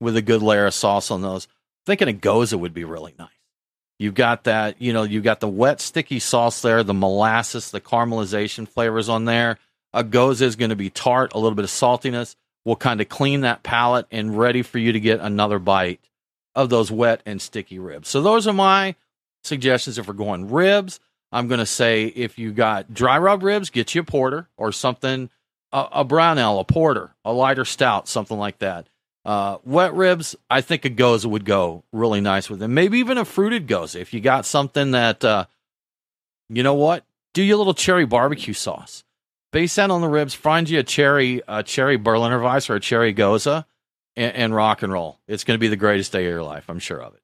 with 0.01 0.17
a 0.17 0.23
good 0.23 0.43
layer 0.43 0.67
of 0.67 0.75
sauce 0.75 1.11
on 1.11 1.23
those. 1.23 1.49
Thinking 1.87 2.09
a 2.09 2.13
gose 2.13 2.57
would 2.57 2.73
be 2.73 2.85
really 2.85 3.15
nice. 3.19 3.29
You've 3.99 4.15
got 4.15 4.45
that, 4.45 4.81
you 4.81 4.93
know, 4.93 5.03
you've 5.03 5.25
got 5.25 5.41
the 5.41 5.49
wet 5.49 5.81
sticky 5.81 6.21
sauce 6.21 6.63
there, 6.63 6.85
the 6.85 6.95
molasses, 6.95 7.73
the 7.73 7.81
caramelization 7.81 8.69
flavors 8.69 9.09
on 9.09 9.25
there. 9.25 9.59
A 9.93 10.05
gose 10.05 10.41
is 10.41 10.55
going 10.55 10.71
to 10.71 10.77
be 10.77 10.89
tart, 10.89 11.35
a 11.35 11.39
little 11.39 11.57
bit 11.57 11.65
of 11.65 11.71
saltiness 11.71 12.37
will 12.65 12.77
kind 12.77 13.01
of 13.01 13.09
clean 13.09 13.41
that 13.41 13.65
palate 13.65 14.07
and 14.13 14.39
ready 14.39 14.63
for 14.63 14.79
you 14.79 14.93
to 14.93 15.01
get 15.01 15.19
another 15.19 15.59
bite 15.59 16.01
of 16.55 16.71
those 16.71 16.93
wet 16.93 17.23
and 17.27 17.43
sticky 17.43 17.81
ribs. 17.81 18.09
So 18.09 18.23
those 18.23 18.47
are 18.47 18.53
my 18.53 18.95
suggestions 19.43 19.99
if 19.99 20.07
we're 20.07 20.15
going 20.15 20.51
ribs. 20.51 21.01
I'm 21.35 21.49
going 21.49 21.59
to 21.59 21.67
say 21.67 22.05
if 22.05 22.39
you 22.39 22.53
got 22.53 22.95
dry 22.95 23.19
rub 23.19 23.43
ribs, 23.43 23.69
get 23.69 23.93
you 23.93 24.03
a 24.03 24.05
porter 24.05 24.49
or 24.57 24.71
something, 24.71 25.31
a, 25.73 25.89
a 25.91 26.05
brown 26.05 26.39
ale, 26.39 26.61
a 26.61 26.65
porter, 26.65 27.17
a 27.25 27.33
lighter 27.33 27.65
stout, 27.65 28.07
something 28.07 28.39
like 28.39 28.61
that. 28.61 28.87
Uh, 29.25 29.59
wet 29.65 29.95
ribs, 29.95 30.37
I 30.49 30.61
think 30.61 30.85
a 30.85 30.91
gose 30.91 31.27
would 31.27 31.45
go 31.45 31.83
really 31.93 32.21
nice 32.21 32.49
with 32.49 32.61
them. 32.61 32.73
Maybe 32.73 33.01
even 33.01 33.19
a 33.19 33.25
fruited 33.25 33.67
gose 33.67 33.97
if 34.01 34.15
you 34.15 34.21
got 34.21 34.47
something 34.47 34.93
that, 34.93 35.25
uh, 35.25 35.47
you 36.49 36.63
know 36.63 36.75
what, 36.75 37.05
do 37.33 37.43
your 37.43 37.57
little 37.57 37.75
cherry 37.75 38.07
barbecue 38.07 38.55
sauce. 38.55 39.03
Base 39.51 39.75
that 39.75 39.91
on 39.91 40.03
the 40.03 40.09
ribs. 40.09 40.35
Find 40.35 40.71
you 40.71 40.79
a 40.79 40.85
cherry, 40.85 41.43
a 41.49 41.65
cherry 41.65 41.97
Berliner 41.97 42.41
Weiss 42.41 42.71
or 42.71 42.77
a 42.77 42.81
cherry 42.81 43.13
gose, 43.13 43.65
and, 44.15 44.37
and 44.37 44.55
rock 44.55 44.85
and 44.85 44.93
roll. 44.93 45.19
It's 45.27 45.43
going 45.43 45.57
to 45.57 45.61
be 45.61 45.69
the 45.69 45.75
greatest 45.75 46.13
day 46.13 46.27
of 46.27 46.31
your 46.31 46.45
life. 46.45 46.67
I'm 46.69 46.79
sure 46.79 47.03
of 47.03 47.15
it. 47.15 47.23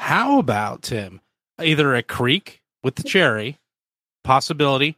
How 0.00 0.40
about 0.40 0.82
Tim? 0.82 1.20
Either 1.60 1.94
a 1.94 2.02
kriek 2.02 2.58
with 2.82 2.96
the 2.96 3.02
cherry 3.02 3.58
possibility, 4.24 4.96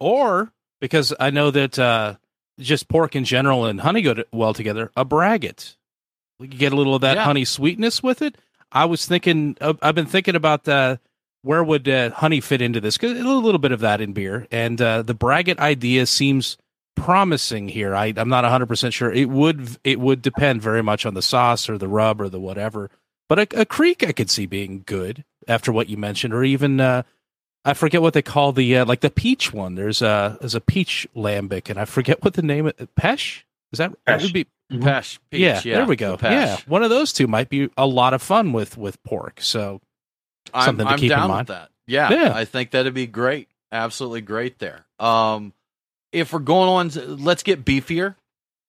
or 0.00 0.52
because 0.80 1.12
I 1.18 1.30
know 1.30 1.50
that 1.50 1.78
uh, 1.78 2.16
just 2.58 2.88
pork 2.88 3.16
in 3.16 3.24
general 3.24 3.66
and 3.66 3.80
honey 3.80 4.02
go 4.02 4.22
well 4.32 4.54
together, 4.54 4.90
a 4.96 5.04
braggot. 5.04 5.76
We 6.38 6.48
could 6.48 6.58
get 6.58 6.72
a 6.72 6.76
little 6.76 6.94
of 6.94 7.02
that 7.02 7.16
yeah. 7.16 7.24
honey 7.24 7.44
sweetness 7.44 8.02
with 8.02 8.22
it. 8.22 8.36
I 8.72 8.86
was 8.86 9.06
thinking, 9.06 9.56
uh, 9.60 9.74
I've 9.80 9.94
been 9.94 10.06
thinking 10.06 10.34
about 10.34 10.66
uh, 10.66 10.96
where 11.42 11.62
would 11.62 11.88
uh, 11.88 12.10
honey 12.10 12.40
fit 12.40 12.60
into 12.60 12.80
this? 12.80 12.98
Cause 12.98 13.12
a 13.12 13.14
little, 13.14 13.58
bit 13.58 13.72
of 13.72 13.80
that 13.80 14.00
in 14.00 14.12
beer, 14.12 14.46
and 14.50 14.80
uh, 14.80 15.02
the 15.02 15.14
braggot 15.14 15.58
idea 15.58 16.06
seems 16.06 16.56
promising 16.96 17.68
here. 17.68 17.94
I, 17.94 18.12
I'm 18.16 18.28
not 18.28 18.44
100 18.44 18.66
percent 18.66 18.94
sure. 18.94 19.12
It 19.12 19.28
would 19.28 19.76
it 19.84 20.00
would 20.00 20.22
depend 20.22 20.62
very 20.62 20.82
much 20.82 21.06
on 21.06 21.14
the 21.14 21.22
sauce 21.22 21.68
or 21.68 21.78
the 21.78 21.88
rub 21.88 22.20
or 22.20 22.28
the 22.28 22.40
whatever. 22.40 22.90
But 23.28 23.38
a, 23.38 23.42
a, 23.60 23.66
kriek 23.66 24.06
I 24.06 24.12
could 24.12 24.30
see 24.30 24.46
being 24.46 24.82
good 24.86 25.24
after 25.46 25.72
what 25.72 25.88
you 25.88 25.96
mentioned, 25.96 26.34
or 26.34 26.44
even 26.44 26.80
uh, 26.80 27.04
I 27.64 27.74
forget 27.74 28.02
what 28.02 28.14
they 28.14 28.22
call 28.22 28.52
the 28.52 28.78
uh, 28.78 28.84
like 28.84 29.00
the 29.00 29.10
peach 29.10 29.52
one. 29.52 29.74
There's 29.74 30.02
a 30.02 30.36
there's 30.40 30.54
a 30.54 30.60
peach 30.60 31.06
lambic, 31.16 31.70
and 31.70 31.78
I 31.78 31.84
forget 31.84 32.22
what 32.22 32.34
the 32.34 32.42
name 32.42 32.66
of 32.66 32.76
Pêche 32.98 33.42
is 33.72 33.78
that. 33.78 33.90
Pêche. 33.90 33.96
That 34.06 34.22
would 34.22 34.32
be 34.32 34.44
mm-hmm. 34.44 34.82
Pêche. 34.82 35.18
Peach, 35.30 35.40
yeah, 35.40 35.60
yeah, 35.64 35.76
there 35.76 35.86
we 35.86 35.96
go. 35.96 36.18
Yeah, 36.22 36.58
one 36.66 36.82
of 36.82 36.90
those 36.90 37.12
two 37.12 37.26
might 37.26 37.48
be 37.48 37.70
a 37.76 37.86
lot 37.86 38.14
of 38.14 38.22
fun 38.22 38.52
with 38.52 38.76
with 38.76 39.02
pork. 39.02 39.40
So 39.40 39.80
something 40.54 40.86
I'm, 40.86 40.96
to 40.96 41.00
keep 41.00 41.12
I'm 41.12 41.18
down 41.18 41.24
in 41.24 41.30
mind. 41.30 41.48
With 41.48 41.56
that. 41.56 41.70
Yeah, 41.86 42.10
yeah, 42.10 42.32
I 42.34 42.44
think 42.44 42.70
that'd 42.70 42.94
be 42.94 43.06
great. 43.06 43.48
Absolutely 43.72 44.20
great 44.20 44.58
there. 44.58 44.84
Um, 44.98 45.52
if 46.12 46.32
we're 46.32 46.38
going 46.38 46.68
on, 46.68 46.88
to, 46.90 47.16
let's 47.16 47.42
get 47.42 47.64
beefier 47.64 48.14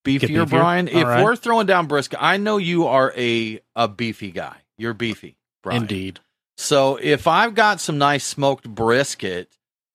beefier, 0.05 0.29
beefier? 0.29 0.49
Brian. 0.49 0.87
All 0.87 0.97
if 0.97 1.05
right. 1.05 1.23
we're 1.23 1.35
throwing 1.35 1.67
down 1.67 1.87
brisket, 1.87 2.19
I 2.21 2.37
know 2.37 2.57
you 2.57 2.87
are 2.87 3.11
a 3.17 3.59
a 3.75 3.89
beefy 3.89 4.31
guy. 4.31 4.55
You're 4.77 4.93
beefy, 4.93 5.35
Brian. 5.63 5.81
Indeed. 5.81 6.19
So 6.57 6.97
if 7.01 7.27
I've 7.27 7.53
got 7.53 7.81
some 7.81 7.97
nice 7.97 8.23
smoked 8.23 8.67
brisket, 8.67 9.49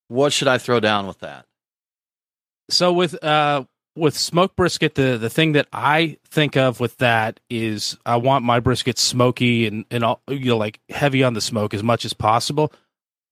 what 0.07 0.33
should 0.33 0.47
I 0.47 0.57
throw 0.57 0.79
down 0.79 1.07
with 1.07 1.19
that? 1.19 1.45
So 2.69 2.93
with 2.93 3.21
uh 3.23 3.65
with 3.95 4.17
smoked 4.17 4.55
brisket, 4.55 4.95
the 4.95 5.17
the 5.17 5.29
thing 5.29 5.53
that 5.53 5.67
I 5.73 6.17
think 6.29 6.55
of 6.55 6.79
with 6.79 6.97
that 6.97 7.39
is 7.49 7.97
I 8.05 8.17
want 8.17 8.45
my 8.45 8.59
brisket 8.59 8.97
smoky 8.97 9.67
and 9.67 9.85
and 9.91 10.03
all, 10.03 10.21
you 10.27 10.51
know 10.51 10.57
like 10.57 10.79
heavy 10.89 11.23
on 11.23 11.33
the 11.33 11.41
smoke 11.41 11.73
as 11.73 11.83
much 11.83 12.05
as 12.05 12.13
possible. 12.13 12.71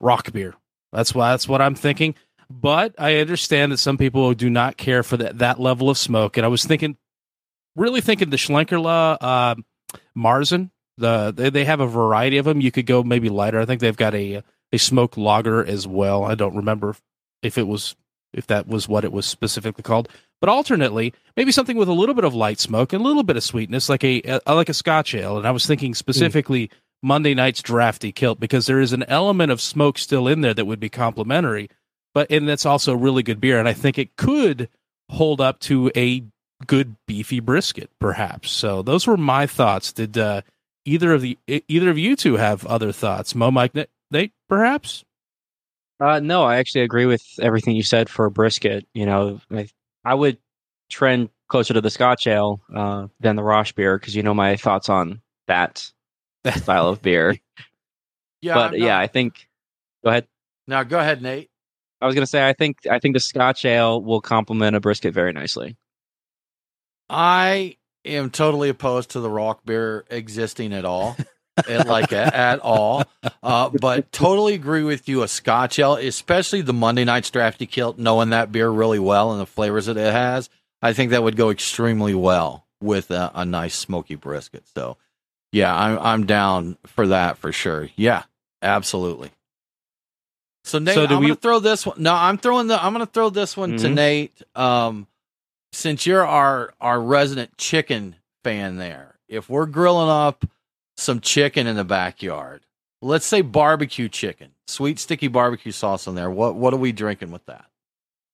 Rauch 0.01 0.31
beer. 0.31 0.55
That's 0.91 1.13
why 1.13 1.31
that's 1.31 1.47
what 1.47 1.61
I'm 1.61 1.75
thinking. 1.75 2.15
But 2.49 2.95
I 2.97 3.17
understand 3.17 3.71
that 3.71 3.77
some 3.77 3.97
people 3.97 4.33
do 4.33 4.49
not 4.49 4.75
care 4.75 5.03
for 5.03 5.17
that, 5.17 5.37
that 5.37 5.59
level 5.59 5.89
of 5.89 5.97
smoke. 5.97 6.35
And 6.35 6.45
I 6.45 6.49
was 6.49 6.65
thinking, 6.65 6.97
really 7.75 8.01
thinking 8.01 8.31
the 8.31 8.37
Schlenkerla 8.37 9.17
uh, 9.21 9.55
Marzen. 10.17 10.71
The 10.99 11.33
they, 11.35 11.49
they 11.49 11.65
have 11.65 11.79
a 11.79 11.87
variety 11.87 12.37
of 12.37 12.45
them. 12.45 12.61
You 12.61 12.71
could 12.71 12.85
go 12.85 13.03
maybe 13.03 13.29
lighter. 13.29 13.59
I 13.59 13.65
think 13.65 13.81
they've 13.81 13.95
got 13.95 14.13
a 14.13 14.43
a 14.71 14.77
smoked 14.77 15.17
lager 15.17 15.65
as 15.65 15.87
well. 15.87 16.23
I 16.23 16.35
don't 16.35 16.55
remember 16.55 16.95
if 17.41 17.57
it 17.57 17.67
was 17.67 17.95
if 18.33 18.47
that 18.47 18.67
was 18.67 18.87
what 18.87 19.03
it 19.03 19.11
was 19.11 19.25
specifically 19.25 19.83
called. 19.83 20.09
But 20.39 20.49
alternately, 20.49 21.13
maybe 21.35 21.51
something 21.51 21.75
with 21.75 21.89
a 21.89 21.93
little 21.93 22.15
bit 22.15 22.23
of 22.23 22.33
light 22.33 22.59
smoke 22.59 22.93
and 22.93 23.01
a 23.01 23.07
little 23.07 23.23
bit 23.23 23.35
of 23.35 23.43
sweetness, 23.43 23.89
like 23.89 24.03
a, 24.03 24.21
a 24.45 24.55
like 24.55 24.69
a 24.69 24.73
Scotch 24.73 25.15
ale. 25.15 25.37
And 25.37 25.47
I 25.47 25.51
was 25.51 25.65
thinking 25.65 25.93
specifically 25.93 26.67
mm. 26.67 26.71
Monday 27.01 27.33
night's 27.33 27.61
drafty 27.61 28.11
kilt 28.11 28.39
because 28.39 28.65
there 28.65 28.79
is 28.79 28.93
an 28.93 29.03
element 29.03 29.51
of 29.51 29.59
smoke 29.59 29.97
still 29.97 30.27
in 30.27 30.41
there 30.41 30.53
that 30.53 30.65
would 30.65 30.79
be 30.79 30.89
complementary 30.89 31.69
but 32.13 32.31
and 32.31 32.47
that's 32.47 32.65
also 32.65 32.93
a 32.93 32.97
really 32.97 33.23
good 33.23 33.39
beer, 33.39 33.59
and 33.59 33.67
I 33.67 33.73
think 33.73 33.97
it 33.97 34.15
could 34.15 34.69
hold 35.09 35.41
up 35.41 35.59
to 35.61 35.91
a 35.95 36.23
good 36.65 36.95
beefy 37.07 37.39
brisket, 37.39 37.89
perhaps. 37.99 38.51
So 38.51 38.81
those 38.81 39.07
were 39.07 39.17
my 39.17 39.47
thoughts. 39.47 39.93
Did 39.93 40.17
uh, 40.17 40.41
either 40.89 41.13
of 41.13 41.21
the 41.21 41.37
either 41.47 41.89
of 41.89 41.97
you 41.97 42.15
two 42.15 42.37
have 42.37 42.65
other 42.65 42.91
thoughts? 42.91 43.35
Mo, 43.35 43.51
Mic, 43.51 43.73
Nate, 44.11 44.31
perhaps. 44.47 45.05
Uh, 45.99 46.19
no, 46.19 46.43
I 46.43 46.57
actually 46.57 46.81
agree 46.81 47.05
with 47.05 47.23
everything 47.41 47.75
you 47.75 47.83
said 47.83 48.09
for 48.09 48.29
brisket. 48.29 48.87
You 48.93 49.05
know, 49.05 49.41
I, 49.51 49.67
I 50.03 50.13
would 50.13 50.37
trend 50.89 51.29
closer 51.49 51.73
to 51.73 51.81
the 51.81 51.89
Scotch 51.89 52.25
ale 52.25 52.61
uh, 52.73 53.07
than 53.19 53.35
the 53.35 53.43
Rauch 53.43 53.75
beer 53.75 53.97
because 53.97 54.15
you 54.15 54.23
know 54.23 54.33
my 54.33 54.55
thoughts 54.55 54.89
on 54.89 55.21
that 55.47 55.91
style 56.55 56.87
of 56.87 57.01
beer. 57.01 57.37
yeah, 58.41 58.53
but 58.53 58.79
yeah, 58.79 58.97
I 58.97 59.07
think. 59.07 59.47
Go 60.03 60.09
ahead. 60.09 60.27
Now, 60.67 60.83
go 60.83 60.99
ahead, 60.99 61.21
Nate. 61.21 61.49
I 62.01 62.05
was 62.05 62.15
gonna 62.15 62.25
say 62.25 62.47
I 62.47 62.53
think 62.53 62.77
I 62.89 62.99
think 62.99 63.13
the 63.13 63.19
Scotch 63.19 63.65
ale 63.65 64.01
will 64.01 64.21
complement 64.21 64.75
a 64.75 64.79
brisket 64.79 65.13
very 65.13 65.33
nicely. 65.33 65.75
I 67.09 67.75
am 68.09 68.29
totally 68.29 68.69
opposed 68.69 69.11
to 69.11 69.19
the 69.19 69.29
Rauch 69.29 69.59
beer 69.65 70.05
existing 70.09 70.73
at 70.73 70.85
all. 70.85 71.15
at, 71.67 71.87
like 71.87 72.13
at, 72.13 72.33
at 72.33 72.59
all. 72.59 73.03
Uh, 73.43 73.69
but 73.69 74.11
totally 74.13 74.53
agree 74.53 74.83
with 74.83 75.09
you. 75.09 75.23
A 75.23 75.27
Scotch 75.27 75.77
ale, 75.77 75.95
especially 75.95 76.61
the 76.61 76.71
Monday 76.73 77.03
Night's 77.03 77.29
Drafty 77.29 77.65
Kilt, 77.65 77.97
knowing 77.97 78.29
that 78.29 78.51
beer 78.51 78.69
really 78.69 78.99
well 78.99 79.31
and 79.33 79.41
the 79.41 79.45
flavors 79.45 79.87
that 79.87 79.97
it 79.97 80.13
has, 80.13 80.49
I 80.81 80.93
think 80.93 81.11
that 81.11 81.21
would 81.21 81.35
go 81.35 81.49
extremely 81.49 82.13
well 82.15 82.65
with 82.81 83.11
a, 83.11 83.29
a 83.35 83.43
nice 83.43 83.75
smoky 83.75 84.15
brisket. 84.15 84.63
So, 84.73 84.95
yeah, 85.51 85.75
I'm 85.75 85.99
I'm 85.99 86.25
down 86.25 86.77
for 86.85 87.07
that 87.07 87.37
for 87.37 87.51
sure. 87.51 87.89
Yeah, 87.97 88.23
absolutely. 88.61 89.31
So 90.63 90.79
Nate, 90.79 90.95
So 90.95 91.07
do 91.07 91.15
I'm 91.15 91.19
we- 91.21 91.27
gonna 91.27 91.35
throw 91.39 91.59
this 91.59 91.85
one. 91.85 92.01
No, 92.01 92.13
I'm 92.13 92.37
throwing 92.37 92.67
the. 92.67 92.81
I'm 92.81 92.93
gonna 92.93 93.05
throw 93.05 93.29
this 93.29 93.57
one 93.57 93.77
to 93.77 93.87
Mhm. 93.87 93.93
Nate. 93.95 94.41
Um, 94.55 95.07
since 95.71 96.05
you're 96.05 96.25
our 96.25 96.73
our 96.81 96.99
resident 96.99 97.57
chicken 97.57 98.15
fan, 98.43 98.77
there, 98.77 99.19
if 99.27 99.49
we're 99.49 99.65
grilling 99.65 100.09
up 100.09 100.45
some 100.97 101.19
chicken 101.19 101.67
in 101.67 101.75
the 101.75 101.83
backyard, 101.83 102.61
let's 103.01 103.25
say 103.25 103.41
barbecue 103.41 104.09
chicken, 104.09 104.51
sweet 104.67 104.99
sticky 104.99 105.27
barbecue 105.27 105.71
sauce 105.71 106.07
on 106.07 106.15
there. 106.15 106.29
What 106.29 106.55
what 106.55 106.73
are 106.73 106.77
we 106.77 106.91
drinking 106.91 107.31
with 107.31 107.45
that? 107.45 107.65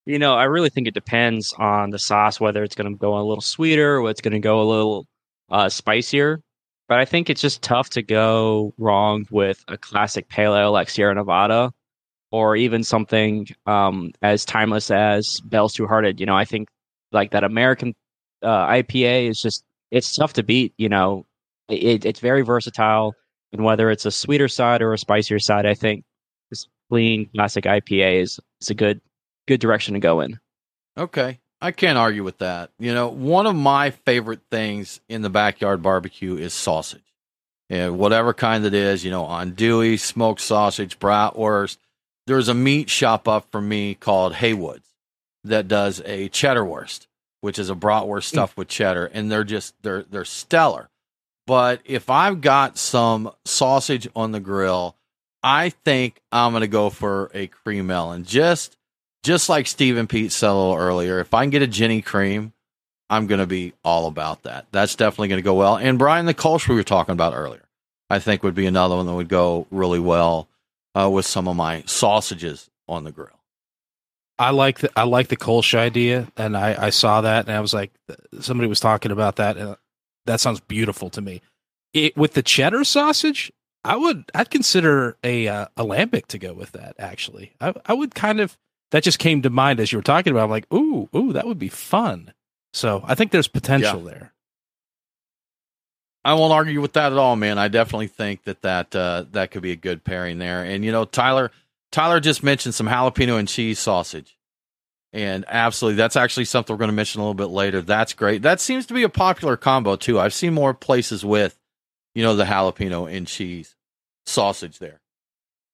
You 0.05 0.19
know, 0.19 0.35
I 0.35 0.43
really 0.43 0.69
think 0.69 0.87
it 0.87 0.93
depends 0.93 1.53
on 1.53 1.89
the 1.89 1.97
sauce, 1.99 2.39
whether 2.39 2.63
it's 2.63 2.75
going 2.75 2.91
to 2.91 2.97
go 2.97 3.17
a 3.17 3.23
little 3.25 3.41
sweeter 3.41 3.99
or 3.99 4.09
it's 4.11 4.21
going 4.21 4.33
to 4.33 4.39
go 4.39 4.61
a 4.61 4.63
little 4.63 5.07
uh, 5.49 5.67
spicier. 5.69 6.41
But 6.87 6.99
I 6.99 7.05
think 7.05 7.29
it's 7.29 7.41
just 7.41 7.63
tough 7.63 7.89
to 7.91 8.03
go 8.03 8.73
wrong 8.77 9.25
with 9.31 9.63
a 9.67 9.77
classic 9.77 10.29
pale 10.29 10.55
ale 10.55 10.71
like 10.71 10.91
Sierra 10.91 11.15
Nevada 11.15 11.73
or 12.31 12.55
even 12.55 12.83
something 12.83 13.47
um, 13.65 14.11
as 14.21 14.45
timeless 14.45 14.91
as 14.91 15.41
Bell's 15.45 15.73
Two 15.73 15.87
Hearted. 15.87 16.19
You 16.19 16.27
know, 16.27 16.35
I 16.35 16.45
think 16.45 16.67
like 17.15 17.31
that 17.31 17.43
American 17.43 17.95
uh, 18.43 18.67
IPA 18.67 19.29
is 19.29 19.41
just, 19.41 19.63
it's 19.89 20.15
tough 20.15 20.33
to 20.33 20.43
beat. 20.43 20.73
You 20.77 20.89
know, 20.89 21.25
it, 21.67 22.05
it's 22.05 22.19
very 22.19 22.43
versatile. 22.43 23.15
And 23.51 23.63
whether 23.63 23.89
it's 23.89 24.05
a 24.05 24.11
sweeter 24.11 24.47
side 24.47 24.81
or 24.81 24.93
a 24.93 24.97
spicier 24.97 25.39
side, 25.39 25.65
I 25.65 25.73
think 25.73 26.03
this 26.51 26.67
clean 26.89 27.29
classic 27.35 27.63
IPA 27.63 28.21
is, 28.21 28.39
is 28.61 28.69
a 28.69 28.75
good 28.75 29.01
good 29.47 29.59
direction 29.59 29.93
to 29.93 29.99
go 29.99 30.21
in. 30.21 30.39
Okay. 30.97 31.39
I 31.61 31.71
can't 31.71 31.97
argue 31.97 32.23
with 32.23 32.39
that. 32.39 32.71
You 32.79 32.93
know, 32.93 33.07
one 33.07 33.47
of 33.47 33.55
my 33.55 33.91
favorite 33.91 34.41
things 34.51 34.99
in 35.07 35.21
the 35.21 35.29
backyard 35.29 35.81
barbecue 35.81 36.35
is 36.35 36.53
sausage. 36.53 37.01
And 37.69 37.97
whatever 37.97 38.33
kind 38.33 38.65
it 38.65 38.73
is, 38.73 39.03
you 39.03 39.09
know, 39.09 39.23
andouille, 39.23 39.99
smoked 39.99 40.41
sausage, 40.41 40.99
bratwurst. 40.99 41.77
There's 42.27 42.49
a 42.49 42.53
meat 42.53 42.89
shop 42.89 43.27
up 43.27 43.49
for 43.51 43.61
me 43.61 43.95
called 43.95 44.35
Haywood's 44.35 44.94
that 45.45 45.67
does 45.67 46.01
a 46.05 46.29
cheddar 46.29 46.65
wurst, 46.65 47.07
which 47.41 47.59
is 47.59 47.69
a 47.69 47.75
bratwurst 47.75 48.25
stuffed 48.25 48.57
with 48.57 48.67
cheddar, 48.67 49.05
and 49.05 49.31
they're 49.31 49.43
just 49.43 49.73
they're 49.81 50.03
they're 50.03 50.25
stellar. 50.25 50.89
But 51.47 51.81
if 51.85 52.09
I've 52.09 52.41
got 52.41 52.77
some 52.77 53.31
sausage 53.45 54.07
on 54.15 54.31
the 54.31 54.39
grill, 54.39 54.95
I 55.43 55.69
think 55.69 56.21
I'm 56.31 56.53
gonna 56.53 56.67
go 56.67 56.89
for 56.89 57.31
a 57.33 57.47
cream 57.47 57.87
melon. 57.87 58.23
Just 58.23 58.77
just 59.23 59.49
like 59.49 59.65
Stephen 59.65 60.07
Pete 60.07 60.31
said 60.31 60.49
a 60.49 60.53
little 60.53 60.75
earlier, 60.75 61.19
if 61.19 61.33
I 61.33 61.43
can 61.43 61.49
get 61.49 61.63
a 61.63 61.67
Genny 61.67 62.05
cream, 62.05 62.53
I'm 63.09 63.27
going 63.27 63.39
to 63.39 63.47
be 63.47 63.73
all 63.83 64.07
about 64.07 64.43
that. 64.43 64.67
That's 64.71 64.95
definitely 64.95 65.29
going 65.29 65.39
to 65.39 65.43
go 65.43 65.55
well. 65.55 65.77
And 65.77 65.97
Brian, 65.97 66.27
the 66.27 66.33
Kolsch 66.33 66.67
we 66.67 66.75
were 66.75 66.83
talking 66.83 67.13
about 67.13 67.33
earlier, 67.33 67.63
I 68.09 68.19
think 68.19 68.43
would 68.43 68.55
be 68.55 68.67
another 68.67 68.95
one 68.95 69.07
that 69.07 69.13
would 69.13 69.29
go 69.29 69.67
really 69.71 69.99
well 69.99 70.47
uh, 70.93 71.09
with 71.09 71.25
some 71.25 71.47
of 71.47 71.55
my 71.55 71.83
sausages 71.87 72.69
on 72.87 73.03
the 73.03 73.11
grill. 73.11 73.34
I 74.37 74.51
like 74.51 74.79
the 74.79 74.91
I 74.95 75.03
like 75.03 75.29
the 75.29 75.37
Kolsch 75.37 75.73
idea, 75.77 76.27
and 76.35 76.57
I 76.57 76.87
I 76.87 76.89
saw 76.89 77.21
that, 77.21 77.47
and 77.47 77.55
I 77.55 77.61
was 77.61 77.73
like, 77.73 77.91
somebody 78.39 78.67
was 78.67 78.79
talking 78.79 79.11
about 79.11 79.37
that, 79.37 79.57
and 79.57 79.75
that 80.25 80.41
sounds 80.41 80.59
beautiful 80.59 81.09
to 81.11 81.21
me. 81.21 81.41
It 81.93 82.17
with 82.17 82.33
the 82.33 82.43
cheddar 82.43 82.83
sausage, 82.83 83.51
I 83.83 83.95
would 83.95 84.29
I'd 84.33 84.49
consider 84.49 85.17
a 85.23 85.47
uh, 85.47 85.67
a 85.77 85.85
lambic 85.85 86.25
to 86.27 86.37
go 86.37 86.53
with 86.53 86.73
that. 86.73 86.95
Actually, 86.99 87.53
I 87.61 87.73
I 87.85 87.93
would 87.93 88.13
kind 88.13 88.39
of 88.41 88.57
that 88.91 89.03
just 89.03 89.19
came 89.19 89.41
to 89.43 89.49
mind 89.49 89.79
as 89.79 89.91
you 89.91 89.97
were 89.97 90.03
talking 90.03 90.31
about. 90.31 90.45
I'm 90.45 90.49
like, 90.49 90.71
ooh 90.73 91.09
ooh, 91.15 91.31
that 91.33 91.47
would 91.47 91.59
be 91.59 91.69
fun. 91.69 92.33
So 92.73 93.03
I 93.05 93.15
think 93.15 93.31
there's 93.31 93.47
potential 93.47 94.01
there. 94.01 94.33
I 96.25 96.33
won't 96.33 96.51
argue 96.51 96.81
with 96.81 96.93
that 96.93 97.11
at 97.11 97.17
all, 97.19 97.35
man. 97.35 97.59
I 97.59 97.67
definitely 97.67 98.07
think 98.07 98.43
that 98.45 98.63
that 98.63 98.95
uh, 98.95 99.25
that 99.31 99.51
could 99.51 99.61
be 99.61 99.71
a 99.71 99.77
good 99.77 100.03
pairing 100.03 100.39
there. 100.39 100.63
And 100.63 100.83
you 100.83 100.91
know, 100.91 101.05
Tyler 101.05 101.51
Tyler 101.95 102.19
just 102.19 102.43
mentioned 102.43 102.75
some 102.75 102.87
jalapeno 102.87 103.39
and 103.39 103.47
cheese 103.47 103.79
sausage, 103.79 104.37
and 105.13 105.45
absolutely, 105.47 105.95
that's 105.95 106.17
actually 106.17 106.43
something 106.43 106.73
we're 106.73 106.77
going 106.79 106.89
to 106.89 106.93
mention 106.95 107.21
a 107.21 107.23
little 107.23 107.33
bit 107.33 107.45
later. 107.45 107.81
That's 107.81 108.11
great. 108.11 108.41
That 108.41 108.59
seems 108.59 108.85
to 108.87 108.93
be 108.93 109.03
a 109.03 109.09
popular 109.09 109.55
combo 109.55 109.95
too. 109.95 110.19
I've 110.19 110.33
seen 110.33 110.53
more 110.53 110.73
places 110.73 111.23
with, 111.23 111.57
you 112.13 112.21
know, 112.21 112.35
the 112.35 112.43
jalapeno 112.43 113.09
and 113.09 113.25
cheese 113.25 113.75
sausage 114.25 114.79
there. 114.79 114.99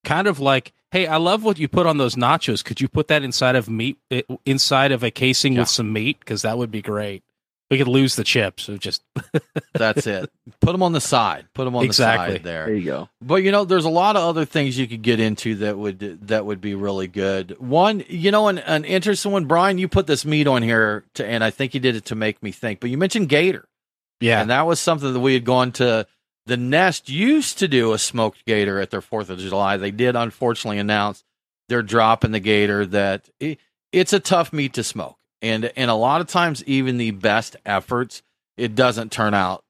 Kind 0.04 0.28
of 0.28 0.40
like, 0.40 0.74
hey, 0.92 1.08
I 1.08 1.18
love 1.18 1.44
what 1.44 1.58
you 1.58 1.68
put 1.68 1.88
on 1.88 1.98
those 1.98 2.14
nachos. 2.14 2.64
Could 2.64 2.80
you 2.82 2.88
put 2.88 3.08
that 3.08 3.24
inside 3.24 3.56
of 3.56 3.68
meat, 3.68 3.98
eh, 4.12 4.22
inside 4.46 4.92
of 4.92 5.04
a 5.04 5.10
casing 5.10 5.54
Yeah. 5.54 5.62
with 5.62 5.70
some 5.70 5.92
meat? 5.92 6.20
Because 6.20 6.44
that 6.44 6.60
would 6.60 6.70
be 6.70 6.84
great. 6.84 7.24
We 7.72 7.78
could 7.78 7.88
lose 7.88 8.16
the 8.18 8.24
chips. 8.24 8.64
So 8.64 8.78
just 8.78 9.02
That's 9.74 10.06
it. 10.06 10.30
Put 10.60 10.74
them 10.74 10.84
on 10.84 10.92
the 10.92 11.02
side. 11.02 11.48
Put 11.54 11.64
them 11.66 11.76
on 11.76 11.86
Exactly. 11.86 12.34
the 12.34 12.40
side 12.40 12.44
there. 12.44 12.74
you 12.74 12.84
go. 12.86 13.10
But 13.22 13.38
you 13.38 13.52
know, 13.52 13.64
there's 13.66 13.86
a 13.86 13.90
lot 13.90 14.16
of 14.18 14.24
other 14.24 14.44
things 14.46 14.78
you 14.78 14.88
could 14.88 15.02
get 15.02 15.20
into 15.22 15.56
that 15.56 15.78
would 15.78 16.28
that 16.28 16.46
would 16.46 16.60
be 16.62 16.76
really 16.76 17.08
good. 17.08 17.56
One, 17.60 18.04
you 18.10 18.30
know, 18.30 18.50
an, 18.50 18.60
an 18.60 18.84
interesting 18.84 19.32
one, 19.32 19.46
Brian. 19.46 19.78
You 19.78 19.88
put 19.88 20.06
this 20.06 20.26
meat 20.26 20.48
on 20.48 20.62
here, 20.62 21.06
to, 21.16 21.26
and 21.26 21.44
I 21.44 21.50
think 21.50 21.74
you 21.74 21.80
did 21.80 21.96
it 21.96 22.06
to 22.06 22.16
make 22.16 22.44
me 22.44 22.52
think. 22.52 22.82
But 22.82 22.90
you 22.90 22.98
mentioned 22.98 23.30
gator, 23.30 23.68
yeah, 24.20 24.42
and 24.42 24.50
that 24.50 24.68
was 24.68 24.80
something 24.80 25.14
that 25.14 25.20
we 25.22 25.34
had 25.34 25.46
gone 25.46 25.72
to. 25.74 26.06
The 26.48 26.58
Nest 26.58 27.08
used 27.08 27.58
to 27.60 27.68
do 27.70 27.94
a 27.94 27.98
smoked 27.98 28.46
gator 28.46 28.80
at 28.82 28.90
their 28.90 29.02
Fourth 29.02 29.30
of 29.30 29.40
July. 29.40 29.78
They 29.78 29.92
did 29.92 30.16
unfortunately 30.18 30.80
announce 30.80 31.24
they're 31.70 31.84
dropping 31.84 32.32
the 32.32 32.40
gator. 32.42 32.86
That 32.86 33.30
it, 33.40 33.60
it's 33.94 34.12
a 34.12 34.20
tough 34.20 34.52
meat 34.52 34.74
to 34.74 34.84
smoke, 34.84 35.18
and 35.42 35.72
and 35.76 35.90
a 35.90 35.96
lot 35.96 36.22
of 36.22 36.28
times 36.28 36.64
even 36.66 36.98
the 36.98 37.12
best 37.12 37.56
efforts, 37.66 38.22
it 38.58 38.76
doesn't 38.76 39.12
turn 39.12 39.34
out 39.34 39.64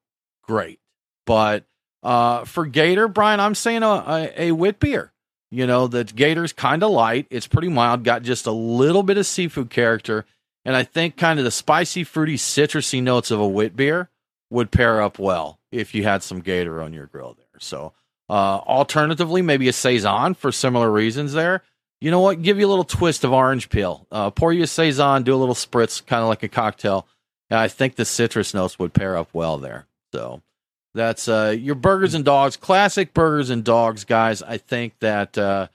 great. 0.44 0.80
But 1.26 1.66
uh, 2.04 2.46
for 2.46 2.66
Gator, 2.66 3.08
Brian, 3.08 3.40
I'm 3.40 3.56
saying 3.56 3.84
a, 3.84 3.88
a, 3.88 4.42
a 4.44 4.52
wit 4.52 4.80
beer. 4.80 5.12
You 5.50 5.68
know, 5.68 5.88
the 5.88 6.04
Gator's 6.04 6.54
kind 6.54 6.82
of 6.82 6.92
light. 6.92 7.28
It's 7.30 7.48
pretty 7.48 7.68
mild, 7.68 8.04
got 8.04 8.24
just 8.24 8.48
a 8.48 8.52
little 8.52 9.04
bit 9.04 9.18
of 9.18 9.26
seafood 9.26 9.70
character. 9.70 10.26
And 10.64 10.76
I 10.76 10.84
think 10.84 11.18
kind 11.18 11.40
of 11.40 11.46
the 11.46 11.52
spicy, 11.52 12.04
fruity, 12.04 12.38
citrusy 12.38 13.04
notes 13.04 13.32
of 13.32 13.40
a 13.40 13.48
wit 13.48 13.76
beer 13.76 14.10
would 14.50 14.72
pair 14.72 15.02
up 15.02 15.20
well 15.20 15.60
if 15.72 15.94
you 15.94 16.04
had 16.04 16.24
some 16.24 16.40
Gator 16.40 16.82
on 16.82 16.94
your 16.94 17.08
grill 17.08 17.36
there. 17.38 17.60
So, 17.60 17.94
uh, 18.30 18.60
alternatively, 18.60 19.42
maybe 19.42 19.68
a 19.68 19.74
Saison 19.74 20.36
for 20.36 20.52
similar 20.52 20.90
reasons 20.90 21.34
there. 21.34 21.64
You 22.02 22.12
know 22.12 22.20
what? 22.20 22.42
Give 22.42 22.60
you 22.60 22.68
a 22.68 22.70
little 22.70 22.84
twist 22.84 23.24
of 23.24 23.32
orange 23.32 23.70
peel. 23.70 24.08
Uh, 24.12 24.32
pour 24.32 24.52
you 24.52 24.64
a 24.64 24.68
Saison, 24.68 25.24
do 25.24 25.34
a 25.34 25.38
little 25.38 25.56
spritz, 25.56 26.04
kind 26.06 26.22
of 26.24 26.28
like 26.30 26.44
a 26.44 26.48
cocktail. 26.50 27.08
And 27.50 27.60
I 27.60 27.68
think 27.68 27.96
the 27.96 28.06
citrus 28.06 28.54
notes 28.54 28.80
would 28.80 28.94
pair 28.94 29.16
up 29.16 29.30
well 29.34 29.58
there. 29.58 29.86
So 30.12 30.42
that's 30.96 31.28
uh, 31.28 31.56
your 31.58 31.76
burgers 31.76 32.14
and 32.16 32.26
dogs, 32.26 32.58
classic 32.58 33.14
burgers 33.14 33.50
and 33.50 33.64
dogs, 33.64 34.04
guys. 34.04 34.42
I 34.42 34.58
think 34.58 34.98
that 35.00 35.38
uh, 35.38 35.68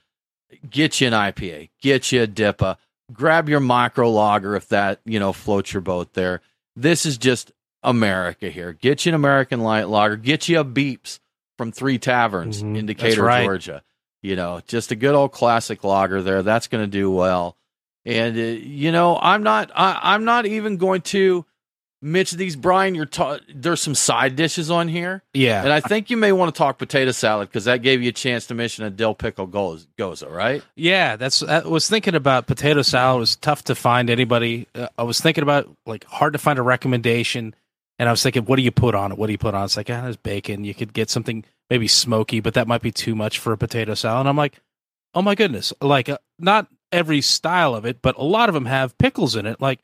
get 0.68 1.00
you 1.00 1.06
an 1.06 1.12
IPA, 1.12 1.68
get 1.80 2.10
you 2.12 2.22
a 2.22 2.26
DIPA, 2.26 2.76
grab 3.12 3.48
your 3.48 3.60
micro 3.60 4.10
lager 4.10 4.56
if 4.56 4.68
that 4.68 5.00
you 5.04 5.20
know 5.20 5.32
floats 5.32 5.72
your 5.72 5.80
boat 5.82 6.14
there. 6.14 6.40
This 6.74 7.06
is 7.06 7.18
just 7.18 7.52
America 7.82 8.48
here. 8.50 8.72
Get 8.72 9.06
you 9.06 9.10
an 9.10 9.14
American 9.14 9.60
light 9.60 9.88
lager, 9.88 10.16
get 10.16 10.48
you 10.48 10.58
a 10.60 10.64
Beeps 10.64 11.20
from 11.56 11.72
Three 11.72 11.98
Taverns 11.98 12.62
Mhm. 12.62 12.76
in 12.78 12.86
Decatur, 12.86 13.22
right. 13.22 13.44
Georgia. 13.44 13.82
You 14.26 14.34
know, 14.34 14.60
just 14.66 14.90
a 14.90 14.96
good 14.96 15.14
old 15.14 15.30
classic 15.30 15.84
lager 15.84 16.20
there. 16.20 16.42
That's 16.42 16.66
going 16.66 16.82
to 16.82 16.90
do 16.90 17.12
well. 17.12 17.56
And 18.04 18.36
uh, 18.36 18.40
you 18.40 18.90
know, 18.90 19.16
I'm 19.22 19.44
not. 19.44 19.70
I, 19.72 20.00
I'm 20.02 20.24
not 20.24 20.46
even 20.46 20.78
going 20.78 21.02
to. 21.02 21.46
Mitch, 22.02 22.32
these 22.32 22.56
Brian, 22.56 22.94
you're 22.94 23.06
ta- 23.06 23.38
there's 23.54 23.80
some 23.80 23.94
side 23.94 24.34
dishes 24.34 24.70
on 24.70 24.88
here, 24.88 25.22
yeah. 25.32 25.62
and 25.62 25.72
I 25.72 25.80
think 25.80 26.10
you 26.10 26.16
may 26.16 26.30
want 26.30 26.54
to 26.54 26.58
talk 26.58 26.76
potato 26.76 27.10
salad 27.10 27.48
because 27.48 27.64
that 27.64 27.82
gave 27.82 28.02
you 28.02 28.10
a 28.10 28.12
chance 28.12 28.46
to 28.48 28.54
mention 28.54 28.84
a 28.84 28.90
dill 28.90 29.14
pickle 29.14 29.46
goes 29.46 29.86
gose, 29.96 30.28
right? 30.28 30.62
Yeah, 30.74 31.16
that's. 31.16 31.42
I 31.42 31.60
was 31.60 31.88
thinking 31.88 32.16
about 32.16 32.46
potato 32.48 32.82
salad. 32.82 33.18
It 33.18 33.20
was 33.20 33.36
tough 33.36 33.64
to 33.64 33.76
find 33.76 34.10
anybody. 34.10 34.66
Uh, 34.74 34.88
I 34.98 35.04
was 35.04 35.20
thinking 35.20 35.42
about 35.42 35.70
like 35.86 36.04
hard 36.04 36.32
to 36.32 36.38
find 36.38 36.58
a 36.58 36.62
recommendation, 36.62 37.54
and 37.98 38.08
I 38.08 38.12
was 38.12 38.22
thinking, 38.22 38.44
what 38.44 38.56
do 38.56 38.62
you 38.62 38.72
put 38.72 38.96
on 38.96 39.12
it? 39.12 39.18
What 39.18 39.26
do 39.26 39.32
you 39.32 39.38
put 39.38 39.54
on? 39.54 39.62
it? 39.62 39.66
It's 39.66 39.76
like, 39.76 39.88
ah, 39.88 40.02
there's 40.02 40.16
bacon. 40.16 40.64
You 40.64 40.74
could 40.74 40.92
get 40.92 41.10
something 41.10 41.44
maybe 41.70 41.88
smoky, 41.88 42.40
but 42.40 42.54
that 42.54 42.68
might 42.68 42.82
be 42.82 42.92
too 42.92 43.14
much 43.14 43.38
for 43.38 43.52
a 43.52 43.58
potato 43.58 43.94
salad. 43.94 44.20
And 44.20 44.28
I'm 44.28 44.36
like, 44.36 44.60
oh 45.14 45.22
my 45.22 45.34
goodness! 45.34 45.72
Like, 45.80 46.08
uh, 46.08 46.18
not 46.38 46.68
every 46.92 47.20
style 47.20 47.74
of 47.74 47.84
it, 47.84 48.02
but 48.02 48.16
a 48.16 48.24
lot 48.24 48.48
of 48.48 48.54
them 48.54 48.66
have 48.66 48.98
pickles 48.98 49.36
in 49.36 49.46
it. 49.46 49.60
Like, 49.60 49.80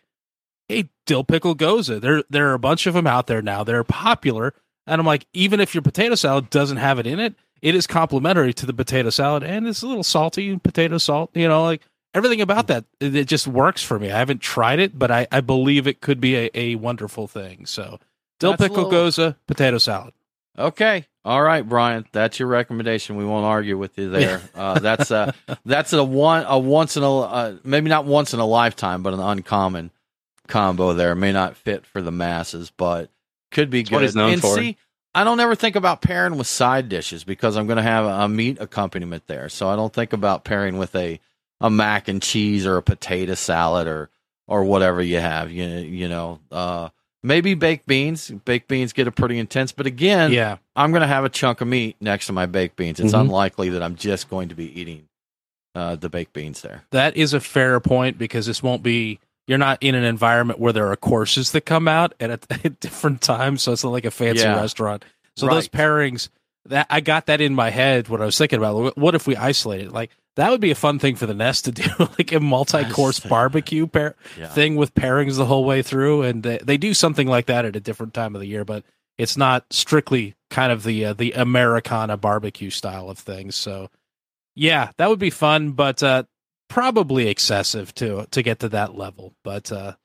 hey, 0.68 0.90
dill 1.06 1.24
pickle 1.24 1.54
gose. 1.54 2.00
There, 2.00 2.22
there 2.30 2.50
are 2.50 2.54
a 2.54 2.58
bunch 2.58 2.86
of 2.86 2.94
them 2.94 3.06
out 3.06 3.26
there 3.26 3.42
now. 3.42 3.64
They're 3.64 3.84
popular, 3.84 4.54
and 4.86 5.00
I'm 5.00 5.06
like, 5.06 5.26
even 5.32 5.60
if 5.60 5.74
your 5.74 5.82
potato 5.82 6.14
salad 6.14 6.50
doesn't 6.50 6.76
have 6.76 6.98
it 6.98 7.06
in 7.06 7.18
it, 7.18 7.34
it 7.62 7.74
is 7.74 7.86
complimentary 7.86 8.52
to 8.54 8.66
the 8.66 8.72
potato 8.74 9.08
salad 9.10 9.42
and 9.44 9.66
it's 9.68 9.82
a 9.82 9.86
little 9.86 10.02
salty 10.02 10.58
potato 10.58 10.98
salt 10.98 11.30
you 11.34 11.46
know 11.46 11.62
like 11.62 11.80
everything 12.12 12.40
about 12.40 12.66
that 12.66 12.84
it 13.00 13.14
it 13.14 13.28
just 13.28 13.46
works 13.46 13.82
for 13.82 13.98
me 14.00 14.10
i 14.10 14.18
haven't 14.18 14.40
tried 14.40 14.80
it 14.80 14.98
but 14.98 15.10
i, 15.12 15.26
I 15.30 15.40
believe 15.40 15.86
it 15.86 16.00
could 16.00 16.20
be 16.20 16.34
a, 16.36 16.50
a 16.54 16.74
wonderful 16.74 17.28
thing 17.28 17.64
so 17.64 18.00
dill 18.40 18.50
That's 18.56 18.62
pickle 18.62 18.88
little- 18.88 19.10
gose 19.10 19.36
potato 19.46 19.78
salad 19.78 20.12
Okay, 20.58 21.06
All 21.24 21.40
right, 21.40 21.66
Brian, 21.66 22.04
that's 22.10 22.40
your 22.40 22.48
recommendation. 22.48 23.16
We 23.16 23.24
won't 23.24 23.46
argue 23.46 23.78
with 23.78 23.96
you 23.98 24.10
there. 24.10 24.40
Uh, 24.54 24.78
that's 24.78 25.10
a 25.10 25.34
that's 25.64 25.92
a 25.92 26.04
one 26.04 26.44
a 26.46 26.58
once 26.58 26.96
in 26.96 27.02
a 27.02 27.20
uh, 27.20 27.56
maybe 27.64 27.88
not 27.88 28.04
once 28.04 28.34
in 28.34 28.40
a 28.40 28.46
lifetime, 28.46 29.02
but 29.02 29.14
an 29.14 29.20
uncommon 29.20 29.90
combo. 30.46 30.92
There 30.92 31.14
may 31.14 31.32
not 31.32 31.56
fit 31.56 31.86
for 31.86 32.02
the 32.02 32.12
masses, 32.12 32.70
but 32.70 33.10
could 33.50 33.70
be 33.70 33.82
good. 33.82 33.92
what 33.92 34.02
he's 34.02 34.14
known 34.14 34.34
and 34.34 34.42
for. 34.42 34.54
see, 34.56 34.76
I 35.14 35.24
don't 35.24 35.40
ever 35.40 35.54
think 35.54 35.74
about 35.74 36.02
pairing 36.02 36.36
with 36.36 36.46
side 36.46 36.88
dishes 36.88 37.24
because 37.24 37.56
I'm 37.56 37.66
going 37.66 37.78
to 37.78 37.82
have 37.82 38.04
a, 38.04 38.28
meat 38.28 38.58
accompaniment 38.60 39.26
there. 39.26 39.48
So 39.48 39.68
I 39.68 39.76
don't 39.76 39.92
think 39.92 40.12
about 40.12 40.44
pairing 40.44 40.78
with 40.78 40.94
a 40.94 41.18
a 41.60 41.70
mac 41.70 42.08
and 42.08 42.22
cheese 42.22 42.66
or 42.66 42.76
a 42.76 42.82
potato 42.82 43.34
salad 43.34 43.88
or 43.88 44.10
or 44.46 44.64
whatever 44.64 45.02
you 45.02 45.18
have. 45.18 45.50
You 45.50 45.64
you 45.64 46.08
know. 46.08 46.40
Uh, 46.50 46.90
Maybe 47.22 47.54
baked 47.54 47.86
beans. 47.86 48.30
Baked 48.30 48.68
beans 48.68 48.92
get 48.92 49.06
a 49.06 49.12
pretty 49.12 49.38
intense, 49.38 49.70
but 49.72 49.86
again, 49.86 50.32
yeah, 50.32 50.56
I'm 50.74 50.90
going 50.90 51.02
to 51.02 51.06
have 51.06 51.24
a 51.24 51.28
chunk 51.28 51.60
of 51.60 51.68
meat 51.68 51.96
next 52.00 52.26
to 52.26 52.32
my 52.32 52.46
baked 52.46 52.76
beans. 52.76 52.98
It's 52.98 53.12
Mhm. 53.12 53.20
unlikely 53.20 53.68
that 53.70 53.82
I'm 53.82 53.94
just 53.96 54.28
going 54.28 54.48
to 54.48 54.54
be 54.54 54.78
eating 54.80 55.04
uh, 55.74 55.96
the 55.96 56.08
baked 56.10 56.32
beans 56.34 56.60
there. 56.62 56.82
that 56.90 57.16
is 57.16 57.32
a 57.32 57.40
fair 57.40 57.80
point 57.80 58.18
because 58.18 58.44
this 58.46 58.62
won't 58.62 58.82
be. 58.82 59.18
You're 59.48 59.56
not 59.58 59.78
in 59.80 59.94
an 59.94 60.04
environment 60.04 60.58
where 60.60 60.72
there 60.72 60.90
are 60.92 60.96
courses 60.96 61.52
that 61.52 61.62
come 61.62 61.88
out 61.88 62.12
at, 62.20 62.30
at, 62.30 62.46
at 62.64 62.80
different 62.80 63.20
times, 63.22 63.62
so 63.62 63.72
it's 63.72 63.82
not 63.82 63.90
like 63.90 64.04
a 64.04 64.10
fancy 64.10 64.42
Yeah. 64.42 64.56
restaurant. 64.56 65.04
So 65.36 65.46
those 65.48 65.68
pairings, 65.68 66.28
that 66.68 66.86
I 66.90 67.00
got 67.00 67.26
that 67.26 67.40
in 67.40 67.54
my 67.54 67.70
head 67.70 68.08
when 68.08 68.20
I 68.20 68.24
was 68.26 68.36
thinking 68.38 68.58
about 68.58 68.96
what 68.98 69.14
if 69.14 69.26
we 69.26 69.34
isolate 69.34 69.80
it? 69.80 69.92
Like 69.92 70.10
that 70.36 70.50
would 70.50 70.60
be 70.60 70.70
a 70.70 70.74
fun 70.74 70.98
thing 70.98 71.16
for 71.16 71.26
the 71.26 71.34
nest 71.34 71.66
to 71.66 71.72
do, 71.72 71.84
like 71.98 72.32
a 72.32 72.40
multi-course 72.40 73.20
barbecue 73.20 73.86
pair 73.86 74.14
Yeah. 74.38 74.48
thing 74.48 74.76
with 74.76 74.94
pairings 74.94 75.36
the 75.36 75.44
whole 75.46 75.64
way 75.64 75.82
through, 75.82 76.22
and 76.22 76.42
they, 76.42 76.58
they 76.58 76.76
do 76.76 76.94
something 76.94 77.26
like 77.28 77.46
that 77.46 77.64
at 77.64 77.76
a 77.76 77.80
different 77.80 78.14
time 78.14 78.34
of 78.34 78.40
the 78.40 78.48
year, 78.48 78.64
but 78.64 78.84
it's 79.18 79.36
not 79.36 79.64
strictly 79.70 80.34
kind 80.50 80.72
of 80.72 80.82
the 80.84 81.04
uh, 81.04 81.12
the 81.12 81.32
Americana 81.32 82.16
barbecue 82.16 82.70
style 82.70 83.10
of 83.10 83.18
things. 83.18 83.54
So, 83.56 83.90
yeah, 84.54 84.90
that 84.96 85.08
would 85.10 85.18
be 85.18 85.30
fun, 85.30 85.72
but 85.72 86.02
uh, 86.02 86.24
probably 86.68 87.28
excessive 87.28 87.94
to 87.96 88.26
to 88.30 88.42
get 88.42 88.60
to 88.60 88.68
that 88.70 88.94
level. 88.96 89.34
But 89.44 89.70
uh, 89.70 89.96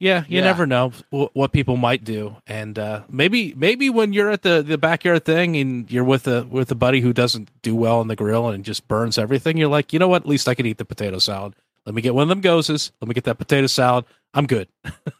yeah, 0.00 0.24
you 0.28 0.38
Yeah. 0.38 0.44
never 0.44 0.66
know 0.66 0.92
what 1.10 1.52
people 1.52 1.76
might 1.76 2.04
do, 2.04 2.36
and 2.46 2.78
uh, 2.78 3.02
maybe 3.08 3.54
maybe 3.56 3.88
when 3.90 4.12
you're 4.12 4.30
at 4.30 4.42
the, 4.42 4.62
the 4.62 4.76
backyard 4.78 5.24
thing 5.24 5.56
and 5.56 5.90
you're 5.90 6.04
with 6.04 6.26
a 6.26 6.44
with 6.44 6.70
a 6.70 6.74
buddy 6.74 7.00
who 7.00 7.12
doesn't 7.12 7.50
do 7.62 7.74
well 7.74 8.00
on 8.00 8.08
the 8.08 8.16
grill 8.16 8.48
and 8.48 8.64
just 8.64 8.86
burns 8.88 9.18
everything, 9.18 9.56
you're 9.56 9.68
like, 9.68 9.92
you 9.92 9.98
know 9.98 10.08
what? 10.08 10.22
At 10.22 10.28
least 10.28 10.48
I 10.48 10.54
can 10.54 10.66
eat 10.66 10.78
the 10.78 10.84
potato 10.84 11.18
salad. 11.18 11.54
Let 11.86 11.94
me 11.94 12.02
get 12.02 12.14
one 12.14 12.22
of 12.22 12.28
them 12.30 12.40
goses. 12.40 12.92
Let 13.00 13.08
me 13.08 13.14
get 13.14 13.24
that 13.24 13.36
potato 13.38 13.66
salad. 13.66 14.04
I'm 14.32 14.46
good. 14.46 14.68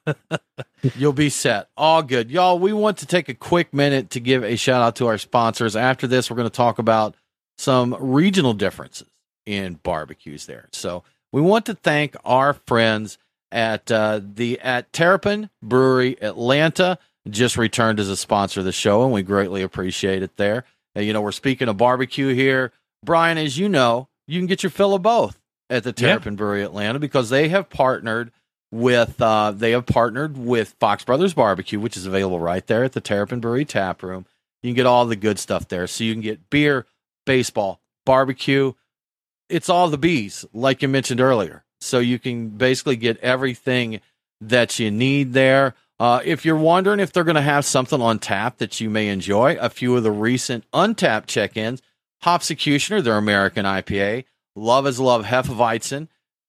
You'll 0.97 1.13
be 1.13 1.29
set. 1.31 1.69
All 1.77 2.03
good. 2.03 2.31
Y'all, 2.31 2.59
we 2.59 2.73
want 2.73 2.99
to 2.99 3.07
take 3.07 3.29
a 3.29 3.35
quick 3.35 3.73
minute 3.73 4.11
to 4.11 4.21
give 4.21 4.43
a 4.45 4.57
shout 4.57 4.83
out 4.83 4.97
to 4.97 5.07
our 5.07 5.19
sponsors. 5.19 5.77
After 5.77 6.07
this, 6.07 6.31
we're 6.31 6.37
going 6.37 6.49
to 6.49 6.55
talk 6.55 6.79
about 6.79 7.15
some 7.57 7.95
regional 7.99 8.55
differences 8.55 9.09
in 9.47 9.75
barbecues 9.83 10.47
there. 10.47 10.69
So 10.73 11.05
we 11.33 11.41
want 11.41 11.67
to 11.67 11.75
thank 11.75 12.17
our 12.25 12.55
friends 12.67 13.19
at 13.55 13.91
uh, 13.91 14.21
the 14.23 14.61
at 14.61 14.93
Terrapin 14.93 15.49
Brewery 15.63 16.21
Atlanta. 16.21 16.99
Just 17.31 17.57
returned 17.57 17.99
as 18.01 18.11
a 18.11 18.19
sponsor 18.19 18.61
of 18.61 18.67
the 18.67 18.73
show, 18.73 19.03
and 19.03 19.11
we 19.11 19.23
greatly 19.23 19.63
appreciate 19.63 20.23
it 20.23 20.37
there. 20.37 20.67
And, 20.95 21.07
you 21.07 21.15
know, 21.15 21.23
we're 21.23 21.33
speaking 21.33 21.69
of 21.69 21.79
barbecue 21.79 22.35
here. 22.35 22.71
Brian, 23.03 23.39
as 23.39 23.57
you 23.57 23.67
know, 23.71 24.09
you 24.27 24.39
can 24.39 24.47
get 24.47 24.63
your 24.63 24.69
fill 24.69 24.93
of 24.93 25.01
both 25.01 25.41
at 25.71 25.85
the 25.85 25.95
Yeah. 25.97 26.09
Terrapin 26.09 26.37
Brewery 26.37 26.63
Atlanta 26.63 26.99
because 26.99 27.31
they 27.31 27.49
have 27.49 27.71
partnered 27.71 28.31
with 28.71 29.23
uh, 29.23 29.53
they 29.53 29.71
have 29.71 29.87
partnered 29.87 30.37
with 30.37 30.75
Fox 30.79 31.03
Brothers 31.05 31.33
Barbecue, 31.33 31.81
which 31.81 31.97
is 31.97 32.05
available 32.05 32.41
right 32.41 32.67
there 32.67 32.85
at 32.85 32.93
the 32.93 33.01
Terrapin 33.01 33.41
Brewery 33.41 33.65
Tap 33.65 34.03
Room. 34.03 34.27
You 34.63 34.69
can 34.71 34.75
get 34.77 34.87
all 34.87 35.07
the 35.07 35.17
good 35.17 35.39
stuff 35.39 35.69
there. 35.69 35.87
So 35.87 36.05
you 36.05 36.13
can 36.13 36.21
get 36.23 36.51
beer, 36.51 36.85
baseball, 37.25 37.81
barbecue. 38.05 38.75
It's 39.49 39.69
all 39.71 39.89
the 39.89 39.99
bees, 39.99 40.45
like 40.53 40.83
you 40.83 40.89
mentioned 40.89 41.21
earlier. 41.21 41.64
So 41.85 41.99
you 41.99 42.19
can 42.19 42.49
basically 42.51 42.97
get 42.97 43.19
everything 43.19 44.01
that 44.41 44.79
you 44.79 44.91
need 44.91 45.33
there. 45.33 45.75
Uh, 46.01 46.21
if 46.25 46.45
you're 46.45 46.57
wondering 46.57 46.99
if 47.01 47.13
they're 47.13 47.25
going 47.25 47.37
to 47.37 47.41
have 47.41 47.65
something 47.65 48.01
on 48.03 48.19
tap 48.19 48.59
that 48.59 48.81
you 48.81 48.91
may 48.91 49.09
enjoy, 49.09 49.57
a 49.61 49.71
few 49.71 49.97
of 49.97 50.03
the 50.03 50.11
recent 50.11 50.65
Untappd 50.73 51.27
check-ins: 51.27 51.81
Hopsecutioner, 52.25 53.03
their 53.03 53.17
American 53.17 53.65
IPA, 53.65 54.25
Love 54.57 54.87
is 54.87 54.99
Love 54.99 55.25
Hefeweizen. 55.25 56.09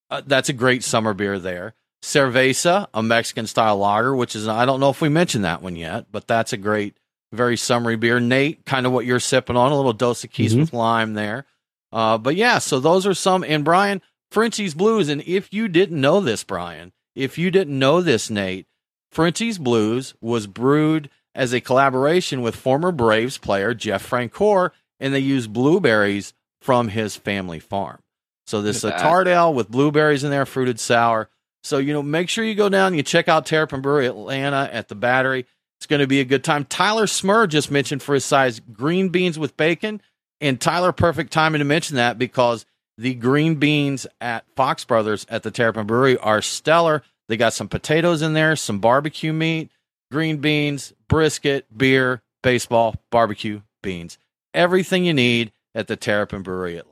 Uh, 0.10 0.22
that's 0.26 0.50
a 0.50 0.54
great 0.54 0.84
summer 0.84 1.14
beer 1.14 1.38
there. 1.40 1.74
Cerveza, 2.04 2.88
a 2.94 3.02
Mexican 3.04 3.48
style 3.48 3.78
lager, 3.78 4.16
which 4.16 4.36
is 4.36 4.48
I 4.48 4.66
don't 4.66 4.80
know 4.80 4.90
if 4.90 5.02
we 5.02 5.10
mentioned 5.10 5.44
that 5.44 5.62
one 5.62 5.76
yet, 5.76 6.06
but 6.12 6.28
that's 6.28 6.54
a 6.54 6.58
great, 6.58 6.98
very 7.34 7.58
summery 7.58 7.96
beer. 7.98 8.20
Nate, 8.20 8.66
kind 8.66 8.86
of 8.86 8.92
what 8.92 9.06
you're 9.06 9.20
sipping 9.20 9.58
on, 9.58 9.72
a 9.72 9.76
little 9.76 9.94
Dos 9.94 10.24
Equis 10.24 10.52
Mhm. 10.54 10.60
with 10.60 10.74
lime 10.74 11.14
there. 11.16 11.46
Uh, 11.92 12.18
but 12.18 12.36
yeah, 12.36 12.60
so 12.60 12.80
those 12.80 13.06
are 13.08 13.14
some. 13.14 13.44
And 13.44 13.64
Brian, 13.66 14.02
Frenchie's 14.36 14.74
Blues. 14.74 15.08
And 15.08 15.22
if 15.26 15.54
you 15.54 15.70
didn't 15.70 16.02
know 16.02 16.20
this, 16.20 16.44
Brian, 16.44 16.92
if 17.16 17.38
you 17.38 17.50
didn't 17.50 17.80
know 17.80 18.02
this, 18.02 18.30
Nate, 18.30 18.68
Frenchie's 19.10 19.58
Blues 19.58 20.14
was 20.20 20.46
brewed 20.46 21.10
as 21.34 21.54
a 21.54 21.62
collaboration 21.62 22.42
with 22.42 22.54
former 22.54 22.92
Braves 22.92 23.38
player 23.38 23.74
Jeff 23.74 24.06
Francoeur, 24.10 24.72
and 25.00 25.14
they 25.14 25.20
used 25.20 25.54
blueberries 25.54 26.34
from 26.60 26.90
his 26.90 27.16
family 27.16 27.62
farm. 27.62 28.00
So 28.46 28.62
this 28.62 28.76
is 28.76 28.84
a 28.84 28.92
tart 28.92 29.30
ale 29.30 29.54
with 29.54 29.72
blueberries 29.72 30.26
in 30.26 30.32
there, 30.32 30.46
fruited 30.46 30.82
sour. 30.82 31.30
So 31.64 31.78
you 31.78 31.94
know, 31.94 32.04
make 32.04 32.28
sure 32.28 32.44
you 32.44 32.56
go 32.56 32.68
down 32.68 32.88
and 32.88 32.98
you 32.98 33.04
check 33.04 33.30
out 33.30 33.46
Terrapin 33.46 33.80
Brewery 33.80 34.06
Atlanta 34.06 34.70
at 34.70 34.90
the 34.90 34.96
Battery. 34.96 35.46
It's 35.80 35.88
going 35.88 36.02
to 36.02 36.08
be 36.08 36.20
a 36.20 36.26
good 36.26 36.44
time. 36.44 36.66
Tyler 36.66 37.06
Smur 37.06 37.48
just 37.48 37.72
mentioned 37.72 38.04
for 38.04 38.14
his 38.14 38.26
size 38.26 38.60
green 38.60 39.08
beans 39.08 39.40
with 39.40 39.56
bacon, 39.56 40.02
and 40.42 40.60
Tyler, 40.60 40.92
perfect 40.92 41.32
timing 41.32 41.60
to 41.60 41.66
mention 41.66 41.96
that 41.96 42.20
because 42.20 42.66
the 42.98 43.14
green 43.16 43.56
beans 43.56 44.08
at 44.22 44.46
Fox 44.56 44.86
Brothers 44.86 45.26
at 45.30 45.44
the 45.44 45.52
Terrapin 45.52 45.86
Brewery 45.86 46.18
are 46.18 46.42
stellar. 46.42 47.04
They 47.28 47.38
got 47.38 47.54
some 47.54 47.68
potatoes 47.68 48.22
in 48.22 48.34
there, 48.34 48.56
some 48.56 48.80
barbecue 48.80 49.34
meat, 49.34 49.70
green 50.12 50.38
beans, 50.38 50.94
brisket, 51.08 51.66
beer, 51.76 52.22
baseball, 52.44 52.96
barbecue, 53.12 53.62
beans. 53.82 54.18
Everything 54.54 55.06
you 55.06 55.14
need 55.14 55.52
at 55.74 55.88
the 55.88 55.96
Terrapin 55.96 56.42
Brewery 56.42 56.78
Atlanta. 56.78 56.92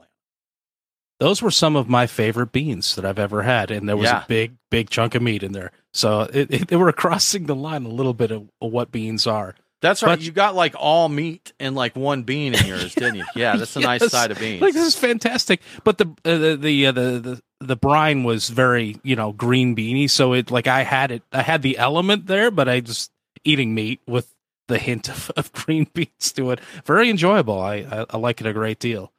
Those 1.19 1.41
were 1.41 1.51
some 1.51 1.75
of 1.77 1.87
my 1.87 2.05
favorite 2.07 2.51
beans 2.51 2.95
that 2.95 3.05
I've 3.05 3.19
ever 3.19 3.43
had, 3.43 3.71
and 3.71 3.87
there 3.87 3.95
was 3.95 4.09
Yeah. 4.09 4.23
a 4.23 4.27
big, 4.27 4.55
big 4.69 4.89
chunk 4.89 5.15
of 5.15 5.21
meat 5.21 5.41
in 5.43 5.53
there. 5.53 5.71
So 5.93 6.21
it, 6.33 6.51
it, 6.51 6.67
they 6.67 6.75
were 6.75 6.91
crossing 6.91 7.45
the 7.45 7.55
line 7.55 7.85
a 7.85 7.89
little 7.89 8.13
bit 8.13 8.31
of, 8.31 8.49
of 8.61 8.71
what 8.71 8.91
beans 8.91 9.25
are. 9.25 9.55
That's 9.83 10.01
right. 10.01 10.17
But- 10.17 10.21
you 10.21 10.31
got 10.31 10.55
like 10.55 10.75
all 10.79 11.09
meat 11.09 11.51
and 11.59 11.75
like 11.75 11.93
one 11.97 12.23
bean 12.23 12.55
in 12.55 12.65
yours, 12.65 12.95
didn't 12.95 13.15
you? 13.15 13.25
Yeah, 13.35 13.57
that's 13.57 13.75
a 13.75 13.81
nice 13.81 14.09
side 14.09 14.31
of 14.31 14.39
beans. 14.39 14.61
Like 14.61 14.73
this 14.73 14.87
is 14.87 14.95
fantastic, 14.95 15.59
but 15.83 15.97
the 15.97 16.05
uh, 16.23 16.37
the 16.37 16.55
the, 16.55 16.87
uh, 16.87 16.91
the 16.93 17.01
the 17.19 17.43
the 17.59 17.75
brine 17.75 18.23
was 18.23 18.47
very 18.47 18.95
you 19.03 19.17
know 19.17 19.33
green 19.33 19.75
beany, 19.75 20.07
so 20.07 20.31
it 20.31 20.49
like 20.49 20.67
I 20.67 20.83
had 20.83 21.11
it, 21.11 21.23
I 21.33 21.41
had 21.41 21.63
the 21.63 21.77
element 21.77 22.27
there, 22.27 22.49
but 22.49 22.69
I 22.69 22.79
just 22.79 23.11
eating 23.43 23.75
meat 23.75 23.99
with 24.07 24.33
the 24.69 24.79
hint 24.79 25.09
of, 25.09 25.29
of 25.35 25.51
green 25.65 25.85
beans 25.93 26.31
to 26.31 26.51
it. 26.51 26.61
Very 26.85 27.09
enjoyable. 27.09 27.59
I, 27.59 27.75
I 27.79 28.05
I 28.11 28.17
like 28.17 28.39
it 28.39 28.47
a 28.47 28.53
great 28.53 28.79
deal. 28.79 29.11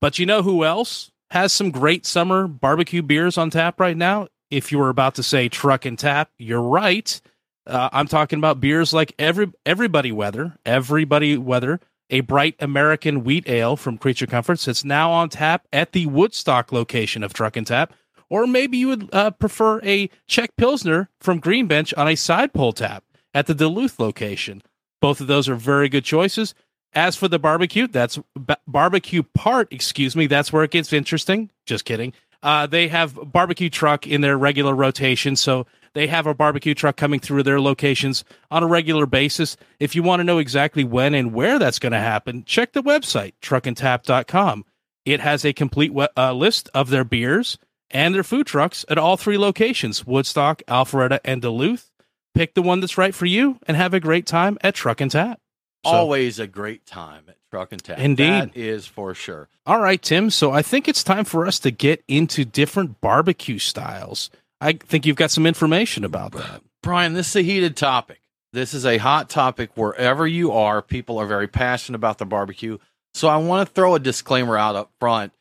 But 0.00 0.18
you 0.18 0.26
know 0.26 0.42
who 0.42 0.64
else 0.64 1.12
has 1.30 1.52
some 1.52 1.70
great 1.70 2.04
summer 2.04 2.48
barbecue 2.48 3.00
beers 3.00 3.38
on 3.38 3.50
tap 3.50 3.78
right 3.78 3.96
now? 3.96 4.26
If 4.50 4.72
you 4.72 4.78
were 4.78 4.88
about 4.88 5.14
to 5.14 5.22
say 5.22 5.48
truck 5.48 5.84
and 5.84 5.96
tap, 5.96 6.30
you're 6.36 6.60
right. 6.60 7.20
Uh, 7.66 7.88
I'm 7.92 8.06
talking 8.06 8.38
about 8.38 8.60
beers 8.60 8.92
like 8.92 9.14
every 9.18 9.52
everybody 9.64 10.12
weather, 10.12 10.58
everybody 10.66 11.36
weather, 11.38 11.80
a 12.10 12.20
bright 12.20 12.56
American 12.60 13.24
wheat 13.24 13.48
ale 13.48 13.76
from 13.76 13.98
Creature 13.98 14.26
Comforts. 14.26 14.68
It's 14.68 14.84
now 14.84 15.10
on 15.10 15.30
tap 15.30 15.66
at 15.72 15.92
the 15.92 16.06
Woodstock 16.06 16.72
location 16.72 17.22
of 17.22 17.32
Truck 17.32 17.56
and 17.56 17.66
Tap. 17.66 17.92
Or 18.28 18.46
maybe 18.46 18.78
you 18.78 18.88
would 18.88 19.08
uh, 19.12 19.30
prefer 19.30 19.80
a 19.84 20.10
Czech 20.26 20.56
Pilsner 20.56 21.08
from 21.20 21.40
Green 21.40 21.66
Bench 21.66 21.94
on 21.94 22.08
a 22.08 22.16
side 22.16 22.52
pull 22.52 22.72
tap 22.72 23.04
at 23.32 23.46
the 23.46 23.54
Duluth 23.54 23.98
location. 23.98 24.62
Both 25.00 25.20
of 25.20 25.26
those 25.26 25.48
are 25.48 25.54
very 25.54 25.88
good 25.88 26.04
choices. 26.04 26.54
As 26.94 27.16
for 27.16 27.28
the 27.28 27.38
barbecue, 27.38 27.86
that's 27.86 28.18
ba- 28.34 28.58
barbecue 28.66 29.22
part, 29.22 29.72
excuse 29.72 30.14
me, 30.14 30.26
that's 30.26 30.52
where 30.52 30.64
it 30.64 30.70
gets 30.70 30.92
interesting. 30.92 31.50
Just 31.66 31.84
kidding. 31.84 32.12
Uh, 32.42 32.66
they 32.66 32.88
have 32.88 33.32
barbecue 33.32 33.70
truck 33.70 34.06
in 34.06 34.20
their 34.20 34.36
regular 34.38 34.74
rotation, 34.74 35.34
so 35.34 35.66
they 35.94 36.06
have 36.08 36.26
a 36.26 36.34
barbecue 36.34 36.74
truck 36.74 36.96
coming 36.96 37.20
through 37.20 37.42
their 37.44 37.60
locations 37.60 38.24
on 38.50 38.62
a 38.62 38.66
regular 38.66 39.06
basis. 39.06 39.56
If 39.80 39.94
you 39.94 40.02
want 40.02 40.20
to 40.20 40.24
know 40.24 40.38
exactly 40.38 40.84
when 40.84 41.14
and 41.14 41.32
where 41.32 41.58
that's 41.58 41.78
going 41.78 41.92
to 41.92 41.98
happen, 41.98 42.44
check 42.44 42.72
the 42.72 42.82
website, 42.82 43.32
truckandtap.com. 43.40 44.64
It 45.04 45.20
has 45.20 45.44
a 45.44 45.52
complete 45.52 45.92
we- 45.92 46.08
uh, 46.16 46.32
list 46.32 46.68
of 46.74 46.90
their 46.90 47.04
beers 47.04 47.58
and 47.90 48.14
their 48.14 48.24
food 48.24 48.46
trucks 48.46 48.84
at 48.88 48.98
all 48.98 49.16
three 49.16 49.38
locations 49.38 50.06
Woodstock, 50.06 50.62
Alpharetta, 50.66 51.20
and 51.24 51.42
Duluth. 51.42 51.90
Pick 52.34 52.54
the 52.54 52.62
one 52.62 52.80
that's 52.80 52.98
right 52.98 53.14
for 53.14 53.26
you 53.26 53.58
and 53.66 53.76
have 53.76 53.94
a 53.94 54.00
great 54.00 54.26
time 54.26 54.58
at 54.62 54.74
Truck 54.74 55.00
and 55.00 55.10
Tap. 55.10 55.38
So- 55.84 55.90
Always 55.92 56.38
a 56.38 56.46
great 56.46 56.86
time 56.86 57.24
at 57.28 57.36
Truck 57.50 57.70
and 57.70 57.84
Tap. 57.84 57.98
Indeed. 57.98 58.26
That 58.26 58.56
is 58.56 58.86
for 58.86 59.14
sure. 59.14 59.48
All 59.66 59.78
right, 59.80 60.00
Tim. 60.02 60.30
So 60.30 60.50
I 60.50 60.62
think 60.62 60.88
it's 60.88 61.04
time 61.04 61.24
for 61.24 61.46
us 61.46 61.58
to 61.60 61.70
get 61.70 62.02
into 62.08 62.44
different 62.44 63.00
barbecue 63.00 63.58
styles. 63.58 64.30
I 64.64 64.72
think 64.72 65.04
you've 65.04 65.16
got 65.16 65.30
some 65.30 65.46
information 65.46 66.06
about 66.06 66.32
that. 66.32 66.62
Brian, 66.82 67.12
this 67.12 67.28
is 67.28 67.36
a 67.36 67.42
heated 67.42 67.76
topic. 67.76 68.20
This 68.54 68.72
is 68.72 68.86
a 68.86 68.96
hot 68.96 69.28
topic 69.28 69.76
wherever 69.76 70.26
you 70.26 70.52
are. 70.52 70.80
People 70.80 71.18
are 71.18 71.26
very 71.26 71.48
passionate 71.48 71.96
about 71.96 72.16
the 72.16 72.24
barbecue. 72.24 72.78
So 73.12 73.28
I 73.28 73.36
want 73.36 73.68
to 73.68 73.74
throw 73.74 73.94
a 73.94 73.98
disclaimer 73.98 74.56
out 74.56 74.74
up 74.74 74.90
front 74.98 75.34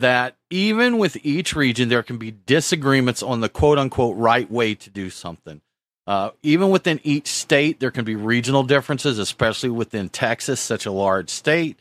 that 0.00 0.36
even 0.50 0.98
with 0.98 1.16
each 1.24 1.54
region, 1.54 1.88
there 1.88 2.02
can 2.02 2.18
be 2.18 2.32
disagreements 2.32 3.22
on 3.22 3.40
the 3.40 3.48
quote 3.48 3.78
unquote 3.78 4.16
right 4.16 4.50
way 4.50 4.74
to 4.74 4.90
do 4.90 5.08
something. 5.08 5.60
Uh, 6.08 6.30
even 6.42 6.70
within 6.70 7.00
each 7.04 7.28
state, 7.28 7.78
there 7.78 7.92
can 7.92 8.04
be 8.04 8.16
regional 8.16 8.64
differences, 8.64 9.20
especially 9.20 9.70
within 9.70 10.08
Texas, 10.08 10.58
such 10.58 10.84
a 10.84 10.90
large 10.90 11.30
state. 11.30 11.78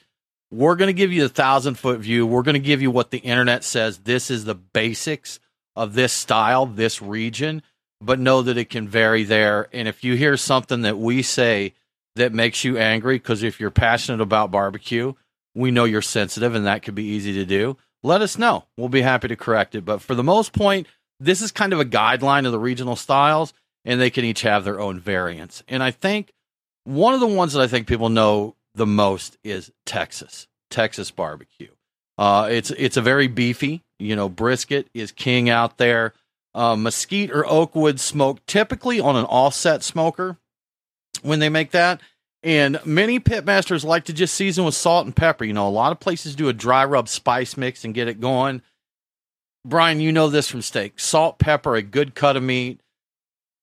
We're 0.52 0.76
going 0.76 0.90
to 0.90 0.94
give 0.94 1.12
you 1.12 1.24
the 1.24 1.30
thousand 1.30 1.80
foot 1.80 2.02
view. 2.02 2.28
We're 2.28 2.44
going 2.44 2.54
to 2.54 2.60
give 2.60 2.84
you 2.84 2.92
what 2.92 3.10
the 3.10 3.18
internet 3.18 3.64
says. 3.64 3.98
This 3.98 4.30
is 4.30 4.46
the 4.46 4.54
basics 4.54 5.40
of 5.76 5.94
this 5.94 6.14
style, 6.14 6.66
this 6.66 7.02
region, 7.02 7.64
but 8.02 8.20
know 8.20 8.42
that 8.42 8.58
it 8.58 8.70
can 8.70 8.88
vary 8.88 9.24
there. 9.24 9.70
And 9.72 9.88
if 9.88 10.04
you 10.04 10.16
hear 10.16 10.38
something 10.38 10.82
that 10.82 10.98
we 10.98 11.22
say 11.22 11.74
that 12.16 12.34
makes 12.34 12.64
you 12.64 12.78
angry, 12.78 13.18
because 13.18 13.44
if 13.44 13.60
you're 13.60 13.72
passionate 13.72 14.22
about 14.22 14.52
barbecue, 14.52 15.14
we 15.56 15.72
know 15.72 15.86
you're 15.86 16.02
sensitive 16.02 16.56
and 16.56 16.66
that 16.66 16.84
could 16.84 16.96
be 16.96 17.04
easy 17.04 17.34
to 17.34 17.46
do. 17.46 17.78
Let 18.04 18.22
us 18.22 18.38
know. 18.38 18.66
We'll 18.78 18.90
be 18.90 19.02
happy 19.02 19.30
to 19.30 19.36
correct 19.36 19.76
it. 19.76 19.86
But 19.86 20.02
for 20.02 20.14
the 20.16 20.24
most 20.24 20.52
point, 20.54 20.88
this 21.20 21.42
is 21.42 21.52
kind 21.52 21.72
of 21.74 21.80
a 21.80 21.86
guideline 21.86 22.46
of 22.46 22.52
the 22.52 22.60
regional 22.60 22.96
styles, 22.96 23.54
and 23.86 24.00
they 24.00 24.10
can 24.10 24.26
each 24.26 24.42
have 24.42 24.66
their 24.66 24.80
own 24.80 25.00
variants. 25.00 25.64
And 25.68 25.82
I 25.82 25.92
think 25.92 26.34
one 26.84 27.14
of 27.14 27.22
the 27.22 27.28
ones 27.28 27.54
that 27.54 27.62
I 27.62 27.68
think 27.68 27.88
people 27.88 28.10
know 28.10 28.56
the 28.76 28.86
most 28.86 29.38
is 29.44 29.72
Texas, 29.86 30.48
Texas 30.70 31.12
barbecue. 31.12 31.70
Uh, 32.18 32.48
it's 32.52 32.72
it's 32.72 32.98
a 32.98 33.02
very 33.02 33.28
beefy, 33.28 33.82
you 34.00 34.16
know, 34.16 34.30
brisket 34.30 34.88
is 34.94 35.12
king 35.12 35.50
out 35.50 35.78
there. 35.78 36.14
Uh, 36.56 36.76
mesquite 36.76 37.32
or 37.32 37.48
oak 37.48 37.74
wood 37.74 38.00
smoke, 38.00 38.46
typically 38.46 39.00
on 39.00 39.16
an 39.16 39.26
offset 39.26 39.82
smoker 39.82 40.38
when 41.24 41.40
they 41.40 41.50
make 41.50 41.72
that. 41.72 42.00
And 42.44 42.80
many 42.86 43.20
pitmasters 43.20 43.84
like 43.84 44.06
to 44.06 44.14
just 44.14 44.36
season 44.36 44.64
with 44.64 44.76
salt 44.76 45.06
and 45.06 45.16
pepper. 45.16 45.46
You 45.46 45.54
know, 45.54 45.68
a 45.68 45.70
lot 45.70 45.92
of 45.92 46.00
places 46.00 46.36
do 46.36 46.50
a 46.50 46.54
dry 46.54 46.86
rub 46.86 47.10
spice 47.10 47.58
mix 47.58 47.84
and 47.84 47.94
get 47.94 48.08
it 48.08 48.20
going. 48.20 48.62
Brian, 49.66 50.00
you 50.00 50.12
know 50.12 50.28
this 50.28 50.48
from 50.48 50.62
steak. 50.62 51.00
Salt, 51.00 51.40
pepper, 51.40 51.76
a 51.76 51.82
good 51.82 52.14
cut 52.14 52.36
of 52.36 52.44
meat, 52.44 52.82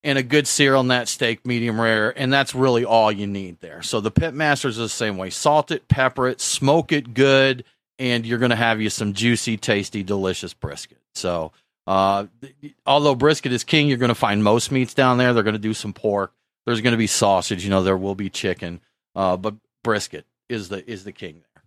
and 0.03 0.17
a 0.17 0.23
good 0.23 0.47
sear 0.47 0.75
on 0.75 0.87
that 0.87 1.07
steak, 1.07 1.45
medium 1.45 1.79
rare, 1.79 2.17
and 2.17 2.33
that's 2.33 2.55
really 2.55 2.83
all 2.83 3.11
you 3.11 3.27
need 3.27 3.59
there. 3.59 3.81
So 3.83 4.01
the 4.01 4.11
pitmasters 4.11 4.77
are 4.77 4.81
the 4.81 4.89
same 4.89 5.17
way. 5.17 5.29
Salt 5.29 5.69
it, 5.71 5.87
pepper 5.87 6.27
it, 6.27 6.41
smoke 6.41 6.91
it 6.91 7.13
good, 7.13 7.63
and 8.01 8.25
you're 8.25 8.39
going 8.39 8.49
to 8.49 8.55
have 8.55 8.81
you 8.81 8.89
some 8.89 9.13
juicy, 9.13 9.55
tasty, 9.57 10.01
delicious 10.03 10.53
brisket. 10.53 10.97
So, 11.13 11.51
uh, 11.87 12.25
although 12.85 13.15
brisket 13.15 13.51
is 13.53 13.63
king, 13.63 13.87
you're 13.87 13.97
going 13.99 14.09
to 14.09 14.15
find 14.15 14.43
most 14.43 14.71
meats 14.71 14.93
down 14.93 15.17
there. 15.17 15.33
They're 15.33 15.43
going 15.43 15.53
to 15.53 15.59
do 15.59 15.73
some 15.73 15.93
pork. 15.93 16.33
There's 16.65 16.81
going 16.81 16.91
to 16.93 16.97
be 16.97 17.07
sausage. 17.07 17.63
You 17.63 17.69
know, 17.69 17.83
there 17.83 17.97
will 17.97 18.15
be 18.15 18.29
chicken, 18.29 18.81
uh, 19.15 19.37
but 19.37 19.55
brisket 19.83 20.25
is 20.49 20.69
the 20.69 20.89
is 20.89 21.03
the 21.03 21.11
king 21.11 21.35
there. 21.35 21.63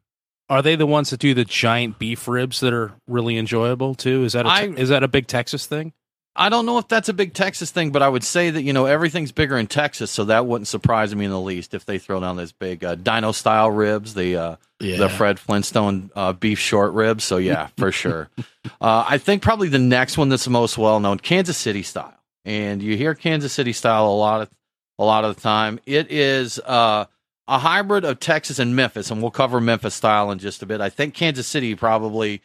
Are 0.51 0.61
they 0.61 0.76
the 0.76 0.87
ones 0.87 1.11
that 1.11 1.20
do 1.20 1.35
the 1.35 1.45
giant 1.45 1.99
beef 1.99 2.28
ribs 2.28 2.61
that 2.61 2.72
are 2.72 2.93
really 3.09 3.39
enjoyable 3.39 3.95
too? 3.95 4.24
Is 4.24 4.35
that 4.35 4.45
a, 4.45 4.49
I- 4.51 4.62
is 4.76 4.89
that 4.91 5.03
a 5.03 5.09
big 5.09 5.26
Texas 5.26 5.66
thing? 5.66 5.93
I 6.37 6.49
don't 6.49 6.66
know 6.66 6.78
if 6.78 6.89
that's 6.89 7.09
a 7.09 7.12
big 7.12 7.32
Texas 7.32 7.70
thing, 7.70 7.93
but 7.93 8.03
I 8.03 8.09
would 8.09 8.24
say 8.24 8.51
that 8.51 8.62
you 8.62 8.72
know 8.72 8.87
everything's 8.87 9.30
bigger 9.30 9.57
in 9.57 9.68
Texas, 9.68 10.11
so 10.11 10.24
that 10.24 10.47
wouldn't 10.47 10.66
surprise 10.66 11.14
me 11.14 11.24
in 11.24 11.30
the 11.30 11.41
least 11.41 11.74
if 11.74 11.85
they 11.85 11.99
throw 11.99 12.20
down 12.20 12.37
those 12.37 12.51
big 12.51 12.85
uh, 12.85 12.97
dino 12.97 13.30
style 13.30 13.70
ribs, 13.70 14.14
the 14.14 14.37
uh, 14.37 14.57
the 14.80 15.09
Fred 15.09 15.39
Flintstone 15.39 16.11
uh, 16.16 16.32
beef 16.32 16.59
short 16.59 16.93
ribs. 16.93 17.22
So 17.22 17.37
yeah, 17.37 17.68
for 17.76 17.93
sure. 17.93 18.28
Uh, 18.80 19.05
I 19.09 19.18
think 19.18 19.43
probably 19.43 19.68
the 19.68 19.78
next 19.78 20.18
one 20.18 20.28
that's 20.28 20.45
the 20.45 20.51
most 20.51 20.76
well 20.76 20.99
known, 20.99 21.18
Kansas 21.18 21.57
City 21.57 21.82
style, 21.82 22.18
and 22.45 22.82
you 22.82 22.97
hear 22.97 23.14
Kansas 23.14 23.53
City 23.53 23.72
style 23.72 24.09
a 24.09 24.16
lot 24.16 24.43
of 24.43 24.51
a 24.99 25.05
lot 25.05 25.24
of 25.24 25.37
the 25.37 25.41
time. 25.41 25.78
It 25.87 26.11
is 26.11 26.59
uh, 26.59 27.07
a 27.47 27.59
hybrid 27.59 28.05
of 28.05 28.18
Texas 28.18 28.59
and 28.59 28.74
Memphis, 28.74 29.11
and 29.11 29.22
we'll 29.22 29.30
cover 29.30 29.61
Memphis 29.61 29.95
style 29.95 30.30
in 30.30 30.39
just 30.39 30.62
a 30.62 30.66
bit. 30.66 30.80
I 30.80 30.91
think 30.91 31.14
Kansas 31.14 31.47
City 31.47 31.74
probably 31.76 32.43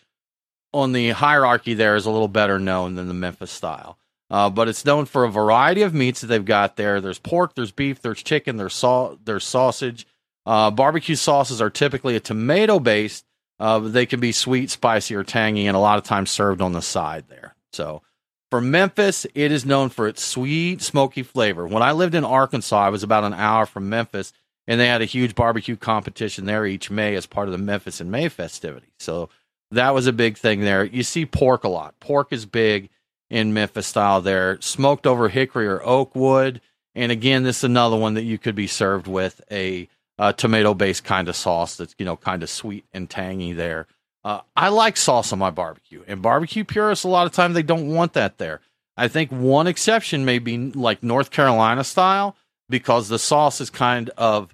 on 0.73 0.91
the 0.91 1.09
hierarchy 1.11 1.73
there 1.73 1.95
is 1.95 2.05
a 2.05 2.11
little 2.11 2.27
better 2.27 2.59
known 2.59 2.95
than 2.95 3.07
the 3.07 3.13
Memphis 3.13 3.51
style. 3.51 3.97
Uh, 4.29 4.49
but 4.49 4.67
it's 4.67 4.85
known 4.85 5.05
for 5.05 5.23
a 5.23 5.31
variety 5.31 5.81
of 5.81 5.93
meats 5.93 6.21
that 6.21 6.27
they've 6.27 6.45
got 6.45 6.75
there. 6.75 7.01
There's 7.01 7.17
pork, 7.17 7.55
there's 7.55 7.71
beef, 7.71 8.01
there's 8.01 8.21
chicken, 8.21 8.57
there's 8.57 8.75
sau- 8.75 9.17
there's 9.23 9.43
sausage. 9.43 10.05
Uh, 10.45 10.69
barbecue 10.69 11.15
sauces 11.15 11.61
are 11.61 11.69
typically 11.69 12.15
a 12.15 12.19
tomato 12.19 12.79
based. 12.79 13.25
Uh, 13.59 13.79
they 13.79 14.05
can 14.05 14.19
be 14.19 14.31
sweet, 14.31 14.69
spicy, 14.69 15.15
or 15.15 15.23
tangy, 15.23 15.67
and 15.67 15.75
a 15.75 15.79
lot 15.79 15.97
of 15.97 16.03
times 16.03 16.29
served 16.29 16.61
on 16.61 16.73
the 16.73 16.81
side 16.81 17.25
there. 17.27 17.55
So 17.73 18.03
for 18.49 18.61
Memphis, 18.61 19.25
it 19.35 19.51
is 19.51 19.65
known 19.65 19.89
for 19.89 20.07
its 20.07 20.23
sweet, 20.23 20.81
smoky 20.81 21.23
flavor. 21.23 21.67
When 21.67 21.83
I 21.83 21.91
lived 21.91 22.15
in 22.15 22.23
Arkansas, 22.23 22.85
I 22.85 22.89
was 22.89 23.03
about 23.03 23.23
an 23.23 23.33
hour 23.33 23.65
from 23.65 23.89
Memphis, 23.89 24.31
and 24.67 24.79
they 24.79 24.87
had 24.87 25.01
a 25.01 25.05
huge 25.05 25.35
barbecue 25.35 25.75
competition 25.75 26.45
there 26.45 26.65
each 26.65 26.89
May 26.89 27.15
as 27.15 27.25
part 27.25 27.47
of 27.47 27.51
the 27.51 27.57
Memphis 27.57 27.99
and 27.99 28.11
May 28.11 28.29
festivities. 28.29 28.91
So 28.99 29.29
that 29.71 29.93
was 29.93 30.07
a 30.07 30.13
big 30.13 30.37
thing 30.37 30.61
there. 30.61 30.83
You 30.83 31.03
see 31.03 31.25
pork 31.25 31.63
a 31.63 31.69
lot. 31.69 31.99
Pork 31.99 32.31
is 32.31 32.45
big 32.45 32.89
in 33.29 33.53
Memphis 33.53 33.87
style 33.87 34.21
there, 34.21 34.59
smoked 34.61 35.05
over 35.05 35.29
hickory 35.29 35.67
or 35.67 35.83
oak 35.83 36.15
wood. 36.15 36.61
And 36.95 37.11
again, 37.11 37.43
this 37.43 37.59
is 37.59 37.63
another 37.65 37.95
one 37.95 38.15
that 38.15 38.23
you 38.23 38.37
could 38.37 38.55
be 38.55 38.67
served 38.67 39.07
with 39.07 39.41
a, 39.51 39.87
uh 40.17 40.33
tomato 40.33 40.73
based 40.73 41.05
kind 41.05 41.29
of 41.29 41.35
sauce 41.35 41.77
that's, 41.77 41.95
you 41.97 42.05
know, 42.05 42.17
kind 42.17 42.43
of 42.43 42.49
sweet 42.49 42.85
and 42.91 43.09
tangy 43.09 43.53
there. 43.53 43.87
Uh, 44.23 44.41
I 44.55 44.67
like 44.69 44.97
sauce 44.97 45.31
on 45.31 45.39
my 45.39 45.49
barbecue, 45.49 46.03
and 46.07 46.21
barbecue 46.21 46.65
purists, 46.65 47.05
a 47.05 47.07
lot 47.07 47.25
of 47.25 47.31
time 47.31 47.53
they 47.53 47.63
don't 47.63 47.93
want 47.93 48.13
that 48.13 48.37
there. 48.37 48.59
I 48.97 49.07
think 49.07 49.31
one 49.31 49.65
exception 49.65 50.25
may 50.25 50.39
be 50.39 50.57
like 50.57 51.01
North 51.01 51.31
Carolina 51.31 51.85
style 51.85 52.35
because 52.67 53.07
the 53.07 53.17
sauce 53.17 53.61
is 53.61 53.69
kind 53.69 54.09
of 54.17 54.53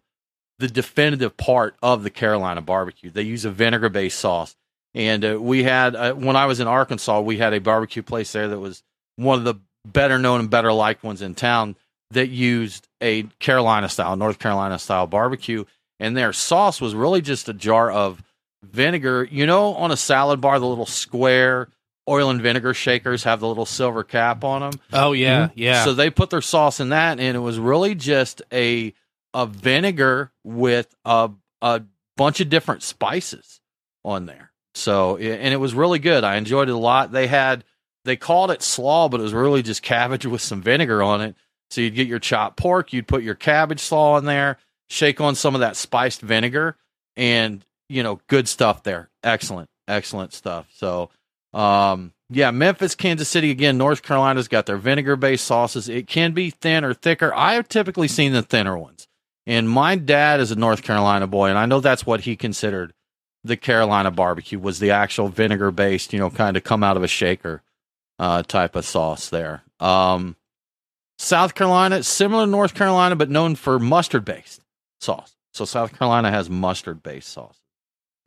the 0.60 0.68
definitive 0.68 1.36
part 1.36 1.76
of 1.82 2.04
the 2.04 2.12
Carolina 2.12 2.62
barbecue. 2.62 3.10
They 3.10 3.24
use 3.24 3.44
a 3.44 3.50
vinegar 3.50 3.90
based 3.90 4.20
sauce. 4.20 4.56
And 4.96 5.26
uh, 5.26 5.40
we 5.40 5.64
had, 5.64 5.96
uh, 5.96 6.14
when 6.14 6.38
I 6.38 6.46
was 6.46 6.62
in 6.62 6.68
Arkansas, 6.68 7.20
we 7.20 7.38
had 7.38 7.54
a 7.54 7.60
barbecue 7.60 8.02
place 8.02 8.32
there 8.32 8.48
that 8.48 8.60
was 8.60 8.82
one 9.18 9.38
of 9.38 9.44
the 9.44 9.56
better 9.86 10.18
known 10.18 10.40
and 10.40 10.50
better 10.50 10.72
liked 10.72 11.04
ones 11.04 11.22
in 11.22 11.36
town 11.36 11.76
that 12.12 12.30
used 12.30 12.88
a 13.02 13.24
Carolina 13.40 13.90
style, 13.90 14.16
North 14.16 14.40
Carolina 14.40 14.80
style 14.80 15.06
barbecue. 15.06 15.66
And 16.00 16.16
their 16.16 16.32
sauce 16.32 16.80
was 16.80 16.96
really 16.96 17.22
just 17.22 17.50
a 17.50 17.54
jar 17.54 17.92
of 17.92 18.24
vinegar. 18.64 19.28
You 19.30 19.46
know, 19.46 19.76
on 19.76 19.92
a 19.92 19.98
salad 19.98 20.40
bar, 20.40 20.60
the 20.60 20.66
little 20.66 20.86
square 20.86 21.68
oil 22.08 22.30
and 22.30 22.42
vinegar 22.42 22.74
shakers 22.74 23.24
have 23.24 23.40
the 23.40 23.48
little 23.48 23.66
silver 23.66 24.04
cap 24.04 24.44
on 24.44 24.62
them. 24.62 24.80
Oh 24.94 25.12
yeah, 25.12 25.50
yeah. 25.56 25.84
So 25.84 25.94
they 25.94 26.10
put 26.10 26.30
their 26.30 26.42
sauce 26.42 26.80
in 26.80 26.90
that, 26.90 27.20
and 27.20 27.36
it 27.36 27.40
was 27.40 27.60
really 27.60 27.96
just 27.96 28.42
a 28.52 28.94
a 29.34 29.46
vinegar 29.46 30.32
with 30.44 30.94
a 31.04 31.32
a 31.62 31.82
bunch 32.18 32.42
of 32.42 32.50
different 32.50 32.84
spices 32.84 33.60
on 34.04 34.26
there. 34.26 34.52
So 34.76 35.18
and 35.18 35.54
it 35.54 35.58
was 35.58 35.74
really 35.74 36.00
good. 36.00 36.24
I 36.24 36.36
enjoyed 36.36 36.70
it 36.70 36.74
a 36.74 36.78
lot. 36.78 37.12
They 37.12 37.28
had 37.28 37.64
they 38.04 38.16
called 38.16 38.52
it 38.52 38.62
slaw, 38.62 39.10
but 39.10 39.20
it 39.20 39.24
was 39.24 39.34
really 39.34 39.64
just 39.64 39.82
cabbage 39.82 40.26
with 40.26 40.42
some 40.42 40.62
vinegar 40.62 41.02
on 41.02 41.22
it. 41.22 41.36
So 41.72 41.82
you'd 41.82 41.96
get 41.96 42.08
your 42.08 42.20
chopped 42.20 42.58
pork, 42.58 42.94
you'd 42.94 43.08
put 43.08 43.24
your 43.24 43.36
cabbage 43.36 43.80
slaw 43.80 44.18
in 44.18 44.26
there, 44.26 44.60
shake 44.90 45.20
on 45.20 45.36
some 45.36 45.56
of 45.56 45.62
that 45.62 45.76
spiced 45.76 46.22
vinegar, 46.22 46.78
and 47.18 47.66
you 47.90 48.04
know, 48.04 48.20
good 48.28 48.48
stuff 48.48 48.84
there. 48.84 49.10
Excellent, 49.24 49.70
excellent 49.88 50.34
stuff. 50.34 50.68
So 50.74 51.10
um, 51.54 52.14
yeah, 52.30 52.52
Memphis, 52.52 52.96
Kansas 52.96 53.30
City 53.30 53.52
again. 53.52 53.78
North 53.78 54.04
Carolina's 54.04 54.48
got 54.48 54.66
their 54.66 54.78
vinegar-based 54.78 55.46
sauces. 55.46 55.88
It 55.88 56.08
can 56.08 56.34
be 56.34 56.50
thin 56.50 56.84
or 56.84 56.94
thicker. 56.94 57.34
I 57.34 57.54
have 57.54 57.70
typically 57.70 58.08
seen 58.08 58.34
the 58.34 58.42
thinner 58.42 58.78
ones. 58.78 59.08
And 59.48 59.70
my 59.70 59.96
dad 59.96 60.40
is 60.40 60.52
a 60.52 60.56
North 60.56 60.82
Carolina 60.82 61.28
boy, 61.28 61.50
and 61.50 61.58
I 61.58 61.68
know 61.68 61.80
that's 61.80 62.06
what 62.06 62.22
he 62.22 62.36
considered 62.36 62.94
the 63.46 63.56
Carolina 63.56 64.10
barbecue 64.10 64.60
was 64.60 64.80
the 64.80 64.92
actual 64.92 65.28
vinegar-based, 65.28 66.12
you 66.14 66.20
know, 66.20 66.30
kind 66.30 66.58
of 66.58 66.64
come 66.64 66.84
out 66.84 66.98
of 66.98 67.04
a 67.04 67.08
shaker 67.08 67.62
uh, 68.18 68.42
type 68.44 68.76
of 68.76 68.86
sauce 68.86 69.30
there. 69.30 69.64
Um, 69.80 70.36
South 71.20 71.54
Carolina, 71.54 72.02
similar 72.04 72.46
to 72.46 72.52
North 72.52 72.74
Carolina, 72.74 73.16
but 73.16 73.30
known 73.30 73.56
for 73.56 73.78
mustard-based 73.78 74.62
sauce. 75.00 75.36
So 75.54 75.64
South 75.64 75.98
Carolina 75.98 76.32
has 76.32 76.50
mustard-based 76.50 77.30
sauce. 77.30 77.62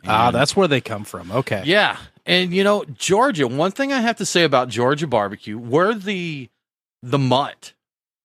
ah, 0.06 0.30
that's 0.30 0.56
where 0.56 0.68
they 0.68 0.80
come 0.80 1.04
from. 1.04 1.32
Okay. 1.32 1.62
yeah. 1.66 1.96
And 2.24 2.52
you 2.52 2.62
know, 2.62 2.84
Georgia, 2.84 3.48
one 3.48 3.72
thing 3.72 3.92
I 3.92 4.00
have 4.00 4.16
to 4.18 4.26
say 4.26 4.44
about 4.44 4.68
Georgia 4.68 5.06
barbecue, 5.06 5.58
we're 5.58 5.94
the 5.94 6.48
the 7.02 7.18
mutt 7.18 7.72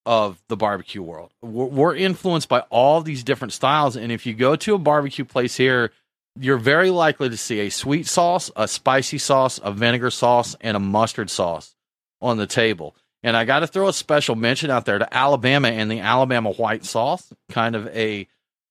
of 0.05 0.41
the 0.47 0.57
barbecue 0.57 1.01
world. 1.01 1.31
We're, 1.41 1.65
we're 1.65 1.95
influenced 1.95 2.49
by 2.49 2.61
all 2.69 3.01
these 3.01 3.23
different 3.23 3.53
styles 3.53 3.95
and 3.95 4.11
if 4.11 4.25
you 4.25 4.33
go 4.33 4.55
to 4.57 4.75
a 4.75 4.77
barbecue 4.77 5.25
place 5.25 5.55
here, 5.55 5.91
you're 6.39 6.57
very 6.57 6.89
likely 6.89 7.29
to 7.29 7.37
see 7.37 7.59
a 7.61 7.69
sweet 7.69 8.07
sauce, 8.07 8.49
a 8.55 8.67
spicy 8.67 9.17
sauce, 9.17 9.59
a 9.63 9.71
vinegar 9.71 10.09
sauce, 10.09 10.55
and 10.61 10.75
a 10.75 10.79
mustard 10.79 11.29
sauce 11.29 11.75
on 12.21 12.37
the 12.37 12.47
table. 12.47 12.95
And 13.21 13.37
I 13.37 13.45
got 13.45 13.59
to 13.59 13.67
throw 13.67 13.87
a 13.87 13.93
special 13.93 14.35
mention 14.35 14.69
out 14.69 14.85
there 14.85 14.99
to 14.99 15.13
Alabama 15.13 15.69
and 15.69 15.89
the 15.89 15.99
Alabama 15.99 16.51
white 16.51 16.85
sauce, 16.85 17.31
kind 17.49 17.75
of 17.75 17.87
a 17.87 18.27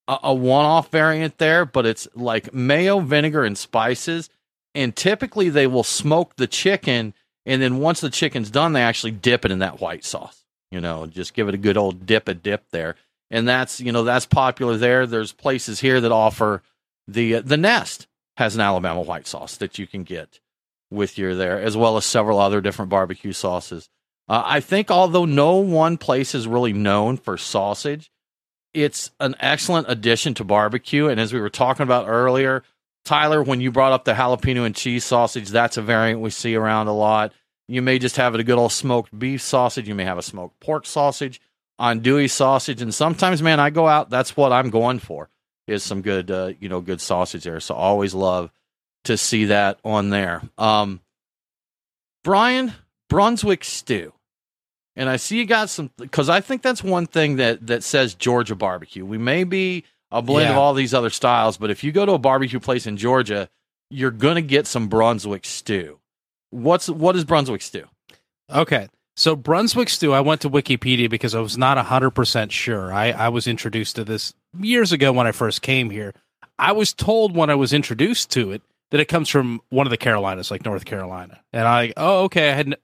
a, 0.08 0.34
one-off 0.34 0.90
variant 0.90 1.38
there, 1.38 1.64
but 1.64 1.86
it's 1.86 2.08
like 2.14 2.52
mayo, 2.52 2.98
vinegar, 2.98 3.44
and 3.44 3.56
spices. 3.56 4.28
And 4.74 4.94
typically, 4.94 5.48
they 5.48 5.66
will 5.66 5.84
smoke 5.84 6.36
the 6.36 6.48
chicken, 6.48 7.14
and 7.46 7.62
then 7.62 7.78
once 7.78 8.00
the 8.00 8.10
chicken's 8.10 8.50
done, 8.50 8.72
they 8.72 8.82
actually 8.82 9.12
dip 9.12 9.44
it 9.44 9.52
in 9.52 9.60
that 9.60 9.80
white 9.80 10.04
sauce. 10.04 10.44
You 10.70 10.80
know, 10.80 11.06
just 11.06 11.34
give 11.34 11.48
it 11.48 11.54
a 11.54 11.58
good 11.58 11.76
old 11.76 12.04
dip 12.04 12.28
a 12.28 12.34
dip 12.34 12.64
there. 12.72 12.96
and 13.30 13.48
that's 13.48 13.80
you 13.80 13.92
know 13.92 14.04
that's 14.04 14.26
popular 14.26 14.76
there. 14.76 15.06
There's 15.06 15.32
places 15.32 15.80
here 15.80 16.00
that 16.00 16.12
offer 16.12 16.62
the 17.06 17.40
the 17.40 17.56
Nest 17.56 18.06
has 18.36 18.54
an 18.54 18.60
Alabama 18.60 19.02
white 19.02 19.26
sauce 19.26 19.56
that 19.56 19.78
you 19.78 19.86
can 19.86 20.04
get 20.04 20.40
with 20.90 21.18
your 21.18 21.34
there, 21.34 21.60
as 21.60 21.76
well 21.76 21.96
as 21.96 22.04
several 22.04 22.38
other 22.38 22.60
different 22.60 22.90
barbecue 22.90 23.32
sauces. 23.32 23.88
Uh, 24.28 24.42
I 24.44 24.60
think 24.60 24.90
although 24.90 25.24
no 25.24 25.56
one 25.56 25.96
place 25.96 26.34
is 26.34 26.46
really 26.46 26.72
known 26.72 27.16
for 27.16 27.36
sausage, 27.36 28.10
it's 28.72 29.10
an 29.20 29.34
excellent 29.40 29.88
addition 29.88 30.34
to 30.34 30.44
barbecue. 30.44 31.08
And 31.08 31.20
as 31.20 31.32
we 31.32 31.40
were 31.40 31.50
talking 31.50 31.82
about 31.82 32.08
earlier, 32.08 32.62
Tyler, 33.04 33.42
when 33.42 33.60
you 33.60 33.72
brought 33.72 33.92
up 33.92 34.04
the 34.04 34.14
jalapeno 34.14 34.64
and 34.64 34.74
cheese 34.74 35.04
sausage, 35.04 35.48
that's 35.48 35.76
a 35.76 35.82
variant 35.82 36.20
we 36.20 36.30
see 36.30 36.54
around 36.54 36.86
a 36.86 36.92
lot. 36.92 37.32
You 37.68 37.82
may 37.82 37.98
just 37.98 38.16
have 38.16 38.34
it 38.34 38.40
a 38.40 38.44
good 38.44 38.58
old 38.58 38.72
smoked 38.72 39.18
beef 39.18 39.42
sausage. 39.42 39.88
You 39.88 39.94
may 39.94 40.04
have 40.04 40.18
a 40.18 40.22
smoked 40.22 40.60
pork 40.60 40.86
sausage, 40.86 41.40
andouille 41.80 42.30
sausage, 42.30 42.80
and 42.80 42.94
sometimes, 42.94 43.42
man, 43.42 43.60
I 43.60 43.70
go 43.70 43.88
out. 43.88 44.10
That's 44.10 44.36
what 44.36 44.52
I'm 44.52 44.70
going 44.70 44.98
for 44.98 45.30
is 45.66 45.82
some 45.82 46.02
good, 46.02 46.30
uh, 46.30 46.52
you 46.60 46.68
know, 46.68 46.80
good 46.80 47.00
sausage 47.00 47.44
there. 47.44 47.60
So 47.60 47.74
always 47.74 48.14
love 48.14 48.50
to 49.04 49.16
see 49.16 49.46
that 49.46 49.78
on 49.84 50.10
there. 50.10 50.42
Um, 50.58 51.00
Brian 52.24 52.72
Brunswick 53.08 53.64
stew, 53.64 54.12
and 54.96 55.08
I 55.08 55.16
see 55.16 55.38
you 55.38 55.46
got 55.46 55.70
some 55.70 55.90
because 55.96 56.28
I 56.28 56.40
think 56.40 56.62
that's 56.62 56.82
one 56.82 57.06
thing 57.06 57.36
that 57.36 57.66
that 57.66 57.82
says 57.82 58.14
Georgia 58.14 58.54
barbecue. 58.54 59.04
We 59.04 59.18
may 59.18 59.44
be 59.44 59.84
a 60.10 60.22
blend 60.22 60.50
of 60.50 60.56
all 60.56 60.74
these 60.74 60.94
other 60.94 61.10
styles, 61.10 61.56
but 61.56 61.70
if 61.70 61.82
you 61.82 61.90
go 61.90 62.06
to 62.06 62.12
a 62.12 62.18
barbecue 62.18 62.60
place 62.60 62.86
in 62.86 62.96
Georgia, 62.96 63.48
you're 63.90 64.10
gonna 64.10 64.42
get 64.42 64.66
some 64.66 64.88
Brunswick 64.88 65.44
stew. 65.44 65.98
What's 66.50 66.88
what 66.88 67.16
is 67.16 67.24
Brunswick 67.24 67.62
stew? 67.62 67.86
Okay. 68.50 68.88
So 69.14 69.36
Brunswick 69.36 69.90
stew, 69.90 70.12
I 70.12 70.20
went 70.20 70.40
to 70.42 70.50
Wikipedia 70.50 71.10
because 71.10 71.34
I 71.34 71.40
was 71.40 71.58
not 71.58 71.76
100% 71.76 72.50
sure. 72.50 72.92
I, 72.92 73.10
I 73.10 73.28
was 73.28 73.46
introduced 73.46 73.96
to 73.96 74.04
this 74.04 74.32
years 74.58 74.92
ago 74.92 75.12
when 75.12 75.26
I 75.26 75.32
first 75.32 75.62
came 75.62 75.90
here. 75.90 76.14
I 76.58 76.72
was 76.72 76.92
told 76.92 77.34
when 77.36 77.50
I 77.50 77.54
was 77.54 77.72
introduced 77.72 78.30
to 78.32 78.52
it 78.52 78.62
that 78.90 79.00
it 79.00 79.06
comes 79.06 79.28
from 79.28 79.60
one 79.70 79.86
of 79.86 79.90
the 79.90 79.96
Carolinas, 79.96 80.50
like 80.50 80.64
North 80.64 80.84
Carolina. 80.84 81.40
And 81.52 81.66
I, 81.66 81.92
oh, 81.96 82.24
okay. 82.24 82.50
I 82.50 82.54
had, 82.54 82.76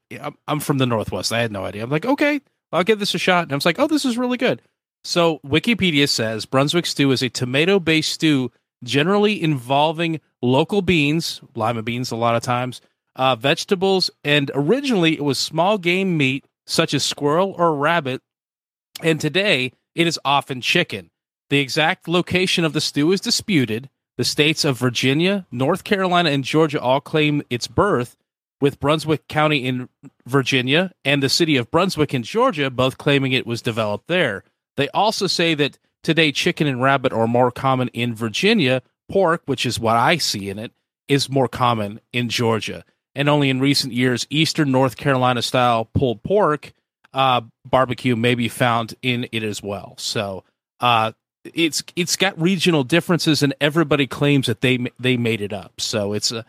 I'm 0.46 0.60
from 0.60 0.78
the 0.78 0.86
Northwest. 0.86 1.32
I 1.32 1.40
had 1.40 1.52
no 1.52 1.64
idea. 1.64 1.84
I'm 1.84 1.90
like, 1.90 2.06
okay, 2.06 2.40
I'll 2.72 2.84
give 2.84 2.98
this 2.98 3.14
a 3.14 3.18
shot. 3.18 3.44
And 3.44 3.52
I 3.52 3.54
was 3.54 3.66
like, 3.66 3.78
oh, 3.78 3.86
this 3.86 4.04
is 4.04 4.18
really 4.18 4.38
good. 4.38 4.62
So 5.04 5.38
Wikipedia 5.46 6.08
says 6.08 6.46
Brunswick 6.46 6.86
stew 6.86 7.12
is 7.12 7.22
a 7.22 7.28
tomato 7.28 7.78
based 7.78 8.12
stew 8.12 8.50
generally 8.82 9.42
involving 9.42 10.20
local 10.42 10.82
beans, 10.82 11.40
lima 11.54 11.82
beans 11.82 12.10
a 12.10 12.16
lot 12.16 12.36
of 12.36 12.42
times, 12.42 12.80
uh, 13.16 13.36
vegetables, 13.36 14.10
and 14.24 14.50
originally 14.54 15.14
it 15.14 15.24
was 15.24 15.38
small 15.38 15.78
game 15.78 16.16
meat 16.16 16.46
such 16.66 16.94
as 16.94 17.04
squirrel 17.04 17.54
or 17.58 17.74
rabbit, 17.74 18.22
and 19.02 19.20
today 19.20 19.72
it 19.94 20.06
is 20.06 20.18
often 20.24 20.60
chicken. 20.60 21.10
The 21.50 21.60
exact 21.60 22.08
location 22.08 22.64
of 22.64 22.72
the 22.72 22.80
stew 22.80 23.12
is 23.12 23.20
disputed. 23.20 23.88
The 24.16 24.24
states 24.24 24.64
of 24.64 24.78
Virginia, 24.78 25.46
North 25.50 25.84
Carolina, 25.84 26.30
and 26.30 26.44
Georgia 26.44 26.80
all 26.80 27.00
claim 27.00 27.42
its 27.48 27.68
birth, 27.68 28.16
with 28.60 28.80
Brunswick 28.80 29.28
County 29.28 29.66
in 29.66 29.88
Virginia 30.26 30.92
and 31.04 31.22
the 31.22 31.28
city 31.28 31.56
of 31.56 31.70
Brunswick 31.70 32.12
in 32.12 32.22
Georgia 32.22 32.70
both 32.70 32.98
claiming 32.98 33.32
it 33.32 33.46
was 33.46 33.62
developed 33.62 34.08
there. 34.08 34.44
They 34.76 34.88
also 34.90 35.26
say 35.26 35.54
that 35.54 35.78
today 36.02 36.32
chicken 36.32 36.66
and 36.66 36.82
rabbit 36.82 37.12
are 37.12 37.26
more 37.26 37.50
common 37.50 37.88
in 37.88 38.14
Virginia. 38.14 38.82
Pork, 39.08 39.42
which 39.46 39.64
is 39.64 39.80
what 39.80 39.96
I 39.96 40.18
see 40.18 40.50
in 40.50 40.58
it, 40.58 40.72
is 41.08 41.30
more 41.30 41.48
common 41.48 42.00
in 42.12 42.28
Georgia. 42.28 42.84
And 43.14 43.28
only 43.28 43.48
in 43.48 43.60
recent 43.60 43.92
years, 43.92 44.26
Eastern 44.30 44.70
North 44.70 44.96
Carolina 44.96 45.42
style 45.42 45.86
pulled 45.86 46.22
pork 46.22 46.72
uh, 47.14 47.40
barbecue 47.64 48.16
may 48.16 48.34
be 48.34 48.48
found 48.48 48.94
in 49.02 49.26
it 49.32 49.42
as 49.42 49.62
well. 49.62 49.94
So 49.98 50.44
uh, 50.78 51.12
it's 51.44 51.82
it's 51.96 52.16
got 52.16 52.40
regional 52.40 52.84
differences, 52.84 53.42
and 53.42 53.54
everybody 53.60 54.06
claims 54.06 54.46
that 54.46 54.60
they 54.60 54.78
they 54.98 55.16
made 55.16 55.40
it 55.40 55.52
up. 55.52 55.80
So 55.80 56.12
it's 56.12 56.32
a 56.32 56.44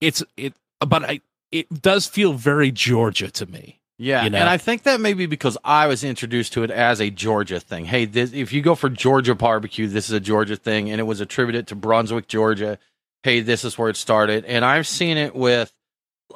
it's 0.00 0.22
it, 0.36 0.54
but 0.80 1.04
I 1.04 1.20
it 1.52 1.82
does 1.82 2.06
feel 2.06 2.32
very 2.34 2.70
Georgia 2.70 3.30
to 3.32 3.46
me. 3.46 3.80
Yeah, 4.00 4.22
You 4.22 4.30
know? 4.30 4.38
and 4.38 4.48
I 4.48 4.58
think 4.58 4.84
that 4.84 5.00
may 5.00 5.12
be 5.12 5.26
because 5.26 5.58
I 5.64 5.88
was 5.88 6.04
introduced 6.04 6.52
to 6.52 6.62
it 6.62 6.70
as 6.70 7.00
a 7.00 7.10
Georgia 7.10 7.58
thing. 7.58 7.84
Hey, 7.84 8.04
this, 8.04 8.32
if 8.32 8.52
you 8.52 8.62
go 8.62 8.76
for 8.76 8.88
Georgia 8.88 9.34
barbecue, 9.34 9.88
this 9.88 10.04
is 10.08 10.12
a 10.12 10.20
Georgia 10.20 10.54
thing, 10.54 10.88
and 10.88 11.00
it 11.00 11.04
was 11.04 11.20
attributed 11.20 11.66
to 11.66 11.74
Brunswick, 11.74 12.28
Georgia. 12.28 12.78
Hey, 13.24 13.40
this 13.40 13.64
is 13.64 13.76
where 13.76 13.88
it 13.88 13.96
started, 13.96 14.44
and 14.44 14.64
I've 14.64 14.86
seen 14.86 15.16
it 15.16 15.34
with 15.34 15.72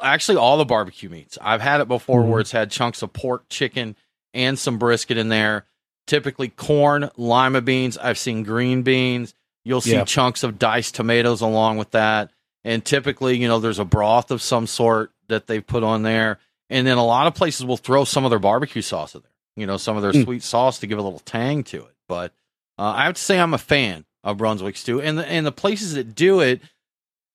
actually 0.03 0.39
all 0.39 0.57
the 0.59 0.65
barbecue 0.65 1.09
meats. 1.09 1.39
I've 1.41 1.61
had 1.61 1.81
it 1.81 1.87
before 1.87 2.23
Mhm. 2.25 2.29
where 2.31 2.41
it's 2.41 2.51
had 2.51 2.73
chunks 2.73 3.01
of 3.03 3.13
pork, 3.13 3.45
chicken, 3.49 3.95
and 4.35 4.59
some 4.59 4.79
brisket 4.79 5.17
in 5.17 5.29
there. 5.29 5.65
Typically 6.07 6.49
corn, 6.49 7.11
lima 7.17 7.61
beans. 7.61 7.97
I've 7.99 8.19
seen 8.19 8.43
green 8.43 8.83
beans. 8.83 9.35
You'll 9.65 9.81
see 9.81 9.93
Yeah. 9.93 10.05
chunks 10.05 10.43
of 10.43 10.59
diced 10.59 10.95
tomatoes 10.95 11.41
along 11.41 11.79
with 11.79 11.93
that. 11.93 12.31
And 12.65 12.85
typically, 12.85 13.37
you 13.39 13.49
know, 13.49 13.59
there's 13.61 13.79
a 13.79 13.85
broth 13.85 14.31
of 14.31 14.43
some 14.43 14.67
sort 14.67 15.13
that 15.29 15.47
they 15.47 15.61
put 15.61 15.83
on 15.83 16.03
there. 16.03 16.39
And 16.71 16.87
then 16.87 16.97
a 16.99 17.05
lot 17.05 17.27
of 17.27 17.35
places 17.35 17.65
will 17.65 17.77
throw 17.77 18.05
some 18.05 18.25
of 18.25 18.31
their 18.31 18.39
barbecue 18.39 18.83
sauce 18.83 19.15
in 19.15 19.21
there, 19.23 19.31
you 19.57 19.67
know, 19.67 19.77
some 19.77 19.97
of 19.97 20.03
their 20.03 20.13
Mm. 20.13 20.25
sweet 20.25 20.43
sauce 20.43 20.79
to 20.81 20.87
give 20.87 20.99
a 20.99 21.03
little 21.03 21.21
tang 21.21 21.63
to 21.65 21.79
it. 21.85 21.95
But 22.09 22.33
uh, 22.79 22.93
I 22.97 23.05
have 23.05 23.15
to 23.15 23.21
say, 23.23 23.39
I'm 23.39 23.55
a 23.55 23.59
fan 23.59 24.05
of 24.25 24.39
Brunswick 24.39 24.77
stew. 24.77 25.01
And 25.01 25.19
the, 25.19 25.27
and 25.27 25.45
the 25.47 25.53
places 25.53 25.95
that 25.95 26.15
do 26.15 26.41
it, 26.41 26.61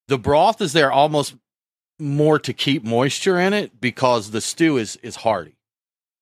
the 0.08 0.18
broth 0.18 0.62
is 0.62 0.74
there 0.74 0.92
almost 0.92 1.36
more 2.00 2.40
to 2.40 2.54
keep 2.54 2.84
moisture 2.84 3.40
in 3.40 3.54
it 3.54 3.80
because 3.82 4.32
the 4.32 4.40
stew 4.42 4.78
is 4.78 4.98
is 4.98 5.18
hearty. 5.18 5.57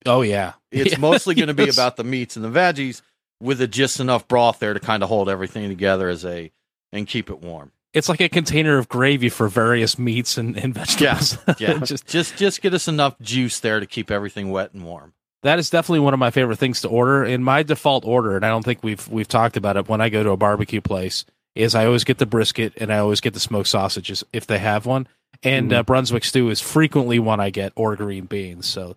Oh 0.06 0.22
yeah, 0.22 0.53
It's 0.72 0.91
Yeah, 0.93 0.97
mostly 0.99 1.36
going 1.36 1.47
to 1.47 1.53
be 1.53 1.66
yes. 1.66 1.76
about 1.76 1.95
the 1.97 2.03
meats 2.03 2.36
and 2.36 2.45
the 2.45 2.49
veggies 2.49 3.01
with 3.41 3.60
a, 3.62 3.68
just 3.68 3.99
enough 3.99 4.28
broth 4.28 4.60
there 4.60 4.74
to 4.74 4.80
kind 4.80 5.03
of 5.03 5.10
hold 5.10 5.30
everything 5.30 5.68
together 5.70 6.10
as 6.10 6.24
a 6.26 6.51
and 6.91 7.08
keep 7.08 7.30
it 7.30 7.41
warm. 7.41 7.72
It's 7.93 8.10
like 8.10 8.20
a 8.22 8.28
container 8.30 8.78
of 8.78 8.89
gravy 8.89 9.30
for 9.30 9.47
various 9.47 9.97
meats 9.97 10.38
and, 10.38 10.58
and 10.58 10.74
vegetables. 10.74 11.38
Yeah, 11.60 11.78
just 11.84 12.06
just 12.08 12.36
just 12.38 12.62
get 12.62 12.74
us 12.74 12.88
enough 12.88 13.18
juice 13.22 13.60
there 13.62 13.80
to 13.80 13.86
keep 13.86 14.12
everything 14.12 14.51
wet 14.51 14.74
and 14.74 14.84
warm. 14.86 15.14
that 15.43 15.60
is 15.60 15.70
definitely 15.70 16.01
one 16.01 16.14
of 16.14 16.20
my 16.20 16.30
favorite 16.32 16.58
things 16.60 16.82
to 16.82 16.89
order. 16.89 17.24
In 17.24 17.41
my 17.43 17.64
default 17.64 18.03
order, 18.06 18.36
and 18.36 18.45
I 18.45 18.49
don't 18.49 18.64
think 18.66 18.84
we've 18.84 19.08
we've 19.08 19.28
talked 19.30 19.56
about 19.58 19.78
it 19.78 19.88
when 19.88 20.01
I 20.01 20.10
go 20.10 20.24
to 20.24 20.32
a 20.32 20.38
barbecue 20.38 20.82
place, 20.82 21.24
is 21.56 21.74
I 21.74 21.86
always 21.86 22.03
get 22.03 22.18
the 22.18 22.26
brisket 22.26 22.74
and 22.78 22.91
I 22.91 22.97
always 22.97 23.22
get 23.22 23.34
the 23.34 23.39
smoked 23.39 23.70
sausages 23.70 24.24
if 24.34 24.45
they 24.45 24.60
have 24.60 24.86
one. 24.86 25.08
And 25.41 25.70
Mm-hmm. 25.72 25.80
uh, 25.80 25.84
Brunswick 25.84 26.24
stew 26.26 26.49
is 26.49 26.60
frequently 26.62 27.20
one 27.20 27.39
I 27.39 27.49
get, 27.49 27.72
or 27.78 27.95
green 27.95 28.26
beans. 28.26 28.66
So 28.68 28.95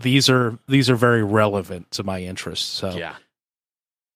these 0.00 0.28
are 0.28 0.58
these 0.68 0.88
are 0.90 0.96
very 0.96 1.22
relevant 1.24 1.90
to 1.92 2.02
my 2.04 2.20
interests. 2.22 2.66
So 2.66 2.90
Yeah. 2.96 3.14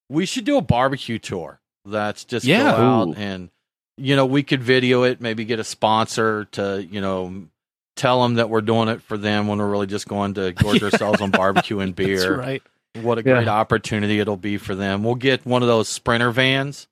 We 0.09 0.25
should 0.25 0.45
do 0.45 0.57
a 0.57 0.61
barbecue 0.61 1.19
tour. 1.19 1.59
That's 1.85 2.23
just 2.25 2.45
Yeah. 2.45 2.63
go 2.63 2.67
out 2.83 3.07
Ooh. 3.09 3.13
and 3.15 3.49
you 3.97 4.15
know, 4.15 4.25
we 4.25 4.41
could 4.41 4.63
video 4.63 5.03
it, 5.03 5.21
maybe 5.21 5.45
get 5.45 5.59
a 5.59 5.63
sponsor 5.63 6.45
to, 6.45 6.83
you 6.89 6.99
know, 6.99 7.43
tell 7.95 8.23
them 8.23 8.35
that 8.35 8.49
we're 8.49 8.61
doing 8.61 8.87
it 8.89 9.03
for 9.03 9.17
them 9.17 9.47
when 9.47 9.59
we're 9.59 9.69
really 9.69 9.85
just 9.85 10.07
going 10.07 10.33
to 10.33 10.51
gorge 10.53 10.81
Yeah. 10.81 10.85
ourselves 10.89 11.21
on 11.21 11.29
barbecue 11.29 11.79
and 11.79 11.95
that's 11.95 12.07
beer. 12.23 12.35
right. 12.35 12.63
What 13.01 13.19
a 13.19 13.21
Yeah. 13.23 13.35
great 13.35 13.47
opportunity 13.47 14.19
it'll 14.19 14.35
be 14.37 14.57
for 14.57 14.73
them. 14.73 15.03
We'll 15.03 15.13
get 15.15 15.45
one 15.45 15.61
of 15.61 15.67
those 15.67 15.87
sprinter 15.89 16.31
vans, 16.31 16.87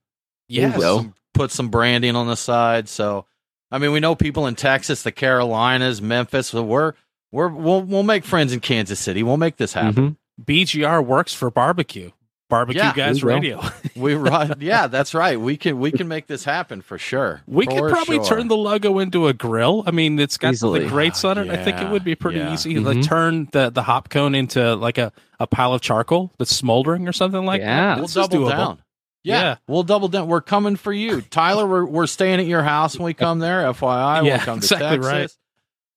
Yes. 0.48 0.78
will. 0.78 0.98
some, 0.98 1.14
put 1.34 1.50
some 1.50 1.70
branding 1.70 2.16
on 2.16 2.28
the 2.28 2.36
side. 2.36 2.88
So, 2.88 3.26
I 3.72 3.80
mean, 3.80 3.92
we 3.94 4.00
know 4.00 4.14
people 4.14 4.46
in 4.46 4.54
Texas, 4.54 5.02
the 5.02 5.12
Carolinas, 5.12 6.04
Memphis. 6.04 6.48
So 6.48 6.62
we're 6.62 6.94
we're 7.32 7.48
we'll 7.50 7.82
we'll 7.82 8.04
make 8.04 8.24
friends 8.26 8.54
in 8.54 8.60
Kansas 8.60 9.00
City. 9.00 9.24
We'll 9.24 9.38
make 9.38 9.58
this 9.58 9.74
happen. 9.74 10.18
Mhm. 10.40 10.46
BGR 10.46 11.06
works 11.06 11.34
for 11.34 11.50
barbecue. 11.52 12.12
Barbecue 12.50 12.82
Yeah, 12.82 12.94
Guys 12.94 13.24
we. 13.24 13.32
Radio. 13.34 13.62
We 13.96 14.14
run. 14.16 14.56
yeah, 14.60 14.88
that's 14.88 15.14
right. 15.14 15.40
We 15.40 15.56
can 15.58 15.80
we 15.80 15.92
can 15.92 16.08
make 16.08 16.28
this 16.28 16.44
happen 16.44 16.82
for 16.82 16.98
sure. 16.98 17.42
We 17.46 17.66
For 17.66 17.72
could 17.72 17.92
probably 17.92 18.16
sure. 18.18 18.26
turn 18.26 18.48
the 18.48 18.58
logo 18.58 19.00
into 19.00 19.28
a 19.28 19.34
grill. 19.34 19.84
I 19.86 19.92
mean, 19.92 20.18
it's 20.20 20.38
got 20.38 20.54
Easily. 20.54 20.82
the 20.82 20.90
grates 20.90 21.24
on 21.24 21.38
it. 21.38 21.50
I 21.50 21.64
think 21.64 21.80
it 21.80 21.90
would 21.90 22.04
be 22.04 22.16
pretty 22.16 22.40
yeah. 22.40 22.54
easy. 22.54 22.80
Like 22.80 22.98
Mhm. 22.98 23.04
turn 23.06 23.48
the, 23.52 23.70
the 23.70 23.84
hop 23.84 24.10
cone 24.10 24.34
into 24.36 24.76
like 24.76 24.98
a, 24.98 25.12
a 25.40 25.46
pile 25.48 25.74
of 25.74 25.82
charcoal 25.82 26.32
that's 26.40 26.56
smoldering 26.56 27.08
or 27.08 27.12
something 27.14 27.46
like 27.46 27.62
Yeah. 27.62 27.96
that. 27.96 27.98
We'll 28.00 28.08
double 28.08 28.38
doable. 28.40 28.50
down. 28.50 28.82
Yeah, 29.24 29.42
Yeah. 29.42 29.56
we'll 29.68 29.84
double 29.84 30.08
down. 30.08 30.28
We're 30.28 30.42
coming 30.42 30.76
for 30.78 30.92
you, 30.92 31.22
Tyler. 31.22 31.68
We're 31.68 31.86
we're 31.86 32.08
staying 32.08 32.40
at 32.40 32.48
your 32.48 32.64
house 32.64 32.98
when 32.98 33.06
we 33.06 33.14
come 33.26 33.40
there. 33.40 33.64
FYI, 33.72 34.26
Yeah, 34.26 34.38
we'll 34.38 34.40
come 34.46 34.60
to 34.62 34.66
exactly 34.66 34.98
Texas. 34.98 35.12
right. 35.12 35.30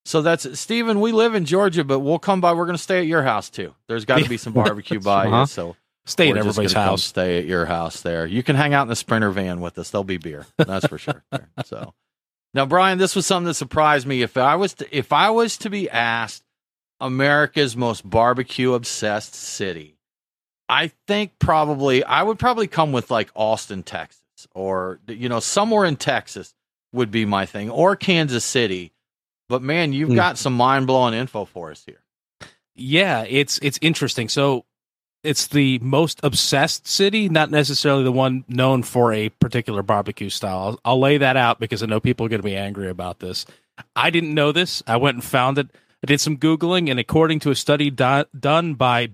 So 0.04 0.20
that's 0.22 0.58
Stephen. 0.60 1.00
We 1.00 1.12
live 1.12 1.34
in 1.34 1.44
Georgia, 1.46 1.82
but 1.84 2.00
we'll 2.00 2.18
come 2.18 2.40
by. 2.40 2.52
We're 2.52 2.66
going 2.66 2.76
to 2.76 2.82
stay 2.82 2.98
at 3.00 3.06
your 3.06 3.22
house 3.22 3.48
too. 3.48 3.74
There's 3.88 4.04
got 4.04 4.18
to 4.22 4.28
be 4.28 4.36
some 4.36 4.52
barbecue 4.54 5.00
by 5.00 5.26
Uh-huh. 5.26 5.46
so 5.46 5.76
Stay 6.06 6.28
at 6.30 6.36
everybody's 6.36 6.74
house. 6.74 7.02
Stay 7.02 7.38
at 7.38 7.46
your 7.46 7.64
house 7.64 8.02
there. 8.02 8.26
You 8.26 8.42
can 8.42 8.56
hang 8.56 8.74
out 8.74 8.82
in 8.82 8.88
the 8.88 8.96
Sprinter 8.96 9.30
van 9.30 9.60
with 9.62 9.78
us. 9.78 9.88
There'll 9.90 10.04
be 10.04 10.18
beer. 10.18 10.44
That's 10.58 10.86
for 10.86 10.98
sure. 10.98 11.24
So 11.64 11.94
now, 12.52 12.66
Brian, 12.66 12.98
this 12.98 13.16
was 13.16 13.24
something 13.24 13.46
that 13.46 13.54
surprised 13.54 14.06
me. 14.06 14.20
If 14.20 14.36
I 14.36 14.56
was 14.56 14.74
to, 14.74 14.96
if 14.96 15.12
I 15.14 15.30
was 15.30 15.56
to 15.58 15.70
be 15.70 15.88
asked 15.88 16.42
America's 17.00 17.76
most 17.76 18.08
barbecue 18.08 18.74
obsessed 18.74 19.34
city, 19.34 19.96
I 20.68 20.92
think 21.06 21.38
probably 21.38 22.04
I 22.04 22.22
would 22.22 22.38
probably 22.38 22.66
come 22.66 22.92
with 22.92 23.10
like 23.10 23.30
Austin, 23.34 23.82
Texas, 23.82 24.20
or 24.54 25.00
you 25.08 25.28
know 25.28 25.40
somewhere 25.40 25.84
in 25.86 25.96
Texas 25.96 26.54
would 26.92 27.10
be 27.10 27.24
my 27.24 27.46
thing, 27.46 27.70
or 27.70 27.96
Kansas 27.96 28.44
City. 28.44 28.92
But 29.48 29.62
man, 29.62 29.92
you've 29.92 30.08
Hmm. 30.10 30.14
got 30.16 30.38
some 30.38 30.54
mind 30.54 30.86
blowing 30.86 31.14
info 31.14 31.44
for 31.44 31.70
us 31.70 31.82
here. 31.86 32.00
Yeah, 32.74 33.24
it's 33.28 33.58
it's 33.62 33.78
interesting. 33.82 34.28
So 34.28 34.64
it's 35.22 35.46
the 35.46 35.78
most 35.80 36.20
obsessed 36.22 36.86
city, 36.86 37.28
not 37.28 37.50
necessarily 37.50 38.04
the 38.04 38.12
one 38.12 38.44
known 38.48 38.82
for 38.82 39.12
a 39.12 39.28
particular 39.30 39.82
barbecue 39.82 40.28
style. 40.28 40.58
I'll, 40.58 40.80
I'll 40.84 41.00
lay 41.00 41.16
that 41.18 41.36
out 41.36 41.58
because 41.60 41.82
I 41.82 41.86
know 41.86 42.00
people 42.00 42.26
are 42.26 42.28
going 42.28 42.42
to 42.42 42.46
be 42.46 42.56
angry 42.56 42.90
about 42.90 43.20
this. 43.20 43.46
I 43.96 44.10
didn't 44.10 44.34
know 44.34 44.52
this. 44.52 44.82
I 44.86 44.96
went 44.98 45.14
and 45.16 45.24
found 45.24 45.58
it. 45.58 45.68
I 46.02 46.06
did 46.06 46.20
some 46.20 46.36
Googling, 46.36 46.90
and 46.90 47.00
according 47.00 47.40
to 47.40 47.50
a 47.50 47.54
study 47.54 47.88
do- 47.90 48.24
done 48.38 48.74
by 48.74 49.06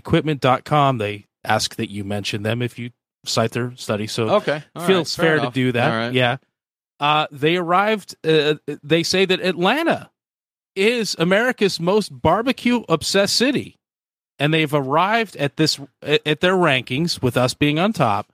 bidonequipment.com, 0.00 0.98
they 0.98 1.26
ask 1.44 1.76
that 1.76 1.90
you 1.90 2.04
mention 2.04 2.42
them 2.42 2.62
if 2.62 2.78
you 2.78 2.90
cite 3.24 3.52
their 3.52 3.72
study. 3.76 4.06
So 4.06 4.28
Okay. 4.36 4.62
all 4.74 4.86
feels 4.86 5.16
right, 5.18 5.24
fair 5.26 5.38
fair, 5.38 5.46
to 5.46 5.52
do 5.54 5.72
that. 5.72 5.90
All 5.90 5.96
right. 5.96 6.12
Yeah. 6.12 6.36
Uh, 6.98 7.26
they 7.30 7.56
arrived. 7.56 8.16
Uh, 8.24 8.54
they 8.82 9.02
say 9.02 9.24
that 9.24 9.40
Atlanta 9.40 10.10
is 10.74 11.16
America's 11.18 11.80
most 11.80 12.08
barbecue 12.20 12.84
obsessed 12.88 13.36
city, 13.36 13.76
and 14.38 14.52
they've 14.52 14.72
arrived 14.72 15.36
at 15.36 15.56
this 15.56 15.78
at 16.02 16.40
their 16.40 16.54
rankings 16.54 17.22
with 17.22 17.36
us 17.36 17.54
being 17.54 17.78
on 17.78 17.92
top 17.92 18.32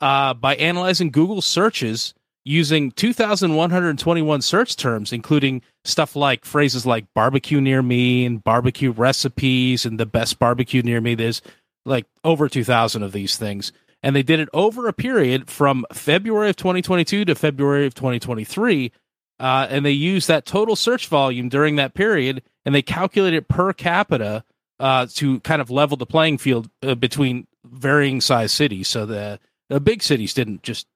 uh, 0.00 0.34
by 0.34 0.54
analyzing 0.56 1.10
Google 1.10 1.42
searches 1.42 2.14
using 2.44 2.90
2,121 2.92 4.40
search 4.40 4.76
terms, 4.76 5.12
including 5.12 5.60
stuff 5.84 6.16
like 6.16 6.46
phrases 6.46 6.86
like 6.86 7.04
barbecue 7.14 7.60
near 7.60 7.82
me 7.82 8.24
and 8.24 8.42
barbecue 8.42 8.90
recipes 8.90 9.84
and 9.84 10.00
the 10.00 10.06
best 10.06 10.38
barbecue 10.38 10.80
near 10.82 11.00
me. 11.00 11.14
There's 11.14 11.42
like 11.84 12.06
over 12.24 12.48
2,000 12.48 13.02
of 13.02 13.12
these 13.12 13.36
things. 13.36 13.72
And 14.08 14.16
they 14.16 14.22
did 14.22 14.40
it 14.40 14.48
over 14.54 14.88
a 14.88 14.94
period 14.94 15.50
from 15.50 15.84
February 15.92 16.48
of 16.48 16.56
2022 16.56 17.26
to 17.26 17.34
February 17.34 17.84
of 17.84 17.92
2023. 17.92 18.90
Uh, 19.38 19.66
and 19.68 19.84
they 19.84 19.90
used 19.90 20.28
that 20.28 20.46
total 20.46 20.76
search 20.76 21.08
volume 21.08 21.50
during 21.50 21.76
that 21.76 21.92
period 21.92 22.42
and 22.64 22.74
they 22.74 22.80
calculated 22.80 23.48
per 23.48 23.74
capita 23.74 24.44
uh, 24.80 25.06
to 25.12 25.40
kind 25.40 25.60
of 25.60 25.70
level 25.70 25.98
the 25.98 26.06
playing 26.06 26.38
field 26.38 26.70
uh, 26.82 26.94
between 26.94 27.46
varying 27.66 28.22
size 28.22 28.50
cities. 28.50 28.88
So 28.88 29.04
the, 29.04 29.40
the 29.68 29.78
big 29.78 30.02
cities 30.02 30.32
didn't 30.32 30.62
just 30.62 30.86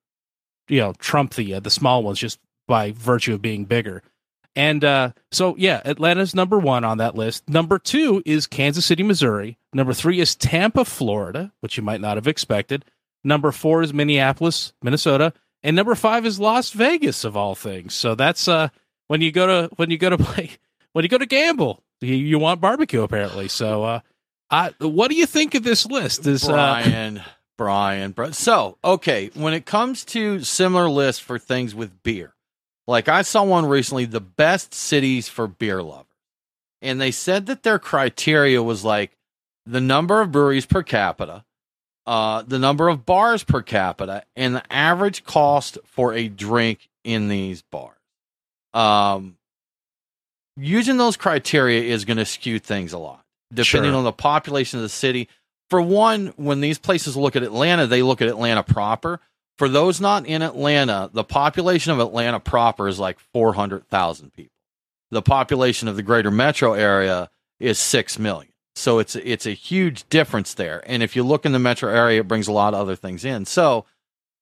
you 0.68 0.80
know 0.80 0.94
trump 0.94 1.34
the 1.34 1.56
uh, 1.56 1.60
the 1.60 1.68
small 1.68 2.02
ones 2.02 2.18
just 2.18 2.38
by 2.66 2.92
virtue 2.92 3.34
of 3.34 3.42
being 3.42 3.66
bigger. 3.66 4.02
And 4.56 4.82
uh, 4.82 5.12
so 5.30 5.54
yeah, 5.58 5.82
Atlanta's 5.84 6.34
number 6.34 6.58
one 6.58 6.82
on 6.82 6.96
that 6.96 7.14
list. 7.14 7.46
Number 7.46 7.78
two 7.78 8.22
is 8.24 8.46
Kansas 8.46 8.86
City, 8.86 9.02
Missouri. 9.02 9.58
Number 9.74 9.92
three 9.92 10.18
is 10.18 10.34
Tampa, 10.34 10.86
Florida, 10.86 11.52
which 11.60 11.76
you 11.76 11.82
might 11.82 12.00
not 12.00 12.16
have 12.16 12.26
expected. 12.26 12.86
Number 13.25 13.53
four 13.53 13.83
is 13.83 13.93
Minneapolis, 13.93 14.73
Minnesota, 14.83 15.33
and 15.62 15.77
number 15.77 15.95
five 15.95 16.27
is 16.27 16.41
Las 16.41 16.70
Vegas, 16.70 17.25
of 17.25 17.37
all 17.37 17.55
things. 17.55 17.95
So 17.95 18.14
that's 18.14 18.49
uh 18.49 18.68
when 19.09 19.20
you 19.20 19.33
go 19.33 19.47
to 19.47 19.75
when 19.77 19.91
you 19.91 19.99
go 19.99 20.11
to 20.11 20.18
play 20.18 20.51
when 20.93 21.05
you 21.05 21.09
go 21.09 21.18
to 21.18 21.27
gamble, 21.27 21.83
you, 22.01 22.14
you 22.14 22.39
want 22.39 22.61
barbecue 22.61 23.03
apparently. 23.03 23.49
So 23.49 23.85
uh, 23.85 24.01
I, 24.51 24.75
what 24.79 25.09
do 25.09 25.16
you 25.16 25.27
think 25.27 25.55
of 25.55 25.62
this 25.62 25.87
list? 25.87 26.27
Is 26.27 26.49
uh, 26.49 26.53
Brian, 26.53 27.23
Brian, 27.57 28.33
So, 28.33 28.77
okay, 28.85 29.31
when 29.35 29.55
it 29.55 29.64
comes 29.64 30.05
to 30.07 30.41
similar 30.41 30.89
lists 30.89 31.20
for 31.20 31.39
things 31.39 31.75
with 31.75 32.03
beer, 32.03 32.35
like 32.87 33.09
I 33.09 33.23
saw 33.23 33.45
one 33.45 33.66
recently, 33.66 34.05
the 34.05 34.20
best 34.20 34.75
cities 34.75 35.29
for 35.29 35.47
beer 35.47 35.83
lovers. 35.83 36.07
And 36.81 37.01
they 37.01 37.12
said 37.12 37.47
that 37.47 37.62
their 37.62 37.79
criteria 37.79 38.62
was 38.62 38.85
like 38.85 39.16
the 39.64 39.81
number 39.81 40.20
of 40.20 40.33
breweries 40.33 40.66
per 40.66 40.83
capita, 40.83 41.45
uh, 42.07 42.42
the 42.42 42.59
number 42.59 42.88
of 42.88 43.07
bars 43.07 43.44
per 43.44 43.62
capita, 43.62 44.24
and 44.36 44.57
the 44.57 44.72
average 44.72 45.24
cost 45.24 45.78
for 45.84 46.12
a 46.14 46.28
drink 46.28 46.88
in 47.05 47.28
these 47.28 47.62
bars. 47.62 47.96
Um, 48.74 49.36
using 50.57 50.96
those 50.96 51.16
criteria 51.16 51.82
is 51.82 52.05
going 52.05 52.16
to 52.16 52.24
skew 52.24 52.59
things 52.59 52.92
a 52.92 52.98
lot, 52.98 53.24
depending 53.53 53.90
Sure. 53.90 53.98
on 53.98 54.05
the 54.05 54.12
population 54.12 54.78
of 54.78 54.82
the 54.82 54.88
city. 54.88 55.28
For 55.70 55.80
one, 55.80 56.32
when 56.36 56.61
these 56.61 56.78
places 56.78 57.16
look 57.16 57.36
at 57.36 57.42
Atlanta, 57.42 57.86
they 57.86 58.03
look 58.03 58.20
at 58.20 58.28
Atlanta 58.28 58.62
proper. 58.62 59.20
For 59.59 59.68
those 59.68 60.00
not 60.00 60.26
in 60.26 60.42
Atlanta, 60.42 61.11
the 61.12 61.24
population 61.24 61.92
of 61.92 62.00
Atlanta 62.00 62.40
proper 62.40 62.88
is 62.88 62.98
like 62.98 63.18
400,000 63.32 64.32
people. 64.32 64.50
The 65.11 65.22
population 65.22 65.88
of 65.88 65.96
the 65.96 66.03
greater 66.03 66.30
metro 66.30 66.72
area 66.72 67.30
is 67.61 67.78
6 67.78 68.18
million. 68.18 68.51
So 68.75 68.99
it's 68.99 69.16
it's 69.16 69.47
a 69.47 69.53
huge 69.53 70.09
difference 70.09 70.55
there. 70.55 70.83
And 70.87 71.03
if 71.03 71.14
you 71.14 71.23
look 71.23 71.45
in 71.45 71.53
the 71.53 71.59
metro 71.59 71.93
area, 71.93 72.20
it 72.20 72.29
brings 72.29 72.49
a 72.49 72.53
lot 72.53 72.75
of 72.75 72.81
other 72.81 72.97
things 72.97 73.25
in. 73.25 73.45
So 73.45 73.85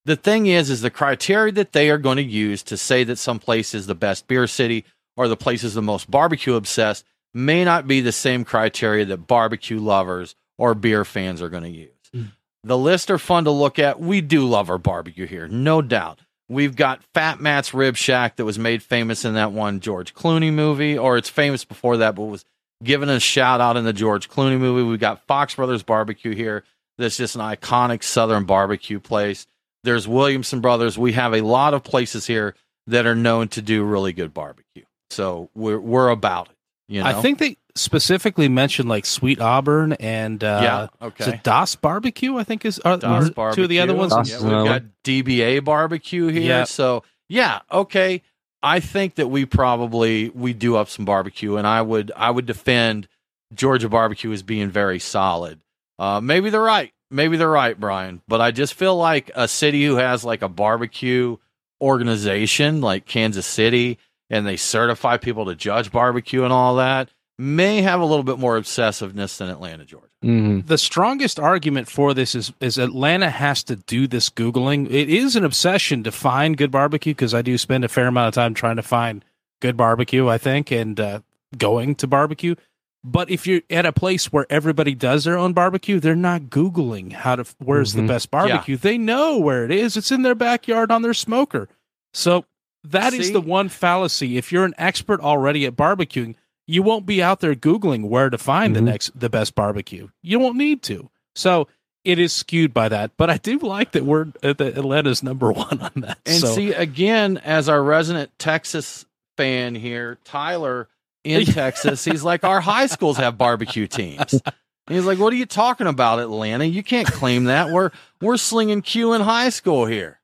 the 0.05 0.17
thing 0.17 0.47
is 0.47 0.71
is 0.71 0.81
the 0.83 0.91
criteria 0.91 1.53
that 1.53 1.73
they 1.73 1.91
are 1.91 1.99
going 1.99 2.17
to 2.17 2.23
use 2.23 2.63
to 2.65 2.77
say 2.77 3.05
that 3.05 3.17
some 3.17 3.39
place 3.39 3.75
is 3.75 3.87
the 3.87 3.95
best 3.95 4.29
beer 4.29 4.47
city 4.47 4.85
or 5.17 5.29
the 5.29 5.37
place 5.37 5.65
is 5.65 5.75
the 5.75 5.83
most 5.83 6.11
barbecue 6.11 6.55
obsessed 6.55 7.05
may 7.35 7.65
not 7.65 7.87
be 7.87 8.01
the 8.01 8.13
same 8.13 8.45
criteria 8.45 9.05
that 9.05 9.27
barbecue 9.27 9.79
lovers 9.79 10.35
or 10.59 10.75
beer 10.75 11.05
fans 11.05 11.41
are 11.43 11.49
going 11.49 11.63
to 11.63 11.71
use. 11.71 11.91
Hmm. 12.13 12.25
The 12.65 12.79
lists 12.79 13.11
are 13.11 13.19
fun 13.19 13.45
to 13.45 13.51
look 13.51 13.79
at. 13.79 14.01
We 14.01 14.21
do 14.21 14.47
love 14.47 14.69
our 14.71 14.79
barbecue 14.79 15.27
here, 15.27 15.49
no 15.49 15.81
doubt. 15.81 16.21
We've 16.49 16.75
got 16.75 17.05
Fat 17.15 17.41
Matt's 17.41 17.73
Rib 17.73 17.97
Shack 17.97 18.37
that 18.37 18.45
was 18.45 18.59
made 18.59 18.83
famous 18.83 19.25
in 19.25 19.35
that 19.35 19.53
one 19.53 19.81
George 19.81 20.15
Clooney 20.15 20.53
movie, 20.53 20.99
or 20.99 21.17
it's 21.17 21.29
famous 21.29 21.65
before 21.65 21.99
that, 21.99 22.17
but 22.17 22.25
was 22.25 22.45
given 22.83 23.09
a 23.09 23.21
shout 23.21 23.61
out 23.61 23.77
in 23.77 23.85
the 23.85 23.93
George 23.93 24.29
Clooney 24.29 24.59
movie. 24.59 24.83
We've 24.83 25.01
got 25.01 25.27
Fox 25.27 25.55
Brothers 25.55 25.83
Barbecue 25.83 26.35
here. 26.35 26.65
That's 26.99 27.17
just 27.17 27.35
an 27.35 27.41
iconic 27.41 28.03
Southern 28.03 28.45
barbecue 28.45 29.01
place. 29.01 29.47
There's 29.85 30.07
Williamson 30.07 30.61
Brothers. 30.61 30.99
We 30.99 31.13
have 31.13 31.35
a 31.35 31.41
lot 31.41 31.73
of 31.73 31.83
places 31.83 32.27
here 32.27 32.55
that 32.87 33.07
are 33.07 33.15
known 33.15 33.49
to 33.49 33.63
do 33.63 33.85
really 33.85 34.13
good 34.13 34.35
barbecue. 34.35 34.85
So 35.11 35.51
we're 35.55 35.81
we're 35.81 36.11
about 36.11 36.49
it. 36.49 36.57
You 36.89 37.03
know? 37.03 37.07
I 37.07 37.15
think 37.15 37.39
they 37.39 37.57
specifically 37.75 38.49
mentioned 38.49 38.89
like 38.89 39.07
Sweet 39.07 39.41
Auburn 39.41 39.93
and 39.95 40.43
uh, 40.43 40.61
yeah. 41.01 41.07
Okay. 41.07 41.41
Das 41.43 41.77
Barbecue? 41.77 42.37
I 42.37 42.45
think 42.45 42.65
is 42.65 42.79
are, 42.81 42.95
are 43.05 43.31
barbecue. 43.31 43.53
two 43.55 43.63
of 43.63 43.69
the 43.69 43.81
other 43.81 43.95
ones. 43.95 44.13
Das 44.13 44.31
Yeah, 44.31 44.43
we've 44.43 44.67
got 44.67 44.83
DBA 45.05 45.65
barbecue 45.65 46.27
here. 46.27 46.43
Yeah. 46.43 46.65
So 46.65 47.05
yeah, 47.29 47.61
okay. 47.71 48.23
I 48.63 48.81
think 48.81 49.15
that 49.15 49.29
we 49.29 49.47
probably 49.47 50.29
we 50.31 50.53
do 50.53 50.77
up 50.77 50.89
some 50.89 51.05
barbecue, 51.05 51.57
and 51.57 51.67
I 51.67 51.83
would 51.83 52.13
I 52.15 52.31
would 52.31 52.47
defend 52.47 53.09
Georgia 53.55 53.89
barbecue 53.89 54.33
as 54.33 54.43
being 54.43 54.71
very 54.71 54.99
solid. 54.99 55.61
Uh, 55.99 56.21
maybe 56.21 56.51
they're 56.51 56.61
right. 56.61 56.93
Maybe 57.11 57.37
they're 57.37 57.49
right, 57.51 57.79
Brian. 57.79 58.23
But 58.29 58.41
I 58.41 58.51
just 58.51 58.75
feel 58.75 58.97
like 58.97 59.31
a 59.35 59.49
city 59.49 59.85
who 59.85 59.97
has 59.97 60.25
like 60.25 60.43
a 60.43 60.49
barbecue 60.49 61.37
organization, 61.81 62.81
like 62.81 63.07
Kansas 63.07 63.47
City, 63.47 63.99
and 64.29 64.47
they 64.47 64.57
certify 64.57 65.17
people 65.17 65.47
to 65.47 65.55
judge 65.55 65.91
barbecue 65.91 66.45
and 66.45 66.53
all 66.53 66.77
that, 66.77 67.11
may 67.41 67.81
have 67.83 68.01
a 68.01 68.05
little 68.05 68.23
bit 68.23 68.39
more 68.39 68.59
obsessiveness 68.61 69.39
than 69.39 69.49
Atlanta, 69.49 69.85
Georgia. 69.85 70.07
hmm 70.23 70.61
The 70.61 70.79
strongest 70.79 71.41
argument 71.41 71.89
for 71.89 72.13
this 72.15 72.35
is 72.35 72.53
is 72.61 72.77
Atlanta 72.79 73.31
has 73.31 73.63
to 73.65 73.77
do 73.77 74.07
this 74.07 74.29
googling. 74.31 74.87
It 74.91 75.09
is 75.09 75.37
an 75.37 75.45
obsession 75.45 76.03
to 76.05 76.13
find 76.13 76.57
good 76.57 76.71
barbecue 76.71 77.13
because 77.15 77.35
I 77.35 77.43
do 77.43 77.57
spend 77.59 77.85
a 77.85 77.89
fair 77.89 78.07
amount 78.09 78.29
of 78.29 78.35
time 78.35 78.55
trying 78.55 78.77
to 78.77 78.83
find 78.83 79.25
good 79.61 79.77
barbecue. 79.77 80.29
I 80.29 80.39
think 80.39 80.71
and 80.71 80.99
uh, 81.01 81.21
going 81.57 81.95
to 81.97 82.07
barbecue. 82.07 82.55
But 83.03 83.31
if 83.31 83.47
you're 83.47 83.63
at 83.71 83.87
a 83.87 83.93
place 83.93 84.31
where 84.31 84.45
everybody 84.51 84.95
does 84.95 85.25
their 85.25 85.39
own 85.39 85.55
barbecue, 85.55 86.01
they're 86.01 86.15
not 86.15 86.43
googling 86.43 87.13
how 87.13 87.37
to 87.37 87.45
where's 87.59 87.95
the 87.95 88.03
Mhm. 88.03 88.09
best 88.09 88.31
barbecue. 88.31 88.77
They 88.77 88.99
know 88.99 89.39
where 89.39 89.65
it 89.65 89.71
is. 89.71 89.97
It's 89.97 90.13
in 90.13 90.21
their 90.23 90.35
backyard 90.35 90.91
on 90.91 91.01
their 91.01 91.15
smoker. 91.15 91.69
So 92.13 92.45
that 92.85 93.15
is 93.15 93.29
See? 93.29 93.33
the 93.33 93.41
one 93.41 93.71
fallacy. 93.71 94.37
If 94.37 94.53
you're 94.53 94.67
an 94.67 94.75
expert 94.77 95.21
already 95.23 95.65
at 95.65 95.77
barbecuing, 95.77 96.35
you 96.71 96.83
won't 96.83 97.07
be 97.07 97.23
out 97.23 97.41
there 97.41 97.55
googling 97.55 98.09
where 98.09 98.31
to 98.31 98.39
find 98.39 98.77
the 98.77 98.81
Mhm. 98.81 98.85
next 98.85 99.19
the 99.19 99.29
best 99.29 99.55
barbecue. 99.55 100.09
You 100.23 100.39
won't 100.39 100.57
need 100.57 100.83
to. 100.85 101.11
So 101.35 101.69
it 102.05 102.19
is 102.19 102.33
skewed 102.33 102.73
by 102.73 102.89
that. 102.89 103.11
But 103.17 103.29
I 103.31 103.37
do 103.37 103.59
like 103.59 103.93
that 103.93 104.05
we're 104.05 104.29
uh, 104.43 104.53
that 104.55 104.79
Atlanta's 104.79 105.23
number 105.23 105.51
one 105.53 105.81
on 105.81 105.93
that. 105.97 106.19
And 106.27 106.37
so 106.41 106.55
see, 106.55 106.73
again, 106.73 107.39
as 107.39 107.69
our 107.69 107.83
resident 107.83 108.31
Texas 108.39 109.05
fan 109.37 109.75
here, 109.75 110.19
Tyler 110.25 110.89
in 111.25 111.45
Texas, 111.61 112.05
he's 112.05 112.23
like, 112.23 112.45
our 112.45 112.61
high 112.61 112.87
schools 112.87 113.17
have 113.19 113.37
barbecue 113.37 113.87
teams. 113.87 114.41
He's 114.89 115.05
like, 115.05 115.19
what 115.19 115.33
are 115.33 115.37
you 115.37 115.47
talking 115.47 115.87
about, 115.87 116.19
Atlanta? 116.19 116.65
You 116.65 116.83
can't 116.83 117.07
claim 117.07 117.45
that. 117.45 117.71
We're 117.71 117.91
we're 118.21 118.37
slinging 118.39 118.83
Q 118.83 119.13
in 119.13 119.21
high 119.21 119.51
school 119.51 119.87
here. 119.87 120.21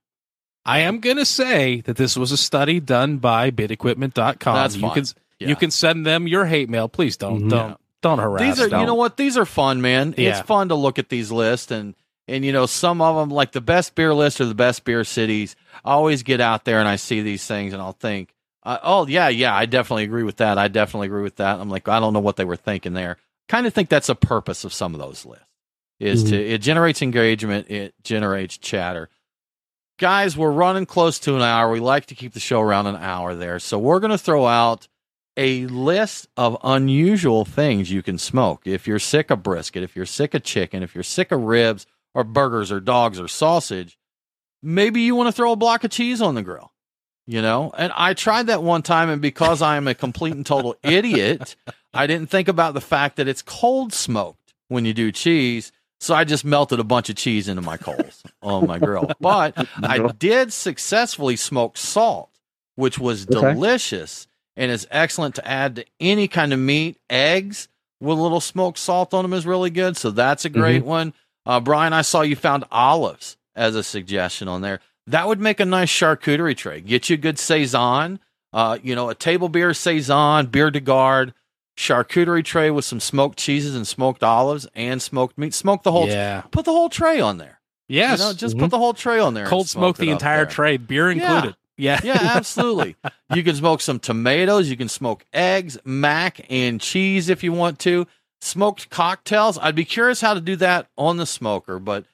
I 0.64 0.80
am 0.80 0.99
going 0.99 1.18
to 1.18 1.24
say 1.24 1.82
that 1.82 1.97
this 1.97 2.16
was 2.16 2.32
a 2.32 2.36
study 2.36 2.80
done 2.80 3.18
by 3.18 3.53
bidequipment.com. 3.53 4.55
That's 4.57 4.74
you 4.74 4.80
fine. 4.82 4.94
can 4.94 5.05
Yeah. 5.39 5.49
you 5.49 5.57
can 5.57 5.70
send 5.70 6.07
them 6.07 6.26
your 6.26 6.47
hate 6.47 6.68
mail. 6.70 6.89
Please 6.89 7.16
don't 7.16 7.45
Mhm. 7.45 7.51
don't 7.51 7.80
don't 8.03 8.18
harass 8.18 8.41
These 8.41 8.61
are, 8.64 8.68
them. 8.68 8.80
you 8.80 8.87
know 8.87 8.95
what? 8.95 9.16
These 9.16 9.37
are 9.37 9.45
fun, 9.47 9.80
man. 9.80 10.14
Yeah. 10.16 10.30
It's 10.39 10.47
fun 10.47 10.68
to 10.68 10.74
look 10.74 10.99
at 10.99 11.09
these 11.09 11.30
lists 11.32 11.70
and 11.70 11.95
and 12.28 12.45
you 12.45 12.53
know 12.53 12.66
some 12.66 13.01
of 13.01 13.16
them 13.16 13.30
like 13.30 13.53
the 13.53 13.61
best 13.61 13.95
beer 13.95 14.14
list 14.14 14.41
or 14.41 14.47
the 14.47 14.55
best 14.55 14.84
beer 14.84 15.05
cities. 15.05 15.55
I 15.84 15.93
always 15.93 16.22
get 16.22 16.41
out 16.41 16.64
there 16.64 16.78
and 16.78 16.89
I 16.89 16.97
see 16.97 17.20
these 17.22 17.47
things 17.47 17.72
and 17.72 17.82
I'll 17.82 17.93
think, 17.93 18.32
uh, 18.64 18.78
oh 18.82 19.07
yeah, 19.07 19.28
yeah, 19.28 19.55
I 19.55 19.66
definitely 19.66 20.05
agree 20.05 20.22
with 20.24 20.37
that. 20.39 20.59
I 20.59 20.68
definitely 20.68 21.07
agree 21.09 21.22
with 21.22 21.37
that. 21.37 21.59
I'm 21.61 21.68
like, 21.70 21.87
I 21.89 22.01
don't 22.01 22.12
know 22.12 22.20
what 22.20 22.37
they 22.37 22.45
were 22.45 22.57
thinking 22.57 22.95
there. 22.95 23.16
Kind 23.49 23.66
of 23.66 23.74
think 23.74 23.89
that's 23.89 24.09
a 24.09 24.14
purpose 24.14 24.64
of 24.64 24.72
some 24.72 24.95
of 24.95 25.01
those 25.01 25.24
lists 25.26 25.45
is 25.99 26.24
to 26.24 26.37
it 26.37 26.59
generates 26.59 27.01
engagement, 27.03 27.70
it 27.70 27.95
generates 28.05 28.59
chatter. 28.59 29.09
Guys, 29.99 30.37
we're 30.37 30.51
running 30.51 30.84
close 30.84 31.18
to 31.20 31.37
an 31.37 31.43
hour. 31.43 31.70
We 31.70 31.80
like 31.80 32.07
to 32.07 32.14
keep 32.14 32.34
the 32.34 32.41
show 32.41 32.61
around 32.61 32.87
an 32.87 32.97
hour 32.97 33.34
there, 33.34 33.59
so 33.59 33.78
we're 33.78 34.01
going 34.01 34.11
to 34.11 34.18
throw 34.18 34.47
out 34.47 34.89
a 35.37 35.66
list 35.66 36.28
of 36.37 36.57
unusual 36.64 37.45
things 37.45 37.91
you 37.91 38.03
can 38.03 38.18
smoke. 38.18 38.66
If 38.66 38.87
you're 38.87 38.99
sick 38.99 39.30
of 39.30 39.43
brisket, 39.43 39.82
if 39.82 39.95
you're 39.97 40.07
sick 40.07 40.34
of 40.34 40.43
chicken, 40.43 40.82
if 40.82 40.95
you're 40.95 41.05
sick 41.05 41.30
of 41.32 41.43
ribs 41.43 41.87
or 42.14 42.24
burgers 42.24 42.72
or 42.72 42.80
dogs 42.80 43.20
or 43.20 43.28
sausage, 43.28 43.99
maybe 44.62 45.03
you 45.03 45.14
want 45.14 45.28
to 45.28 45.32
throw 45.32 45.53
a 45.53 45.57
block 45.57 45.84
of 45.84 45.91
cheese 45.91 46.20
on 46.22 46.34
the 46.34 46.43
grill. 46.43 46.72
You 47.28 47.43
know, 47.43 47.72
and 47.76 47.93
I 47.97 48.14
tried 48.14 48.47
that 48.47 48.62
one 48.62 48.82
time, 48.82 49.09
and 49.11 49.20
because 49.20 49.61
I 49.61 49.76
am 49.76 49.89
a 49.89 49.95
complete 49.95 50.34
and 50.34 50.47
total 50.47 50.76
idiot, 50.84 51.57
I 51.93 52.07
didn't 52.07 52.30
think 52.30 52.47
about 52.47 52.74
the 52.74 52.80
fact 52.80 53.16
that 53.16 53.26
it's 53.26 53.43
cold 53.43 53.93
smoked 53.93 54.55
when 54.68 54.84
you 54.84 54.95
do 54.95 55.11
cheese. 55.11 55.72
So 55.99 56.14
I 56.14 56.22
just 56.22 56.45
melted 56.45 56.78
a 56.78 56.84
bunch 56.84 57.11
of 57.11 57.16
cheese 57.16 57.49
into 57.49 57.62
my 57.62 57.78
coals 57.78 58.22
on 58.43 58.66
my 58.66 58.78
grill. 58.78 59.11
But 59.20 59.57
I 59.82 60.07
did 60.12 60.53
successfully 60.53 61.34
smoke 61.34 61.76
salt, 61.76 62.30
which 62.76 62.97
was 62.99 63.26
Okay. 63.26 63.55
delicious 63.55 64.28
and 64.57 64.71
is 64.71 64.87
excellent 64.91 65.35
to 65.37 65.47
add 65.47 65.77
to 65.77 65.85
any 66.01 66.29
kind 66.29 66.53
of 66.53 66.59
meat. 66.59 66.99
Eggs 67.11 67.69
with 68.01 68.19
a 68.19 68.21
little 68.23 68.41
smoked 68.41 68.79
salt 68.79 69.15
on 69.15 69.23
them 69.25 69.33
is 69.33 69.47
really 69.47 69.71
good. 69.71 69.97
So 69.97 70.11
that's 70.11 70.45
a 70.45 70.49
great 70.51 70.85
one. 70.85 71.13
Uh, 71.45 71.61
Brian, 71.61 71.93
I 71.93 72.03
saw 72.03 72.23
you 72.23 72.37
found 72.37 72.65
olives 72.73 73.37
as 73.55 73.75
a 73.77 73.83
suggestion 73.83 74.49
on 74.49 74.61
there. 74.63 74.81
That 75.07 75.29
would 75.29 75.41
make 75.41 75.61
a 75.61 75.65
nice 75.65 75.89
charcuterie 75.91 76.57
tray. 76.57 76.81
Get 76.81 77.09
you 77.09 77.15
a 77.15 77.19
good 77.19 77.39
saison, 77.39 78.19
uh, 78.53 78.79
you 78.83 78.95
know, 78.97 79.09
a 79.09 79.15
table 79.15 79.49
beer 79.49 79.73
saison, 79.73 80.47
beer 80.47 80.71
de 80.71 80.81
garde, 80.81 81.33
charcuterie 81.77 82.45
tray 82.45 82.71
with 82.71 82.85
some 82.85 83.01
smoked 83.01 83.39
cheeses 83.39 83.77
and 83.77 83.87
smoked 83.87 84.23
olives 84.23 84.67
and 84.75 85.01
smoked 85.01 85.39
meat. 85.39 85.55
Smoke 85.55 85.83
the 85.83 85.93
whole. 85.93 86.09
yeah. 86.09 86.43
put 86.51 86.65
the 86.65 86.73
whole 86.73 86.89
tray 86.89 87.21
on 87.21 87.39
there. 87.39 87.61
Yes. 87.89 88.19
You 88.19 88.25
know, 88.27 88.33
just 88.33 88.57
Mhm. 88.57 88.61
put 88.61 88.71
the 88.71 88.79
whole 88.79 88.95
tray 88.95 89.21
on 89.21 89.35
there. 89.35 89.47
cold 89.47 89.69
smoke 89.69 89.97
it 89.99 90.03
the 90.03 90.11
entire 90.11 90.39
there. 90.39 90.47
tray, 90.47 90.77
beer 90.77 91.11
included. 91.11 91.51
Yeah. 91.51 91.53
Yeah, 91.79 92.01
Yeah, 92.03 92.18
absolutely. 92.35 92.97
you 93.35 93.43
can 93.43 93.55
smoke 93.57 93.81
some 93.81 93.99
tomatoes. 93.99 94.68
You 94.70 94.77
can 94.77 94.89
smoke 94.89 95.24
eggs, 95.33 95.77
mac, 95.85 96.47
and 96.51 96.81
cheese 96.81 97.29
if 97.29 97.43
you 97.45 97.53
want 97.53 97.79
to. 97.81 98.07
Smoked 98.41 98.91
cocktails. 98.91 99.59
I'd 99.59 99.74
be 99.74 99.85
curious 99.85 100.20
how 100.20 100.35
to 100.35 100.41
do 100.41 100.57
that 100.57 100.89
on 100.97 101.16
the 101.16 101.27
smoker. 101.27 101.79
But 101.79 102.05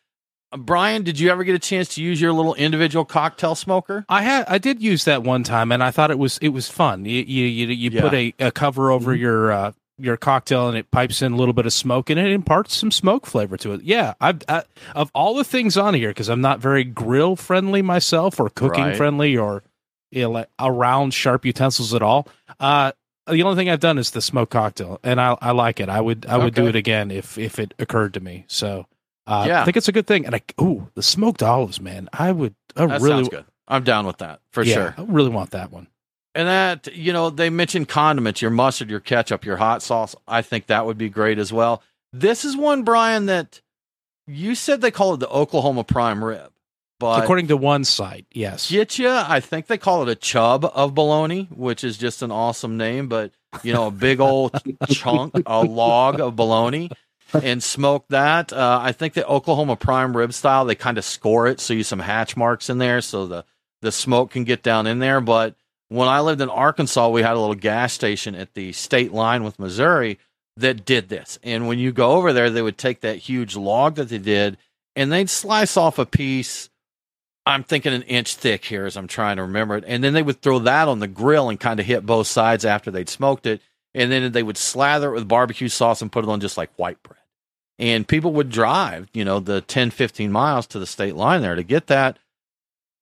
uh, 0.52 0.56
Brian, 0.56 1.02
did 1.02 1.18
you 1.18 1.30
ever 1.30 1.44
get 1.44 1.54
a 1.54 1.58
chance 1.58 1.94
to 1.96 2.02
use 2.02 2.20
your 2.20 2.32
little 2.32 2.54
individual 2.54 3.04
cocktail 3.04 3.54
smoker? 3.54 4.04
I 4.08 4.22
had 4.22 4.44
I 4.48 4.58
did 4.58 4.82
use 4.82 5.04
that 5.04 5.22
one 5.22 5.42
time, 5.42 5.72
and 5.72 5.82
I 5.82 5.90
thought 5.90 6.10
it 6.10 6.18
was 6.18 6.38
it 6.38 6.50
was 6.50 6.68
fun. 6.68 7.04
You 7.04 7.22
you 7.22 7.44
you, 7.46 7.66
you 7.68 7.90
Yeah. 7.90 8.00
put 8.02 8.14
a, 8.14 8.34
a 8.38 8.50
cover 8.52 8.90
over 8.90 9.14
your 9.14 9.50
uh, 9.52 9.72
your 10.02 10.16
cocktail, 10.16 10.68
and 10.68 10.76
it 10.76 10.90
pipes 10.90 11.22
in 11.22 11.32
a 11.32 11.36
little 11.36 11.54
bit 11.54 11.64
of 11.66 11.72
smoke, 11.72 12.10
and 12.10 12.18
it 12.18 12.30
imparts 12.30 12.76
some 12.76 12.90
smoke 12.90 13.26
flavor 13.26 13.56
to 13.58 13.72
it. 13.72 13.82
Yeah, 13.82 14.14
I've 14.20 14.42
I, 14.48 14.64
of 14.94 15.10
all 15.14 15.34
the 15.34 15.44
things 15.44 15.76
on 15.76 15.94
here 15.94 16.10
because 16.10 16.28
I'm 16.28 16.40
not 16.40 16.58
very 16.60 16.84
grill 16.84 17.36
friendly 17.36 17.82
myself, 17.82 18.38
or 18.40 18.50
cooking 18.50 18.84
Right. 18.84 18.96
friendly, 18.96 19.36
or 19.36 19.62
you 20.10 20.22
know, 20.22 20.30
like 20.30 20.48
around 20.58 21.14
sharp 21.14 21.44
utensils 21.44 21.94
at 21.94 22.02
all. 22.02 22.28
Uh, 22.60 22.92
the 23.26 23.42
only 23.44 23.56
thing 23.56 23.70
I've 23.70 23.80
done 23.80 23.98
is 23.98 24.10
the 24.10 24.20
smoke 24.20 24.50
cocktail, 24.50 24.98
and 25.02 25.20
I 25.20 25.36
I 25.40 25.52
like 25.52 25.78
it. 25.80 25.88
I 25.88 26.00
would 26.00 26.26
I 26.26 26.36
would 26.36 26.54
do 26.54 26.66
it 26.66 26.76
again 26.76 27.10
if 27.10 27.38
if 27.38 27.58
it 27.58 27.72
occurred 27.78 28.14
to 28.14 28.20
me. 28.20 28.44
So. 28.48 28.86
Uh, 29.24 29.44
Yeah. 29.46 29.62
I 29.62 29.64
think 29.64 29.76
it's 29.76 29.86
a 29.86 29.92
good 29.92 30.08
thing, 30.08 30.26
and 30.26 30.34
I 30.34 30.40
ooh 30.60 30.88
the 30.96 31.02
smoked 31.02 31.44
olives, 31.44 31.80
man. 31.80 32.08
I 32.12 32.32
would, 32.32 32.56
I 32.76 32.86
That 32.86 33.00
really, 33.00 33.22
sounds 33.22 33.28
good. 33.28 33.44
I'm 33.68 33.84
down 33.84 34.04
with 34.04 34.18
that 34.18 34.40
for 34.50 34.64
yeah, 34.64 34.74
sure. 34.74 34.94
I 34.98 35.02
really 35.06 35.30
want 35.30 35.52
that 35.52 35.70
one. 35.70 35.86
And 36.34 36.48
that, 36.48 36.94
you 36.94 37.12
know, 37.12 37.28
they 37.30 37.50
mentioned 37.50 37.88
condiments, 37.88 38.40
your 38.40 38.50
mustard, 38.50 38.88
your 38.88 39.00
ketchup, 39.00 39.44
your 39.44 39.58
hot 39.58 39.82
sauce. 39.82 40.16
I 40.26 40.40
think 40.42 40.66
that 40.66 40.86
would 40.86 40.96
be 40.96 41.10
great 41.10 41.38
as 41.38 41.52
well. 41.52 41.82
This 42.12 42.44
is 42.44 42.56
one, 42.56 42.84
Brian, 42.84 43.26
that 43.26 43.60
you 44.26 44.54
said 44.54 44.80
they 44.80 44.90
call 44.90 45.14
it 45.14 45.20
the 45.20 45.28
Oklahoma 45.28 45.84
prime 45.84 46.24
rib. 46.24 46.50
But 46.98 47.24
According 47.24 47.48
to 47.48 47.56
one 47.56 47.84
site, 47.84 48.26
yes. 48.32 48.70
get 48.70 48.96
you, 48.96 49.10
I 49.10 49.40
think 49.40 49.66
they 49.66 49.76
call 49.76 50.02
it 50.02 50.08
a 50.08 50.14
chub 50.14 50.64
of 50.64 50.94
bologna, 50.94 51.48
which 51.50 51.82
is 51.82 51.98
just 51.98 52.22
an 52.22 52.30
awesome 52.30 52.76
name, 52.76 53.08
but 53.08 53.32
you 53.64 53.72
know, 53.72 53.88
a 53.88 53.90
big 53.90 54.20
old 54.20 54.52
chunk, 54.88 55.34
a 55.44 55.62
log 55.62 56.20
of 56.20 56.36
bologna 56.36 56.90
and 57.34 57.62
smoke 57.62 58.06
that. 58.08 58.52
Uh, 58.52 58.80
I 58.82 58.92
think 58.92 59.14
the 59.14 59.26
Oklahoma 59.26 59.76
prime 59.76 60.16
rib 60.16 60.32
style, 60.32 60.64
they 60.64 60.74
kind 60.74 60.98
of 60.98 61.04
score 61.04 61.46
it 61.46 61.60
so 61.60 61.74
you 61.74 61.82
some 61.82 61.98
hatch 61.98 62.36
marks 62.36 62.70
in 62.70 62.78
there 62.78 63.00
so 63.00 63.26
the, 63.26 63.44
the 63.80 63.92
smoke 63.92 64.30
can 64.30 64.44
get 64.44 64.62
down 64.62 64.86
in 64.86 64.98
there. 64.98 65.20
But 65.20 65.56
when 65.92 66.08
I 66.08 66.20
lived 66.20 66.40
in 66.40 66.48
Arkansas, 66.48 67.08
we 67.08 67.22
had 67.22 67.34
a 67.34 67.40
little 67.40 67.54
gas 67.54 67.92
station 67.92 68.34
at 68.34 68.54
the 68.54 68.72
state 68.72 69.12
line 69.12 69.44
with 69.44 69.58
Missouri 69.58 70.18
that 70.56 70.84
did 70.84 71.08
this. 71.08 71.38
And 71.42 71.66
when 71.66 71.78
you 71.78 71.92
go 71.92 72.12
over 72.12 72.32
there, 72.32 72.50
they 72.50 72.62
would 72.62 72.78
take 72.78 73.00
that 73.00 73.18
huge 73.18 73.56
log 73.56 73.96
that 73.96 74.08
they 74.08 74.18
did 74.18 74.58
and 74.96 75.12
they'd 75.12 75.30
slice 75.30 75.76
off 75.76 75.98
a 75.98 76.06
piece. 76.06 76.68
I'm 77.44 77.64
thinking 77.64 77.92
an 77.92 78.02
inch 78.02 78.36
thick 78.36 78.64
here 78.64 78.86
as 78.86 78.96
I'm 78.96 79.08
trying 79.08 79.36
to 79.36 79.42
remember 79.42 79.76
it. 79.76 79.84
And 79.86 80.02
then 80.02 80.12
they 80.12 80.22
would 80.22 80.40
throw 80.42 80.60
that 80.60 80.88
on 80.88 81.00
the 81.00 81.08
grill 81.08 81.48
and 81.48 81.58
kind 81.58 81.80
of 81.80 81.86
hit 81.86 82.06
both 82.06 82.26
sides 82.26 82.64
after 82.64 82.90
they'd 82.90 83.08
smoked 83.08 83.46
it. 83.46 83.60
And 83.94 84.10
then 84.10 84.32
they 84.32 84.42
would 84.42 84.56
slather 84.56 85.10
it 85.10 85.14
with 85.14 85.28
barbecue 85.28 85.68
sauce 85.68 86.00
and 86.00 86.12
put 86.12 86.24
it 86.24 86.30
on 86.30 86.40
just 86.40 86.56
like 86.56 86.70
white 86.76 87.02
bread. 87.02 87.18
And 87.78 88.06
people 88.06 88.32
would 88.34 88.48
drive, 88.48 89.08
you 89.12 89.24
know, 89.24 89.40
the 89.40 89.60
10, 89.60 89.90
15 89.90 90.30
miles 90.30 90.66
to 90.68 90.78
the 90.78 90.86
state 90.86 91.16
line 91.16 91.42
there 91.42 91.56
to 91.56 91.62
get 91.62 91.88
that. 91.88 92.18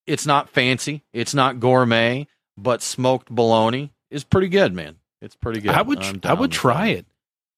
It's 0.07 0.25
not 0.25 0.49
fancy, 0.49 1.03
it's 1.13 1.35
not 1.35 1.59
gourmet, 1.59 2.27
but 2.61 2.81
smoked 2.81 3.29
bologna 3.29 3.91
is 4.09 4.23
pretty 4.23 4.47
good, 4.49 4.73
man. 4.73 4.97
It's 5.21 5.35
pretty 5.35 5.61
good. 5.61 5.71
I 5.71 5.81
would, 5.81 6.25
I 6.25 6.33
would 6.33 6.51
try 6.51 6.87
it. 6.87 7.05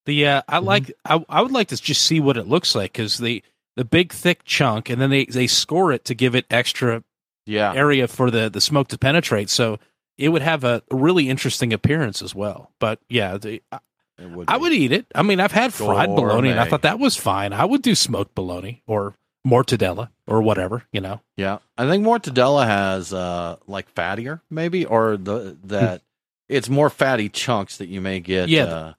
The 0.05 0.27
uh, 0.27 0.41
I 0.47 0.57
Mm-hmm. 0.57 0.65
like, 0.65 0.91
I, 1.05 1.23
I 1.29 1.41
would 1.41 1.51
like 1.51 1.69
to 1.69 1.77
just 1.77 2.01
see 2.01 2.19
what 2.19 2.37
it 2.37 2.47
looks 2.47 2.75
like 2.75 2.93
because 2.93 3.17
the 3.17 3.43
the 3.75 3.85
big 3.85 4.11
thick 4.11 4.43
chunk, 4.43 4.89
and 4.89 5.01
then 5.01 5.09
they 5.09 5.25
they 5.25 5.47
score 5.47 5.91
it 5.91 6.05
to 6.05 6.13
give 6.13 6.35
it 6.35 6.45
extra 6.51 7.03
Yeah. 7.45 7.73
area 7.73 8.07
for 8.07 8.29
the 8.29 8.49
the 8.49 8.61
smoke 8.61 8.89
to 8.89 8.97
penetrate. 8.97 9.49
So 9.49 9.79
it 10.17 10.29
would 10.29 10.41
have 10.41 10.63
a 10.63 10.83
really 10.91 11.29
interesting 11.29 11.73
appearance 11.73 12.21
as 12.21 12.35
well. 12.35 12.71
But 12.79 12.99
yeah, 13.09 13.37
the, 13.37 13.63
I, 13.71 13.79
would 14.25 14.49
I 14.49 14.57
would 14.57 14.73
eat 14.73 14.91
it. 14.91 15.07
I 15.15 15.23
mean, 15.23 15.39
I've 15.39 15.53
had 15.53 15.73
fried 15.73 16.09
bologna, 16.09 16.49
and 16.51 16.59
I 16.59 16.65
thought 16.69 16.83
that 16.83 16.99
was 16.99 17.15
fine. 17.15 17.51
I 17.53 17.65
would 17.65 17.81
do 17.81 17.95
smoked 17.95 18.35
bologna 18.35 18.83
or 18.85 19.15
mortadella 19.47 20.09
or 20.27 20.41
whatever. 20.41 20.83
You 20.91 21.01
know, 21.01 21.21
Yeah, 21.37 21.59
I 21.77 21.87
think 21.87 22.05
mortadella 22.05 22.65
has 22.65 23.13
uh 23.13 23.57
like 23.67 23.93
fattier 23.93 24.41
maybe, 24.49 24.85
or 24.85 25.17
the 25.17 25.57
that 25.65 26.01
it's 26.49 26.69
more 26.69 26.89
fatty 26.89 27.29
chunks 27.29 27.77
that 27.77 27.87
you 27.87 28.01
may 28.01 28.19
get. 28.19 28.49
Yeah. 28.49 28.63
uh, 28.65 28.93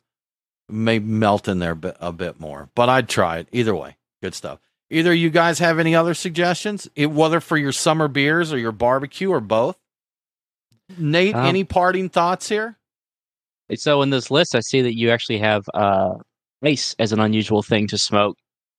may 0.69 0.99
melt 0.99 1.47
in 1.47 1.59
there 1.59 1.73
a 1.73 1.77
bit, 1.77 1.97
a 2.01 2.11
bit 2.13 2.41
more. 2.41 2.71
But 2.75 2.89
I'd 2.89 3.09
try 3.09 3.39
it 3.39 3.49
either 3.53 3.75
way. 3.75 3.97
Good 4.23 4.35
stuff. 4.35 4.61
Either 4.91 5.13
you 5.13 5.29
guys 5.29 5.59
have 5.59 5.79
any 5.79 5.95
other 5.95 6.15
suggestions, 6.15 6.89
it, 6.97 7.11
whether 7.11 7.41
for 7.41 7.57
your 7.57 7.73
summer 7.73 8.09
beers 8.09 8.53
or 8.53 8.59
your 8.59 8.73
barbecue 8.73 9.31
or 9.31 9.41
both? 9.41 9.77
Nate, 10.99 11.35
Um, 11.35 11.47
any 11.47 11.65
parting 11.65 12.09
thoughts 12.09 12.49
here? 12.49 12.77
So 13.75 14.03
in 14.03 14.11
this 14.11 14.31
list, 14.31 14.55
I 14.55 14.61
see 14.61 14.83
that 14.83 14.97
you 14.97 15.11
actually 15.11 15.39
have 15.39 15.65
uh, 15.75 16.15
ice 16.63 16.95
as 16.99 17.13
an 17.13 17.21
unusual 17.21 17.63
thing 17.63 17.87
to 17.89 17.99
smoke. 17.99 18.37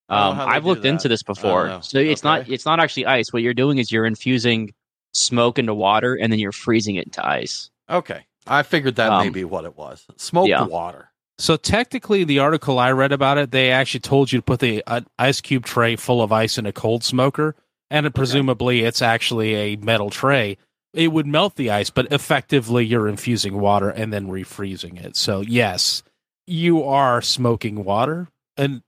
I 0.10 0.16
don't 0.16 0.26
know 0.26 0.32
Um, 0.32 0.36
how 0.38 0.46
they 0.46 0.52
I've 0.58 0.66
looked 0.66 0.86
into 0.86 1.08
this 1.08 1.24
before. 1.24 1.82
So 1.82 2.00
it's 2.00 2.24
not 2.24 2.50
it's 2.50 2.66
not 2.66 2.80
actually 2.80 3.06
ice. 3.06 3.34
What 3.34 3.42
you're 3.42 3.54
doing 3.54 3.78
is 3.78 3.92
you're 3.92 4.06
infusing 4.06 4.74
smoke 5.14 5.58
into 5.58 5.74
water 5.74 6.16
and 6.16 6.32
then 6.32 6.40
you're 6.40 6.52
freezing 6.52 6.96
it 6.96 7.06
into 7.06 7.26
ice. 7.26 7.70
Okay, 7.90 8.26
I 8.48 8.64
figured 8.64 8.96
that 8.96 9.10
may 9.10 9.28
Um, 9.28 9.34
be 9.34 9.44
what 9.46 9.66
it 9.66 9.78
was. 9.78 10.06
Smoke 10.18 10.48
yeah. 10.48 10.64
water. 10.64 11.12
So 11.38 11.58
technically, 11.58 12.24
the 12.24 12.40
article 12.40 12.80
I 12.80 12.92
read 12.92 13.12
about 13.12 13.38
it, 13.38 13.52
they 13.52 13.72
actually 13.72 14.00
told 14.00 14.32
you 14.32 14.40
to 14.40 14.44
put 14.44 14.60
the 14.62 14.84
uh, 14.88 15.02
ice 15.20 15.42
cube 15.42 15.66
tray 15.66 15.96
full 15.98 16.22
of 16.22 16.32
ice 16.32 16.58
in 16.58 16.66
a 16.66 16.72
cold 16.72 17.04
smoker, 17.04 17.56
and 17.90 18.14
presumably 18.16 18.84
it's 18.84 19.02
actually 19.02 19.54
a 19.56 19.76
metal 19.76 20.10
tray. 20.10 20.58
It 20.94 21.12
would 21.12 21.28
melt 21.28 21.56
the 21.56 21.72
ice, 21.72 21.90
but 21.90 22.10
effectively 22.10 22.86
you're 22.86 23.10
infusing 23.10 23.60
water 23.60 23.90
and 23.90 24.14
then 24.14 24.28
refreezing 24.28 25.04
it. 25.04 25.18
So 25.18 25.42
yes, 25.42 26.04
you 26.48 26.84
are 26.84 27.22
smoking 27.22 27.84
water, 27.84 28.30
and 28.56 28.82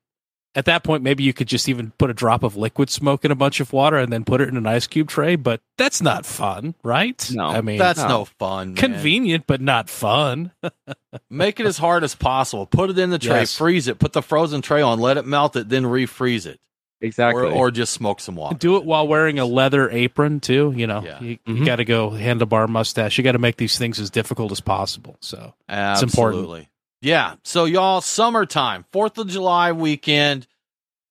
at 0.57 0.65
that 0.65 0.83
point, 0.83 1.03
maybe 1.03 1.23
you 1.23 1.31
could 1.33 1.47
just 1.47 1.69
even 1.69 1.91
put 1.99 2.09
a 2.09 2.13
drop 2.13 2.41
of 2.43 2.57
liquid 2.57 2.89
smoke 2.89 3.23
in 3.23 3.31
a 3.31 3.35
bunch 3.35 3.59
of 3.59 3.71
water 3.71 3.95
and 3.97 4.11
then 4.11 4.25
put 4.25 4.41
it 4.41 4.49
in 4.49 4.57
an 4.57 4.65
ice 4.65 4.87
cube 4.87 5.07
tray. 5.07 5.35
But 5.37 5.61
that's 5.77 6.01
not 6.01 6.25
fun, 6.25 6.73
right? 6.83 7.29
No. 7.31 7.45
I 7.45 7.61
mean 7.61 7.77
That's 7.77 7.99
no. 7.99 8.07
no 8.07 8.25
fun. 8.25 8.69
man. 8.69 8.75
convenient, 8.75 9.45
but 9.47 9.61
not 9.61 9.87
fun. 9.89 10.51
Make 11.29 11.59
it 11.59 11.65
as 11.67 11.77
hard 11.77 12.03
as 12.03 12.15
possible. 12.15 12.65
Put 12.65 12.89
it 12.89 12.97
in 12.97 13.11
the 13.11 13.19
tray, 13.19 13.39
Yes. 13.41 13.55
freeze 13.55 13.87
it, 13.87 13.99
put 13.99 14.13
the 14.13 14.21
frozen 14.23 14.61
tray 14.61 14.81
on, 14.81 14.99
let 14.99 15.17
it 15.17 15.25
melt 15.25 15.55
it, 15.55 15.69
then 15.69 15.83
refreeze 15.83 16.45
it. 16.45 16.59
Exactly. 16.99 17.43
Or, 17.43 17.51
or 17.51 17.69
just 17.71 17.93
smoke 17.93 18.19
some 18.19 18.35
water. 18.35 18.57
Do 18.57 18.77
it 18.77 18.83
while 18.83 19.07
wearing 19.07 19.37
a 19.37 19.45
leather 19.45 19.87
apron 19.91 20.39
too. 20.39 20.73
You 20.75 20.87
know, 20.87 21.03
Yeah. 21.03 21.19
you, 21.21 21.37
Mhm. 21.47 21.63
got 21.67 21.75
to 21.75 21.85
go 21.85 22.09
handlebar 22.09 22.67
mustache. 22.67 23.19
You 23.19 23.23
got 23.23 23.33
to 23.33 23.37
make 23.39 23.57
these 23.57 23.77
things 23.77 23.99
as 23.99 24.09
difficult 24.09 24.51
as 24.51 24.61
possible. 24.61 25.17
So 25.21 25.53
Absolutely. 25.69 26.41
important. 26.41 26.67
Yeah. 27.01 27.35
So 27.43 27.65
y'all, 27.65 28.01
summertime, 28.01 28.85
Fourth 28.91 29.17
of 29.17 29.27
July 29.27 29.71
weekend, 29.71 30.47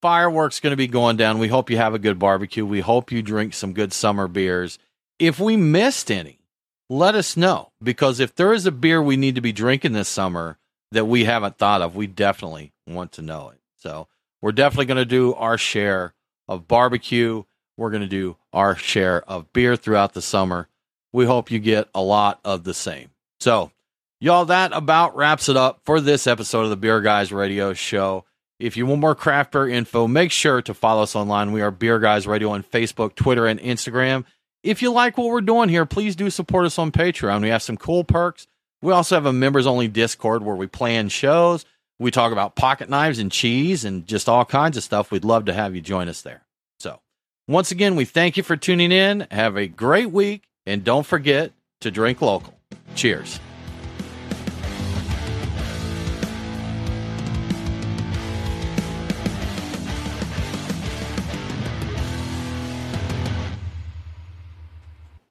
fireworks 0.02 0.60
going 0.60 0.72
to 0.72 0.76
be 0.76 0.88
going 0.88 1.16
down. 1.16 1.38
We 1.38 1.48
hope 1.48 1.70
you 1.70 1.76
have 1.76 1.94
a 1.94 1.98
good 1.98 2.18
barbecue. 2.18 2.66
We 2.66 2.80
hope 2.80 3.12
you 3.12 3.22
drink 3.22 3.54
some 3.54 3.72
good 3.72 3.92
summer 3.92 4.28
beers. 4.28 4.78
If 5.18 5.38
we 5.38 5.56
missed 5.56 6.10
any, 6.10 6.40
let 6.88 7.14
us 7.14 7.36
know 7.36 7.72
because 7.82 8.20
if 8.20 8.34
there 8.34 8.52
is 8.52 8.66
a 8.66 8.72
beer 8.72 9.02
we 9.02 9.16
need 9.16 9.36
to 9.36 9.40
be 9.40 9.52
drinking 9.52 9.92
this 9.92 10.08
summer 10.08 10.58
that 10.92 11.06
we 11.06 11.24
haven't 11.24 11.58
thought 11.58 11.82
of, 11.82 11.96
we 11.96 12.06
definitely 12.06 12.72
want 12.86 13.12
to 13.12 13.22
know 13.22 13.50
it. 13.50 13.58
So 13.76 14.08
we're 14.42 14.52
definitely 14.52 14.86
going 14.86 14.96
to 14.96 15.04
do 15.04 15.34
our 15.34 15.58
share 15.58 16.14
of 16.48 16.68
barbecue. 16.68 17.44
We're 17.76 17.90
going 17.90 18.02
to 18.02 18.08
do 18.08 18.36
our 18.52 18.76
share 18.76 19.22
of 19.28 19.52
beer 19.52 19.76
throughout 19.76 20.14
the 20.14 20.22
summer. 20.22 20.68
We 21.12 21.24
hope 21.24 21.50
you 21.50 21.58
get 21.58 21.88
a 21.94 22.02
lot 22.02 22.40
of 22.44 22.64
the 22.64 22.74
same. 22.74 23.10
So 23.40 23.70
Y'all, 24.18 24.46
that 24.46 24.72
about 24.72 25.14
wraps 25.14 25.50
it 25.50 25.58
up 25.58 25.80
for 25.84 26.00
this 26.00 26.26
episode 26.26 26.62
of 26.62 26.70
the 26.70 26.76
Beer 26.76 27.02
Guys 27.02 27.32
Radio 27.32 27.74
Show. 27.74 28.24
If 28.58 28.74
you 28.78 28.86
want 28.86 29.02
more 29.02 29.14
craft 29.14 29.52
beer 29.52 29.68
info, 29.68 30.08
make 30.08 30.32
sure 30.32 30.62
to 30.62 30.72
follow 30.72 31.02
us 31.02 31.14
online. 31.14 31.52
We 31.52 31.60
are 31.60 31.70
Beer 31.70 31.98
Guys 31.98 32.26
Radio 32.26 32.48
on 32.48 32.62
Facebook, 32.62 33.14
Twitter, 33.14 33.46
and 33.46 33.60
Instagram. 33.60 34.24
If 34.62 34.80
you 34.80 34.90
like 34.90 35.18
what 35.18 35.26
we're 35.26 35.42
doing 35.42 35.68
here, 35.68 35.84
please 35.84 36.16
do 36.16 36.30
support 36.30 36.64
us 36.64 36.78
on 36.78 36.92
Patreon. 36.92 37.42
We 37.42 37.50
have 37.50 37.62
some 37.62 37.76
cool 37.76 38.04
perks. 38.04 38.46
We 38.80 38.90
also 38.90 39.16
have 39.16 39.26
a 39.26 39.34
members 39.34 39.66
only 39.66 39.86
Discord 39.86 40.42
where 40.42 40.56
we 40.56 40.66
plan 40.66 41.10
shows. 41.10 41.66
We 41.98 42.10
talk 42.10 42.32
about 42.32 42.56
pocket 42.56 42.88
knives 42.88 43.18
and 43.18 43.30
cheese 43.30 43.84
and 43.84 44.06
just 44.06 44.30
all 44.30 44.46
kinds 44.46 44.78
of 44.78 44.82
stuff. 44.82 45.10
We'd 45.10 45.26
love 45.26 45.44
to 45.44 45.52
have 45.52 45.74
you 45.74 45.82
join 45.82 46.08
us 46.08 46.22
there. 46.22 46.46
So, 46.80 47.00
once 47.48 47.70
again, 47.70 47.96
we 47.96 48.06
thank 48.06 48.38
you 48.38 48.42
for 48.42 48.56
tuning 48.56 48.92
in. 48.92 49.26
Have 49.30 49.58
a 49.58 49.66
great 49.66 50.10
week 50.10 50.44
and 50.64 50.82
don't 50.82 51.04
forget 51.04 51.52
to 51.82 51.90
drink 51.90 52.22
local. 52.22 52.58
Cheers. 52.94 53.38